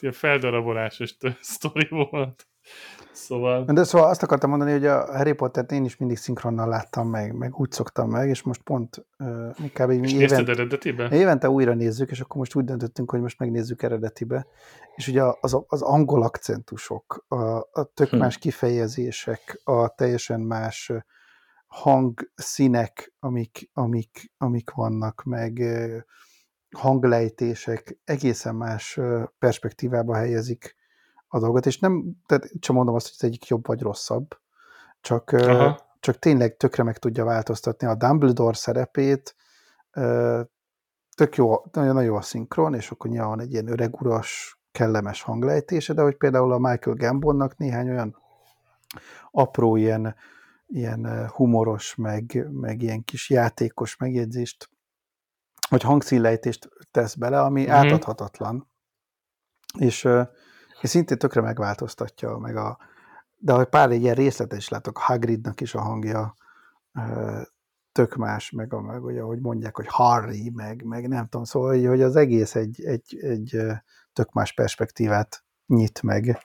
[0.01, 2.47] Ilyen feldarabolásos sztori volt.
[3.17, 3.65] Szóval...
[3.65, 7.37] De szóval azt akartam mondani, hogy a Harry Potter-t én is mindig szinkronnal láttam meg,
[7.37, 9.91] meg úgy szoktam meg, és most pont uh, kb.
[9.91, 11.09] És évent, eredetibe?
[11.11, 14.47] Évente újra nézzük, és akkor most úgy döntöttünk, hogy most megnézzük eredetibe.
[14.95, 18.17] És ugye az, az angol akcentusok, a, a tök hm.
[18.17, 20.93] más kifejezések, a teljesen más
[21.67, 25.63] hangszínek, amik, amik, amik vannak, meg
[26.77, 29.01] hanglejtések egészen más
[29.39, 30.77] perspektívába helyezik
[31.29, 34.39] a dolgot, és nem, tehát csak mondom azt, hogy az egyik jobb vagy rosszabb,
[35.01, 35.97] csak, Aha.
[36.01, 39.37] csak tényleg tökre meg tudja változtatni a Dumbledore szerepét,
[41.17, 45.93] tök jó, nagyon jó a szinkron, és akkor nyilván egy ilyen öreg uras, kellemes hanglejtése,
[45.93, 48.17] de hogy például a Michael Gambonnak néhány olyan
[49.31, 50.17] apró ilyen,
[50.67, 54.71] ilyen humoros, meg, meg ilyen kis játékos megjegyzést,
[55.69, 57.71] vagy hangszínlejtést tesz bele, ami mm-hmm.
[57.71, 58.71] átadhatatlan.
[59.79, 60.09] És,
[60.81, 62.79] és szintén tökre megváltoztatja, meg a,
[63.37, 66.35] de pár ilyen részletet is látok, Hagridnak is a hangja
[67.93, 71.87] tök más, meg, a, meg ugye, hogy mondják, hogy Harry, meg, meg nem tudom, szóval,
[71.87, 73.57] hogy az egész egy, egy, egy
[74.13, 76.39] tök más perspektívát nyit meg.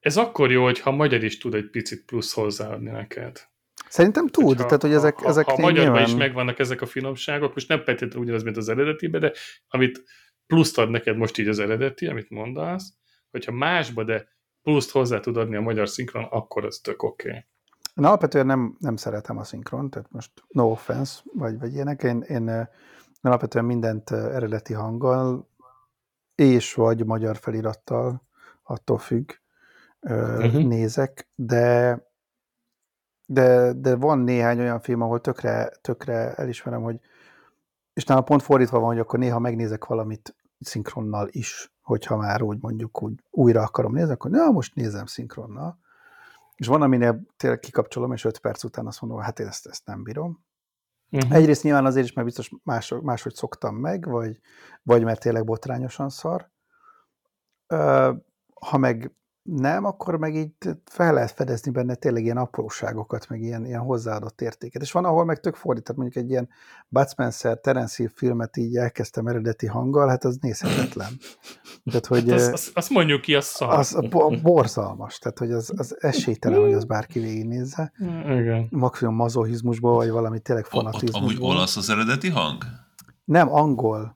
[0.00, 3.48] Ez akkor jó, hogyha magyar is tud egy picit plusz hozzáadni neked.
[3.88, 5.18] Szerintem tud, Hogyha, tehát hogy ezek...
[5.18, 6.08] Ha, ezek ha a magyarban nyilván...
[6.08, 9.32] is megvannak ezek a finomságok, most nem feltétlenül ugyanaz, mint az eredetiben, de
[9.68, 10.02] amit
[10.46, 12.92] pluszt ad neked most így az eredeti, amit mondasz,
[13.36, 14.28] hogyha másba, de
[14.62, 17.28] pluszt hozzá tud adni a magyar szinkron, akkor ez tök oké.
[17.28, 17.44] Okay.
[17.94, 22.02] Én alapvetően nem, nem szeretem a szinkron, tehát most no offense, vagy, vagy ilyenek.
[22.02, 22.68] Én, én
[23.20, 25.48] alapvetően mindent eredeti hanggal,
[26.34, 28.22] és vagy magyar felirattal,
[28.62, 29.30] attól függ,
[30.00, 30.62] uh-huh.
[30.62, 32.00] nézek, de
[33.26, 37.00] de, de van néhány olyan film, ahol tökre, tökre elismerem, hogy
[37.92, 42.58] és nálam pont fordítva van, hogy akkor néha megnézek valamit szinkronnal is, hogyha már úgy
[42.60, 45.78] mondjuk úgy újra akarom nézni, akkor na, most nézem szinkronnal.
[46.56, 49.86] És van, aminél tényleg kikapcsolom, és öt perc után azt mondom, hát én ezt, ezt
[49.86, 50.44] nem bírom.
[51.10, 51.32] Uh-huh.
[51.32, 54.40] Egyrészt nyilván azért is, mert biztos más, máshogy szoktam meg, vagy,
[54.82, 56.50] vagy mert tényleg botrányosan szar.
[58.54, 59.12] Ha meg
[59.46, 60.50] nem, akkor meg így
[60.84, 64.82] fel lehet fedezni benne tényleg ilyen apróságokat, meg ilyen, ilyen hozzáadott értéket.
[64.82, 66.48] És van, ahol meg tök fordított, mondjuk egy ilyen
[66.88, 71.08] Bud Spencer, Terence Hill filmet így elkezdtem eredeti hanggal, hát az nézhetetlen.
[71.84, 73.78] Tehát, hogy, hát az, az, azt mondjuk ki, az szar.
[73.78, 77.92] Az a borzalmas, tehát hogy az, az esélytelen, hogy az bárki végignézze.
[78.24, 78.66] Igen.
[78.70, 81.20] Maximum mazohizmusból, vagy valami tényleg fanatizmusból.
[81.20, 82.64] Amúgy olasz az eredeti hang?
[83.24, 84.15] Nem, angol.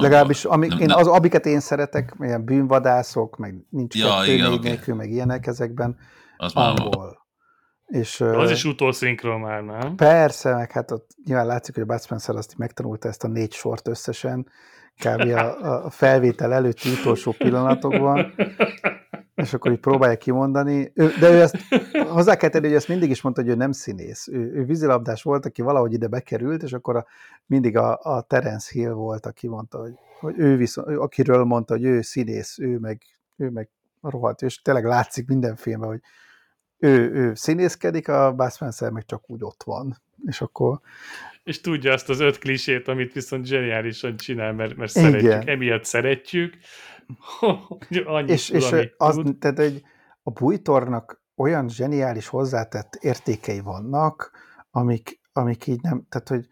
[0.00, 4.68] Legalábbis amik, nem, én, az, amiket én szeretek, ilyen bűnvadászok, meg nincs ja, igen, okay.
[4.68, 5.96] nélkül, meg ilyenek ezekben,
[6.36, 7.23] az angol.
[7.86, 9.94] És, az is utószinkron már, nem?
[9.96, 13.52] Persze, meg hát ott nyilván látszik, hogy a Bud Spencer azt megtanulta ezt a négy
[13.52, 14.46] sort összesen,
[14.98, 15.20] kb.
[15.20, 18.34] a, a felvétel előtti utolsó pillanatokban,
[19.34, 20.92] és akkor így próbálja kimondani.
[20.94, 21.56] Ő, de ő ezt
[22.08, 24.28] hozzá kell tenni, hogy ezt mindig is mondta, hogy ő nem színész.
[24.28, 27.06] Ő, ő vízilabdás volt, aki valahogy ide bekerült, és akkor a,
[27.46, 31.84] mindig a, a Terence Hill volt, aki mondta, hogy, hogy ő viszont, akiről mondta, hogy
[31.84, 33.02] ő színész, ő meg,
[33.36, 33.68] ő meg
[34.02, 36.00] rohadt, és tényleg látszik minden filmben, hogy
[36.78, 40.02] ő, ő színészkedik, a Bud Spencer meg csak úgy ott van.
[40.26, 40.80] És akkor
[41.44, 46.54] és tudja azt az öt klisét, amit viszont zseniálisan csinál, mert, mert szeretjük, emiatt szeretjük.
[48.26, 49.38] és, és az, tud.
[49.38, 49.82] tehát egy,
[50.22, 54.30] a bújtornak olyan zseniális hozzátett értékei vannak,
[54.70, 56.46] amik, amik így nem, tehát hogy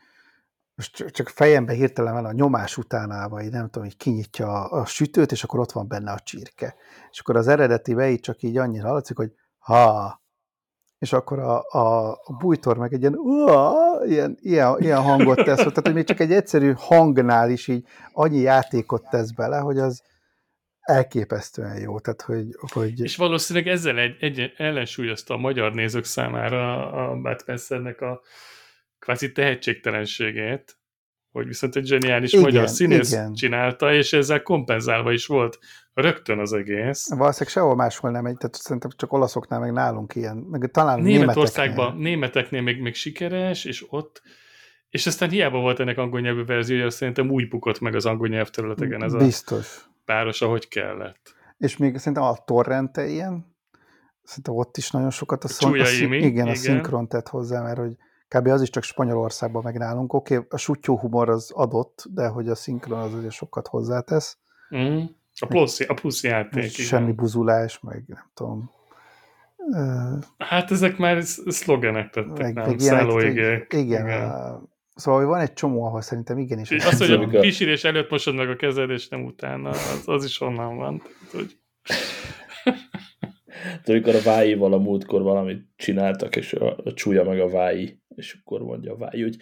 [0.74, 4.86] most csak fejembe hirtelen van a nyomás utánával, így nem tudom, hogy kinyitja a, a
[4.86, 6.74] sütőt, és akkor ott van benne a csirke.
[7.10, 9.32] És akkor az eredetibe így csak így annyira hallatszik, hogy
[9.62, 10.20] ha,
[10.98, 13.02] és akkor a, a, bújtor meg egy
[14.04, 18.38] ilyen, ilyen, ilyen hangot tesz, tehát hogy még csak egy egyszerű hangnál is így annyi
[18.38, 20.02] játékot tesz bele, hogy az
[20.80, 21.98] elképesztően jó.
[21.98, 23.00] Tehát, hogy, hogy...
[23.00, 28.20] És valószínűleg ezzel egy, egy ellensúlyozta a magyar nézők számára a Bud a
[28.98, 30.76] kvázi tehetségtelenségét,
[31.32, 33.34] hogy viszont egy zseniális igen, magyar színész igen.
[33.34, 35.58] csinálta, és ezzel kompenzálva is volt
[35.94, 37.08] rögtön az egész.
[37.08, 41.84] Valószínűleg sehol máshol nem egy, tehát szerintem csak olaszoknál meg nálunk ilyen, meg talán Németországban,
[41.84, 44.22] németeknél, németeknél még, még sikeres, és ott
[44.92, 49.04] és aztán hiába volt ennek angol nyelvű verziója, szerintem úgy bukott meg az angol nyelvterületeken
[49.04, 49.86] ez Biztos.
[49.86, 51.34] a páros, ahogy kellett.
[51.58, 53.56] És még szerintem a torrente ilyen,
[54.22, 57.62] szerintem ott is nagyon sokat a, szon, a, szín, igen, igen, a szinkron tett hozzá,
[57.62, 57.96] mert hogy
[58.32, 58.46] kb.
[58.46, 60.12] az is csak Spanyolországban meg nálunk.
[60.12, 64.38] Oké, okay, a sutyó humor az adott, de hogy a szinkron az azért sokat hozzátesz.
[64.76, 65.02] Mm.
[65.38, 66.70] A plusz, a plusz játék.
[66.70, 67.16] Semmi igen.
[67.16, 68.70] buzulás, meg nem tudom.
[70.38, 72.68] Hát ezek már szlogenek tettek, meg, nem?
[72.68, 73.72] Meg Szállóigék.
[73.72, 74.06] Igen.
[74.06, 74.30] igen.
[74.30, 74.62] A,
[74.94, 76.70] szóval van egy csomó, ahol szerintem igenis.
[76.70, 80.24] És az, hogy a pisírés előtt mosod meg a kezed, és nem utána, az, az
[80.24, 81.02] is onnan van.
[81.32, 81.56] Hogy...
[83.84, 88.01] De amikor a váival a múltkor valamit csináltak, és a, a csúlya meg a vái,
[88.14, 89.36] és akkor mondja a váj, hogy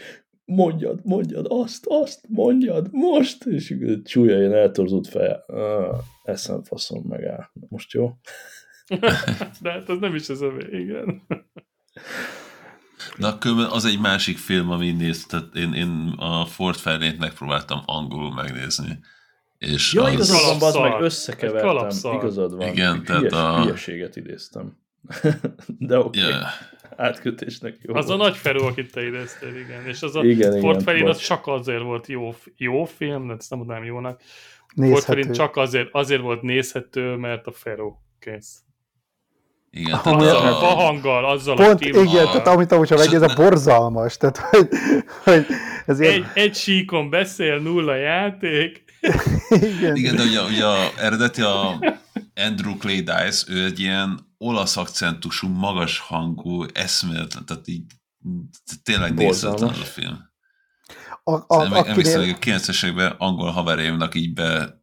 [0.45, 5.43] mondjad, mondjad, azt, azt, mondjad, most, és csúlya ilyen eltorzult feje.
[5.47, 7.51] Ah, eszem faszom meg áll.
[7.69, 8.17] Most jó?
[9.63, 11.23] De hát az nem is az övé, igen.
[13.19, 17.83] De akkor az egy másik film, ami néz, tehát én, én a Ford Fairlane-t megpróbáltam
[17.87, 18.99] angolul megnézni.
[19.59, 20.13] És ja, az...
[20.13, 22.13] igazad van, az meg összekevertem.
[22.13, 22.69] Igazad van.
[22.69, 23.63] Igen, tehát hülyes, a...
[23.63, 24.79] Hülyeséget idéztem.
[25.79, 26.21] De oké.
[26.21, 26.31] Okay.
[26.31, 26.49] Yeah
[27.01, 28.21] átkötésnek jó Az volt.
[28.21, 29.87] a nagy Feró, akit te idéztél, igen.
[29.87, 33.51] És az a igen, Fort Ferin az csak azért volt jó, jó film, de ezt
[33.51, 34.21] nem mondanám jónak.
[34.75, 34.93] Nézhető.
[34.93, 38.59] Fort Ferin csak azért, azért volt nézhető, mert a Feró kész.
[39.71, 43.03] Igen, ah, tehát a, a hanggal, azzal Pont, a Pont, igen, tehát amit amúgy, ha
[43.03, 44.69] ez a borzalmas, tehát hogy,
[45.25, 45.47] hogy
[45.87, 46.13] ezért...
[46.13, 48.85] egy, egy síkon beszél, nulla játék.
[49.79, 49.97] igen.
[49.97, 51.79] igen, de ugye, ugye a eredeti a
[52.35, 57.83] Andrew Clay Dice, ő egy ilyen olasz akcentusú, magas hangú, eszméletlen, tehát így
[58.83, 60.19] tényleg nézhetetlen az a film.
[61.25, 64.79] A, a, a, emlékszem, hogy a 90-es években angol haverémnak így be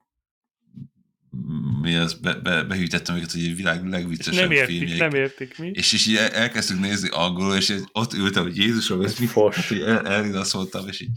[1.82, 5.00] mi az, be, be, behűtettem őket, hogy egy világ legviccesebb nem értik, filmjék.
[5.00, 5.72] nem értik mi.
[5.74, 9.80] És, és így elkezdtük nézni angolul, és ott ültem, hogy Jézusom, ez mi fos, hogy
[9.80, 11.10] el, elrinaszoltam, és így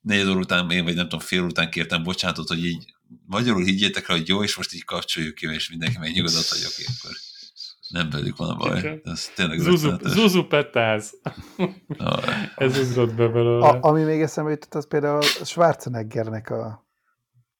[0.00, 2.84] négy óra után, én vagy nem tudom, fél után kértem bocsánatot, hogy így
[3.26, 6.82] magyarul higgyétek el, hogy jó, és most így kapcsoljuk ki, és mindenki megnyugodott, hogy oké,
[6.82, 7.16] okay, akkor
[7.88, 9.00] nem velük van a baj.
[9.04, 11.20] Ez tényleg Zuzu, Zuzu petáz.
[12.56, 13.66] Ez ugrott be belőle.
[13.66, 16.86] A, ami még eszembe jutott, az például a Schwarzeneggernek a,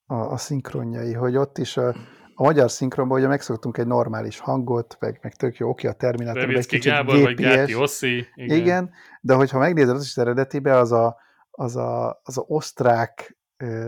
[0.07, 1.89] a, a szinkronjai, hogy ott is a,
[2.35, 6.55] a magyar szinkronban ugye megszoktunk egy normális hangot, meg, meg tök jó, oké, a Terminator,
[6.55, 7.35] egy kicsit Gábor, gépies.
[7.35, 8.27] vagy Gáti Oszi.
[8.35, 8.57] Igen.
[8.57, 8.91] igen,
[9.21, 11.17] de hogyha megnézed az is eredetibe, az a,
[11.51, 13.37] az a, az a osztrák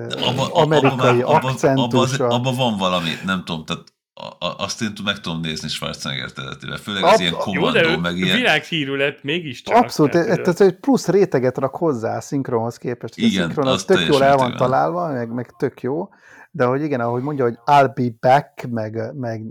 [0.08, 2.18] abba, amerikai abba, akcentus.
[2.18, 3.94] Abban abba van valami, nem tudom, tehát
[4.38, 8.36] azt én meg tudom nézni Schwarzenegger területével, főleg az Ab, ilyen kommandó, jó, meg ilyen...
[8.36, 9.76] világhírű lett mégiscsak.
[9.76, 13.16] Abszolút, tehát egy plusz réteget rak hozzá a szinkronhoz képest.
[13.16, 16.08] Igen, a szinkron az tök jól el van találva, meg, meg tök jó,
[16.50, 19.42] de hogy igen, ahogy mondja, hogy I'll be back, meg, meg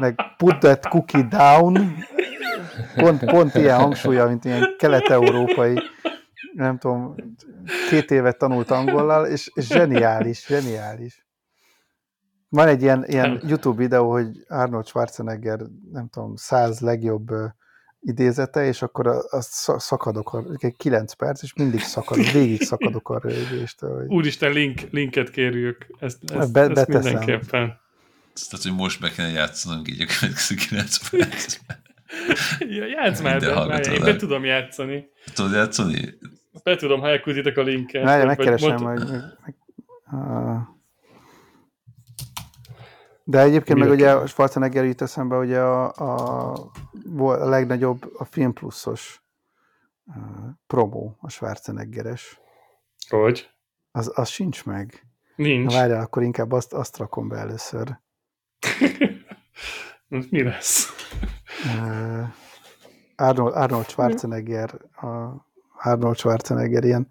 [0.00, 1.96] meg put that cookie down,
[2.94, 5.82] pont, pont ilyen hangsúlya, mint ilyen kelet-európai,
[6.54, 7.14] nem tudom,
[7.88, 11.23] két évet tanult angollal, és, és zseniális, zseniális.
[12.54, 15.60] Van egy ilyen, ilyen YouTube videó, hogy Arnold Schwarzenegger,
[15.92, 17.30] nem tudom, száz legjobb
[18.00, 23.18] idézete, és akkor azt szakadok, a, egy 9 perc, és mindig szakadok, végig szakadok a
[23.18, 23.96] rögéstől.
[23.96, 24.06] Hogy...
[24.06, 27.80] Úristen, link, linket kérjük, ezt, ezt, Be, ezt mindenképpen.
[28.50, 31.82] Tehát, hogy most be kellene játszanunk így a következő 9 percben.
[32.58, 35.08] ja, játsz már be, már én be tudom játszani.
[35.34, 36.18] Tudod játszani?
[36.62, 38.04] Be tudom, ha elkülditek a linket.
[38.04, 39.04] Várja, megkeresem, hogy...
[39.44, 39.54] Meg,
[40.10, 40.72] uh,
[43.24, 46.52] de egyébként meg ugye a Schwarzenegger jut eszembe, ugye a, a,
[47.18, 49.22] a legnagyobb a Film Pluszos
[50.04, 50.14] uh,
[50.66, 52.40] promó, a Schwarzeneggeres.
[53.08, 53.50] Hogy?
[53.90, 55.06] Az, az sincs meg.
[55.36, 55.72] Nincs.
[55.72, 57.98] Na várjál, akkor inkább azt, azt rakom be először.
[60.30, 60.88] Mi lesz?
[61.64, 62.28] Uh,
[63.16, 65.46] Arnold, Arnold Schwarzenegger, a
[65.82, 67.08] Arnold Schwarzenegger ilyen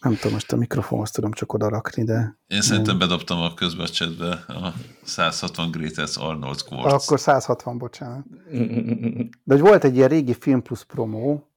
[0.00, 2.38] nem tudom, most a mikrofonhoz tudom csak oda rakni, de...
[2.46, 4.72] Én szerintem bedobtam a közbecsetbe a
[5.04, 7.04] 160 Greatest Arnold Quartz.
[7.04, 8.24] Akkor 160, bocsánat.
[9.44, 11.50] De hogy volt egy ilyen régi Film Plus promó,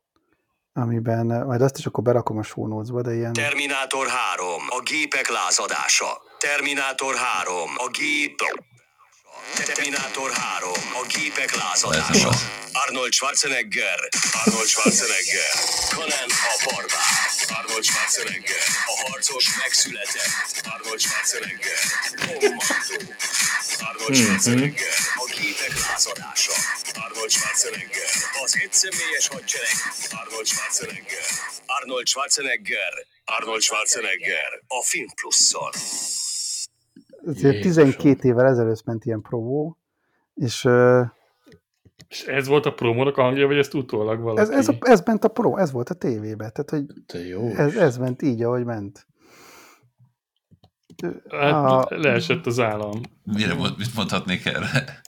[0.73, 3.33] amiben, majd azt is akkor berakom a show notes de ilyen...
[3.33, 6.21] Terminátor 3, a gépek lázadása.
[6.37, 8.35] Terminátor 3, a gép...
[9.55, 10.71] Terminátor 3,
[11.01, 12.29] a gépek lázadása.
[12.73, 14.09] Arnold Schwarzenegger,
[14.45, 15.51] Arnold Schwarzenegger,
[15.95, 21.79] Conan a barbár, Arnold Schwarzenegger, a harcos megszületett, Arnold Schwarzenegger,
[22.25, 23.13] Kommandó,
[23.89, 24.21] Arnold mhm.
[24.23, 26.53] Schwarzenegger, a gépek lázadása,
[26.93, 28.11] Arnold Schwarzenegger,
[28.43, 29.75] az egyszemélyes hadsereg,
[30.21, 31.25] Arnold Schwarzenegger,
[31.65, 32.93] Arnold Schwarzenegger,
[33.25, 35.71] Arnold Schwarzenegger, a Film Plusszal.
[37.25, 39.77] Ezért 12 évvel ezelőtt ment ilyen provó,
[40.33, 40.67] és
[42.07, 44.41] és ez volt a promónak a hangja, vagy ezt utólag valaki?
[44.41, 46.49] Ez, ez, a, ez ment a pro, ez volt a tévébe.
[46.49, 49.07] Tehát, hogy Te jó ez, ez ment így, ahogy ment.
[51.29, 51.87] Hát a...
[51.89, 53.01] leesett az állam.
[53.23, 55.01] Mire mond, mit mondhatnék erre?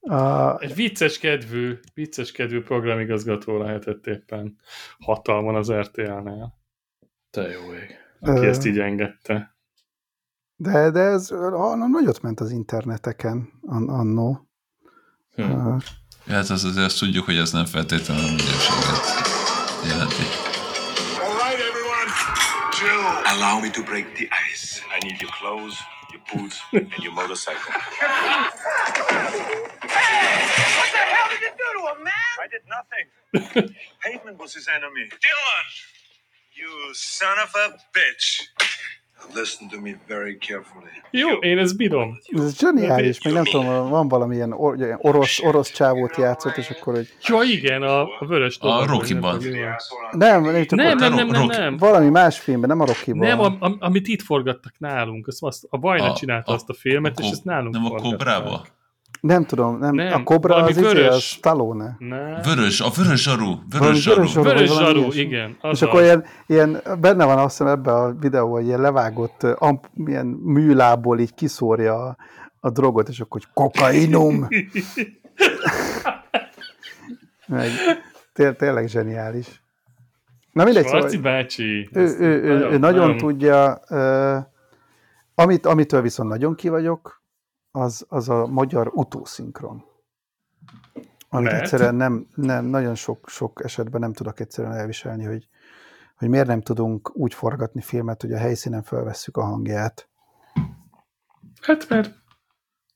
[0.00, 0.58] A...
[0.60, 4.56] Egy vicces kedvű, vicces kedvű programigazgató lehetett éppen
[4.98, 6.58] hatalman az RTL-nél.
[7.30, 7.96] Te jó ég.
[8.20, 8.48] Aki Ö...
[8.48, 9.54] ezt így engedte.
[10.60, 14.48] De, de ez nagyot ment az interneteken annó.
[15.34, 15.74] Hmm.
[15.74, 15.82] Uh,
[16.26, 19.06] hát az azért azt tudjuk, hogy ez nem feltétlenül a minőséget
[19.90, 20.22] jelenti.
[21.24, 22.10] All right, everyone.
[22.80, 24.80] Jill, allow me to break the ice.
[24.96, 25.76] I need your clothes,
[26.12, 27.72] your boots, and your motorcycle.
[29.80, 30.40] hey!
[30.78, 32.34] What the hell did you do to him, man?
[32.44, 33.06] I did nothing.
[34.04, 35.04] Pavement was his enemy.
[35.24, 35.66] Dylan!
[36.60, 37.66] You son of a
[37.96, 38.28] bitch.
[39.34, 40.90] Listen to me very carefully.
[41.10, 42.18] Jó, én ezt bírom.
[42.32, 47.08] Ez zseniális, meg nem tudom, van valamilyen or, orosz, orosz csávót játszott, és akkor, hogy...
[47.26, 49.42] Ja, igen, a, a vörös A Rocky-ban.
[50.10, 51.76] Nem, nem, nem, nem, nem, nem, nem.
[51.76, 53.26] Valami más filmben, nem a Rocky-ban.
[53.28, 56.74] Nem, a, a, amit itt forgattak nálunk, azt, azt a Vajna csinálta a, azt a
[56.74, 58.66] filmet, a, és ezt nálunk Nem a Cobrába?
[59.20, 61.08] Nem tudom, nem, nem a Cobra az izé, vörös.
[61.08, 61.96] a Stallone.
[61.98, 62.38] Nem.
[62.42, 63.54] Vörös, a vörös zsaru.
[63.68, 64.16] Vörös zsaru.
[64.16, 65.56] Vörös zsaru, vörös zsaru igen.
[65.62, 69.86] És akkor ilyen, ilyen, benne van azt hiszem ebben a videóban, hogy ilyen levágott amp,
[70.06, 72.16] ilyen műlából így kiszórja a,
[72.60, 74.48] a drogot, és akkor hogy kokainum.
[77.46, 77.70] Meg,
[78.32, 79.62] té tényleg zseniális.
[80.52, 81.88] Na mindegy, Svarci szóval, bácsi.
[81.92, 84.36] Ő, ő, ő, ő, nagyon, nagyon, nagyon tudja, uh,
[85.34, 87.19] amit, amitől viszont nagyon ki vagyok,
[87.70, 89.84] az, az a magyar utószinkron.
[91.28, 91.62] Amit Mert?
[91.62, 95.48] egyszerűen nem, nem, nagyon sok, sok esetben nem tudok egyszerűen elviselni, hogy,
[96.16, 100.08] hogy miért nem tudunk úgy forgatni filmet, hogy a helyszínen felvesszük a hangját.
[101.60, 102.14] Hát mert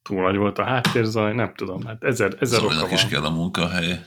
[0.03, 2.91] túl nagy volt a háttérzaj, nem tudom, hát ezer, ezer oka van.
[2.91, 4.01] is kell a munkahely.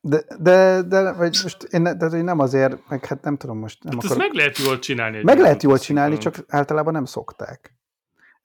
[0.00, 3.82] De, de, de vagy most én de, de nem azért, meg hát nem tudom most.
[3.82, 4.22] Nem hát akarok...
[4.22, 5.22] meg lehet jól csinálni.
[5.22, 7.73] Meg lehet jól csinálni, csak általában nem szokták.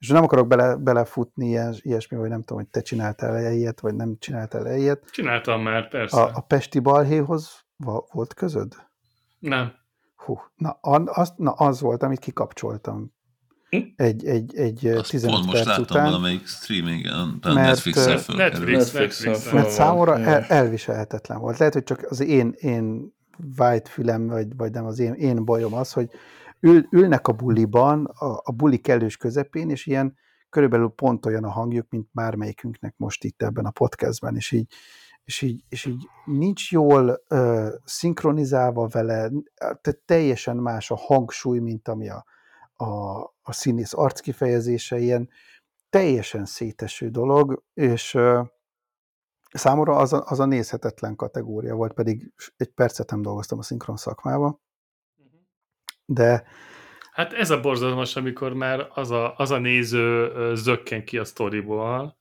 [0.00, 1.46] És nem akarok bele, belefutni
[1.80, 5.10] ilyesmi, hogy nem tudom, hogy te csináltál -e ilyet, vagy nem csináltál -e ilyet.
[5.10, 6.20] Csináltam már, persze.
[6.20, 7.64] A, a Pesti balhéhoz
[8.12, 8.72] volt közöd?
[9.38, 9.72] Nem.
[10.16, 13.12] Hú, na, az, na az volt, amit kikapcsoltam.
[13.70, 13.78] Hm?
[13.96, 18.38] Egy, egy, egy Azt 15 pont most perc láttam után, valamelyik streamingen, mert, Netflix-el Netflix,
[18.38, 21.58] Netflix, Netflix mert számomra el, elviselhetetlen volt.
[21.58, 23.14] Lehet, hogy csak az én, én
[23.58, 26.10] white fülem, vagy, vagy nem az én, én bajom az, hogy
[26.60, 30.16] ül, ülnek a buliban, a, a buli kellős közepén, és ilyen
[30.48, 34.72] körülbelül pont olyan a hangjuk, mint bármelyikünknek most itt ebben a podcastben, és így,
[35.24, 41.88] és így, és így nincs jól uh, szinkronizálva vele, tehát teljesen más a hangsúly, mint
[41.88, 42.24] ami a,
[42.76, 45.28] a, a színész arckifejezése, ilyen,
[45.90, 48.18] teljesen széteső dolog, és
[49.52, 53.96] számomra az a, az a nézhetetlen kategória volt, pedig egy percet nem dolgoztam a szinkron
[53.96, 54.60] szakmába.
[56.12, 56.44] De
[57.12, 62.16] Hát ez a borzalmas, amikor már az a, az a néző zökken ki a sztoriból,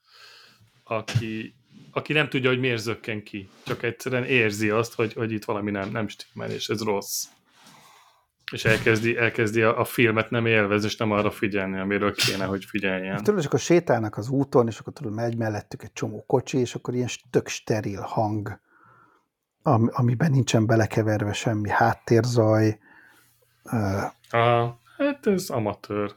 [0.83, 1.55] aki,
[1.91, 3.49] aki nem tudja, hogy miért zökken ki.
[3.65, 7.25] Csak egyszerűen érzi azt, hogy, hogy itt valami nem, nem stimmel, és ez rossz.
[8.51, 12.65] És elkezdi, elkezdi a, a filmet nem élvezni, és nem arra figyelni, amiről kéne, hogy
[12.65, 13.15] figyeljen.
[13.15, 16.57] És tudod, és akkor sétálnak az úton, és akkor tudod, megy mellettük egy csomó kocsi,
[16.57, 18.59] és akkor ilyen tök steril hang,
[19.61, 22.79] am, amiben nincsen belekeverve semmi háttérzaj.
[23.63, 26.15] Aha, hát ez amatőr.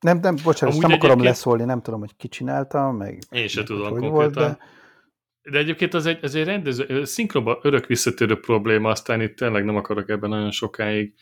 [0.00, 3.18] Nem, nem, bocsánat, nem akarom leszólni, nem tudom, hogy ki csinálta, meg...
[3.30, 4.12] Én se tudom konkrétan.
[4.12, 4.58] Volt, de...
[5.42, 9.76] de egyébként az egy, az egy rendező, szinkronban örök visszatérő probléma, aztán itt tényleg nem
[9.76, 11.14] akarok ebben nagyon sokáig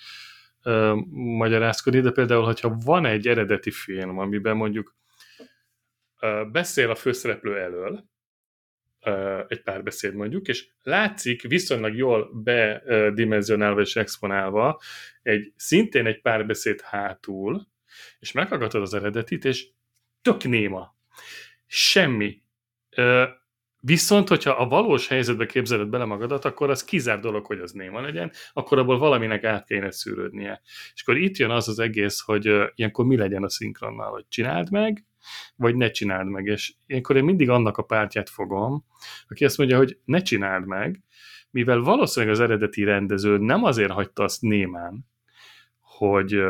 [0.65, 4.97] uh, magyarázkodni, de például, hogyha van egy eredeti film, amiben mondjuk
[6.21, 7.99] uh, beszél a főszereplő elől, uh,
[9.49, 14.81] egy párbeszéd mondjuk, és látszik viszonylag jól bedimenzionálva és exponálva
[15.23, 17.67] egy szintén egy párbeszéd hátul,
[18.19, 19.69] és meghallgatod az eredetit, és
[20.23, 20.97] tök néma.
[21.67, 22.43] Semmi.
[23.85, 28.01] Viszont, hogyha a valós helyzetbe képzeled bele magadat, akkor az kizár dolog, hogy az néma
[28.01, 30.61] legyen, akkor abból valaminek át kéne szűrődnie.
[30.95, 34.71] És akkor itt jön az az egész, hogy ilyenkor mi legyen a szinkronnal, hogy csináld
[34.71, 35.07] meg,
[35.57, 36.47] vagy ne csináld meg.
[36.47, 38.85] És ilyenkor én mindig annak a pártját fogom,
[39.29, 41.03] aki azt mondja, hogy ne csináld meg,
[41.51, 45.07] mivel valószínűleg az eredeti rendező nem azért hagyta azt némán,
[45.81, 46.43] hogy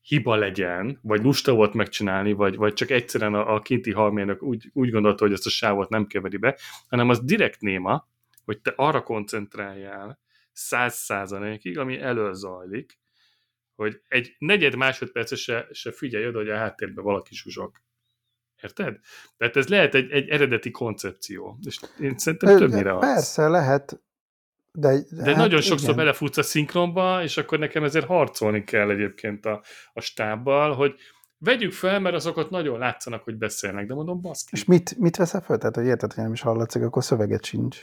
[0.00, 4.70] hiba legyen, vagy lusta volt megcsinálni, vagy, vagy csak egyszerűen a, a kinti halmérnök úgy,
[4.72, 6.58] úgy gondolta, hogy ezt a sávot nem keveri be,
[6.88, 8.08] hanem az direkt néma,
[8.44, 10.18] hogy te arra koncentráljál
[10.52, 12.98] száz százalékig, ami elől zajlik,
[13.76, 17.70] hogy egy negyed másodperc se, se figyelj oda, hogy a háttérben valaki zsuzsog.
[18.62, 18.98] Érted?
[19.36, 21.58] Tehát ez lehet egy, egy eredeti koncepció.
[21.66, 23.00] És én szerintem többnyire az.
[23.00, 24.00] Persze, lehet,
[24.72, 25.96] de, de hát nagyon sokszor igen.
[25.96, 29.62] belefutsz a szinkronba, és akkor nekem ezért harcolni kell egyébként a,
[29.92, 30.94] a stábbal, hogy
[31.38, 34.50] vegyük fel, mert azokat nagyon látszanak, hogy beszélnek, de mondom, baszki.
[34.52, 35.58] És mit, mit veszel fel?
[35.58, 37.82] Tehát, hogy érted, hogy nem is hallatszik, akkor szöveget sincs.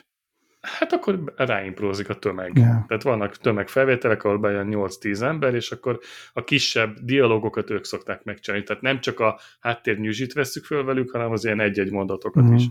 [0.64, 2.57] Hát akkor ráimprózik a tömeg.
[2.57, 2.85] Yeah.
[2.88, 5.99] Tehát vannak tömegfelvételek, ahol bejön 8-10 ember, és akkor
[6.34, 8.65] a kisebb dialógokat ők szokták megcsinálni.
[8.65, 12.53] Tehát nem csak a háttérnyűzsit veszük föl velük, hanem az ilyen egy-egy mondatokat mm.
[12.53, 12.64] is.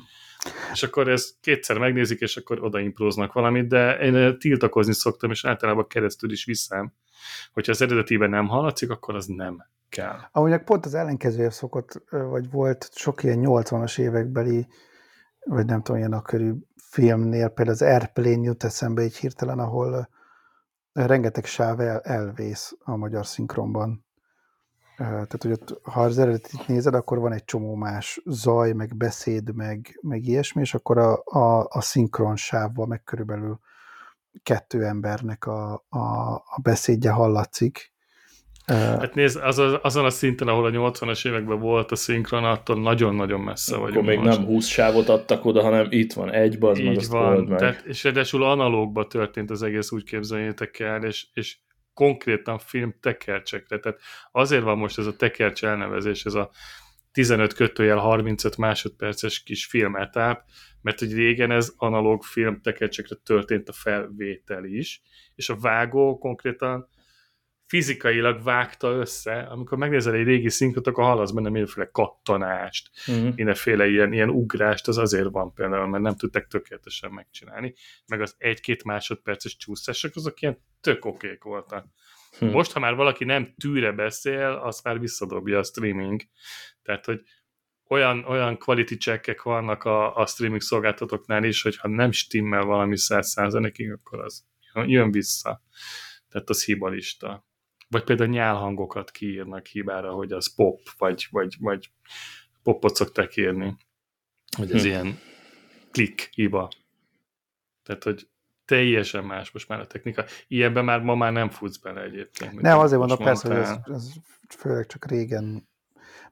[0.72, 5.86] És akkor ezt kétszer megnézik, és akkor odaimproznak valamit, de én tiltakozni szoktam, és általában
[5.86, 6.92] keresztül is visszám.
[7.52, 10.18] Hogyha az eredetében nem hallatszik, akkor az nem kell.
[10.32, 14.66] Amúgy pont az ellenkezője szokott, vagy volt sok ilyen 80-as évekbeli,
[15.44, 20.08] vagy nem tudom, ilyen akkörű filmnél, például az Airplane jut eszembe egy hirtelen, ahol
[20.92, 24.04] rengeteg sáv el, elvész a magyar szinkronban.
[24.96, 29.54] Tehát, hogy ott, ha az eredetit nézed, akkor van egy csomó más zaj, meg beszéd,
[29.54, 33.60] meg, meg ilyesmi, és akkor a, a, a szinkron sávban meg körülbelül
[34.42, 37.91] kettő embernek a, a, a beszédje hallatszik.
[38.66, 43.40] Hát nézd, az, azon a szinten, ahol a 80-as években volt a szinkron, attól nagyon-nagyon
[43.40, 44.38] messze vagyunk Akkor még most.
[44.38, 47.58] nem 20 sávot adtak oda, hanem itt van, egy bazd meg, azt van, meg.
[47.58, 51.56] Tehát, és ráadásul analógban történt az egész, úgy képzeljétek el, és, és
[51.94, 53.78] konkrétan film tekercsekre.
[53.78, 53.98] Tehát
[54.32, 56.50] azért van most ez a tekercs elnevezés, ez a
[57.12, 60.44] 15 kötőjel 35 másodperces kis filmetáp,
[60.80, 65.02] mert hogy régen ez analóg film tekercsekre történt a felvétel is,
[65.34, 66.88] és a vágó konkrétan
[67.72, 73.34] fizikailag vágta össze, amikor megnézel egy régi szinkrot, akkor hallasz benne mindenféle kattanást, uh-huh.
[73.34, 77.74] mindenféle ilyen, ilyen ugrást, az azért van például, mert nem tudták tökéletesen megcsinálni,
[78.06, 81.86] meg az egy-két másodperces csúszások, azok ilyen tök okék voltak.
[82.38, 82.50] Hmm.
[82.50, 86.22] Most, ha már valaki nem tűre beszél, azt már visszadobja a streaming.
[86.82, 87.20] Tehát, hogy
[87.88, 92.98] olyan, olyan quality checkek vannak a, a streaming szolgáltatóknál is, hogy ha nem stimmel valami
[92.98, 94.44] száz százalékig, akkor az
[94.86, 95.62] jön vissza.
[96.28, 97.50] Tehát az hibalista.
[97.92, 101.90] Vagy például nyálhangokat kiírnak hibára, hogy az pop, vagy, vagy, vagy
[102.62, 103.76] popot szokták írni.
[104.56, 104.90] Hogy ez hmm.
[104.90, 105.18] ilyen
[105.90, 106.70] klik hiba.
[107.82, 108.28] Tehát, hogy
[108.64, 110.24] teljesen más most már a technika.
[110.48, 112.60] Ilyenben már ma már nem futsz bele egyébként.
[112.60, 114.12] Nem, azért mondom, persze, hogy ez, ez
[114.48, 115.68] főleg csak régen,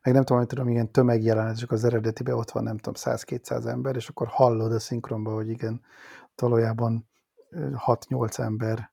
[0.03, 3.66] meg nem tudom, hogy tudom, igen, tömegjelenet, csak az eredetiben ott van, nem tudom, 100-200
[3.66, 5.81] ember, és akkor hallod a szinkronban, hogy igen,
[6.37, 7.09] valójában
[7.87, 8.90] 6-8 ember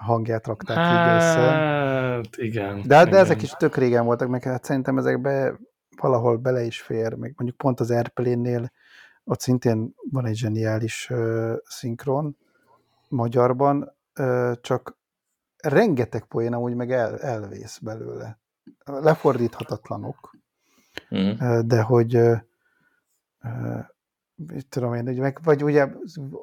[0.00, 1.50] hangját rakták hát, így össze.
[1.50, 2.76] Hát, igen.
[2.80, 3.14] De, de igen.
[3.14, 5.58] ezek is tök régen voltak, meg hát szerintem ezekbe
[6.00, 8.70] valahol bele is fér, meg mondjuk pont az Airplane-nél
[9.24, 12.36] ott szintén van egy zseniális uh, szinkron,
[13.08, 14.98] magyarban, uh, csak
[15.56, 18.38] rengeteg poén amúgy meg el, elvész belőle.
[18.84, 20.36] Lefordíthatatlanok.
[21.10, 21.58] uh-huh.
[21.58, 22.20] de hogy
[24.34, 25.88] mit tudom én, meg, vagy ugye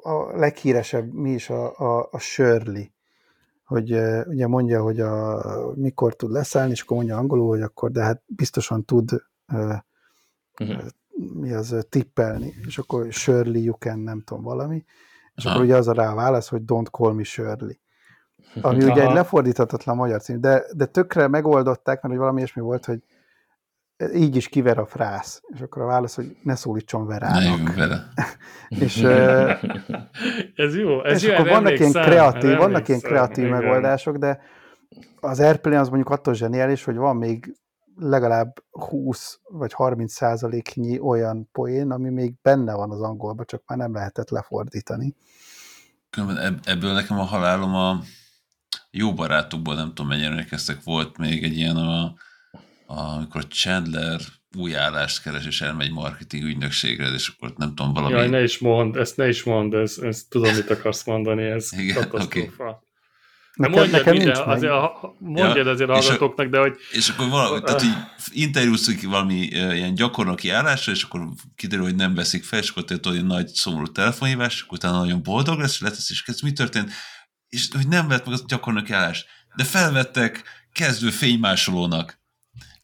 [0.02, 2.84] a leghíresebb mi is a, a, a Shirley,
[3.68, 3.92] hogy
[4.26, 5.42] ugye mondja, hogy a,
[5.74, 9.10] mikor tud leszállni, és akkor mondja angolul, hogy akkor, de hát biztosan tud
[9.52, 10.78] uh-huh.
[11.34, 14.84] mi az, tippelni, és akkor Shirley, you can, nem tudom, valami,
[15.34, 15.54] és Aha.
[15.54, 17.72] akkor ugye az a rá válasz, hogy don't call me Shirley.
[18.60, 18.92] Ami Aha.
[18.92, 23.02] ugye egy lefordíthatatlan magyar cím, de, de tökre megoldották, mert hogy valami ilyesmi volt, hogy
[24.14, 25.42] így is kiver a frász.
[25.46, 27.62] És akkor a válasz, hogy ne szólítson verának.
[27.62, 28.08] Ne vele.
[28.84, 28.96] és,
[30.58, 31.04] ez jó.
[31.04, 33.58] Ez és jó, akkor vannak ilyen kreatív, vannak ilyen kreatív igen.
[33.58, 34.40] megoldások, de
[35.20, 37.56] az Airplane az mondjuk attól zseniális, hogy van még
[37.96, 43.78] legalább 20 vagy 30 százaléknyi olyan poén, ami még benne van az angolban, csak már
[43.78, 45.14] nem lehetett lefordítani.
[46.64, 48.00] Ebből nekem a halálom a
[48.90, 52.14] jó barátokból, nem tudom mennyire emlékeztek, volt még egy ilyen a
[52.86, 54.20] amikor Chandler
[54.56, 58.14] új állást keres, és elmegy marketing ügynökségre, és akkor nem tudom, valami...
[58.14, 61.68] Jaj, ne is mond, ezt ne is mond, ez, ez tudom, mit akarsz mondani, ez
[61.78, 62.64] Igen, katasztrófa.
[62.64, 62.86] Okay.
[63.56, 64.72] De mondjad, nekem ide, azért,
[65.18, 66.76] mondjad ja, azért a hallgatóknak, de hogy...
[66.92, 67.96] És akkor valami, tehát így
[68.32, 73.26] interjúzunk valami ilyen gyakornoki állásra, és akkor kiderül, hogy nem veszik fel, és akkor tudod,
[73.26, 76.90] nagy szomorú telefonhívás, és akkor utána nagyon boldog lesz, és letesz, és kezd, mi történt?
[77.48, 79.26] És hogy nem vett meg a gyakornoki állást,
[79.56, 80.42] de felvettek
[80.72, 82.20] kezdő fénymásolónak.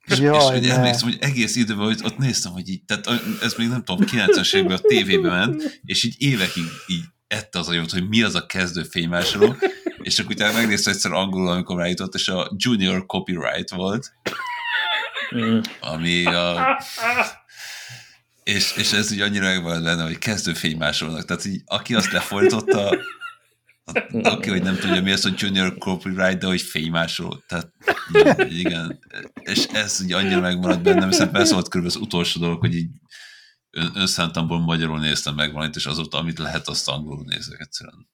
[0.06, 3.68] És, Jaj, és emlékszem, hogy egész időben hogy ott néztem, hogy így, tehát ez még
[3.68, 8.08] nem tudom, 90-es években a tévébe ment, és így évekig így ette az agyot, hogy
[8.08, 9.56] mi az a kezdő fénymásoló,
[10.02, 14.12] és akkor utána megnéztem egyszer angolul, amikor rájutott, és a Junior Copyright volt,
[15.80, 16.78] ami a...
[18.42, 21.24] És, és ez így annyira megvan benne, hogy kezdő fénymásolónak.
[21.24, 22.96] Tehát így, aki azt lefordította,
[24.34, 27.42] Oké, hogy nem tudja, mi az, hogy junior copyright, de hogy fénymásoló.
[27.48, 27.72] Tehát
[28.48, 28.98] igen,
[29.40, 32.90] és ez így annyira megmaradt bennem, hiszen persze volt körülbelül az utolsó dolog, hogy így
[33.70, 38.08] ön, önszántamból magyarul néztem meg valamit, és azóta, amit lehet, azt angolul nézek egyszerűen.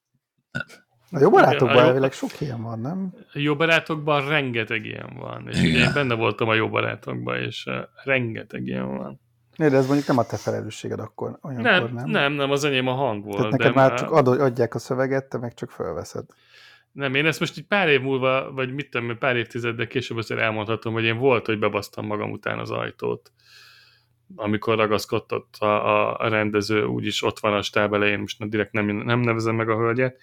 [0.50, 0.64] Nem.
[1.12, 3.14] A jó barátokban a jó, elvileg sok ilyen van, nem?
[3.32, 5.48] A jó barátokban rengeteg ilyen van.
[5.48, 5.86] És Igen.
[5.86, 7.74] én benne voltam a jó barátokban, és uh,
[8.04, 9.20] rengeteg ilyen van.
[9.60, 11.94] Né, de ez mondjuk nem a te felelősséged akkor, olyankor, nem?
[11.94, 13.36] Nem, nem, nem az enyém a hang volt.
[13.36, 16.24] Tehát neked már csak adod, adják a szöveget, te meg csak fölveszed.
[16.92, 20.40] Nem, én ezt most egy pár év múlva, vagy mit tudom, pár évtizeddel később azért
[20.40, 23.32] elmondhatom, hogy én volt, hogy bebasztam magam után az ajtót.
[24.34, 28.86] Amikor ragaszkodott a, a, a rendező, úgyis ott van a stáb elején, most direkt nem,
[28.86, 30.20] nem nevezem meg a hölgyet,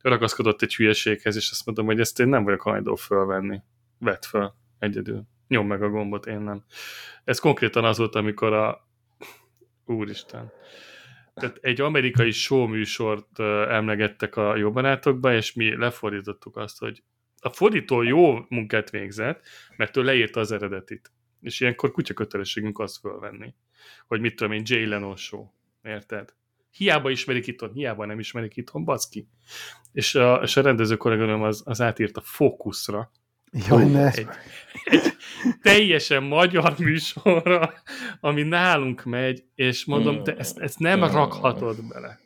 [0.00, 3.62] ragaszkodott egy hülyeséghez, és azt mondom, hogy ezt én nem vagyok hajlandó fölvenni.
[3.98, 6.64] Vett föl egyedül nyom meg a gombot, én nem.
[7.24, 8.88] Ez konkrétan az volt, amikor a...
[9.84, 10.52] Úristen.
[11.34, 17.02] Tehát egy amerikai show műsort emlegettek a jó barátokba, és mi lefordítottuk azt, hogy
[17.40, 19.42] a fordító jó munkát végzett,
[19.76, 21.12] mert ő leírta az eredetit.
[21.40, 23.54] És ilyenkor kutya kötelességünk azt fölvenni,
[24.06, 25.46] hogy mit tudom én, Jay Leno show.
[25.82, 26.34] Érted?
[26.70, 29.28] Hiába ismerik itthon, hiába nem ismerik itthon, baszki.
[29.92, 33.10] És a, és a rendező kolléganőm az, az átírt fókuszra,
[33.68, 34.10] Jaj, ne.
[34.10, 34.26] Egy,
[34.84, 35.12] egy
[35.62, 37.72] teljesen magyar műsorra,
[38.20, 42.18] ami nálunk megy, és mondom, te ezt, ezt nem rakhatod bele.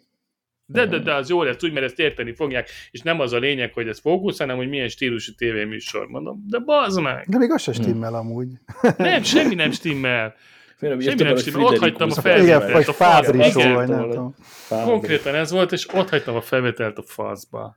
[0.67, 3.39] De, de, de az jó lesz, úgy, mert ezt érteni fogják, és nem az a
[3.39, 6.45] lényeg, hogy ez fókusz, hanem hogy milyen stílusú tévéműsor, mondom.
[6.49, 7.27] De bazd meg!
[7.29, 8.49] De még az sem stimmel amúgy.
[8.97, 10.35] Nem, semmi nem stimmel.
[10.79, 11.65] Semmi nem stimmel.
[11.65, 14.35] Ott hagytam a felvételt Igen, vagy Fábri vagy nem tudom.
[14.69, 17.77] Konkrétan ez volt, és ott hagytam a felvételt a faszba.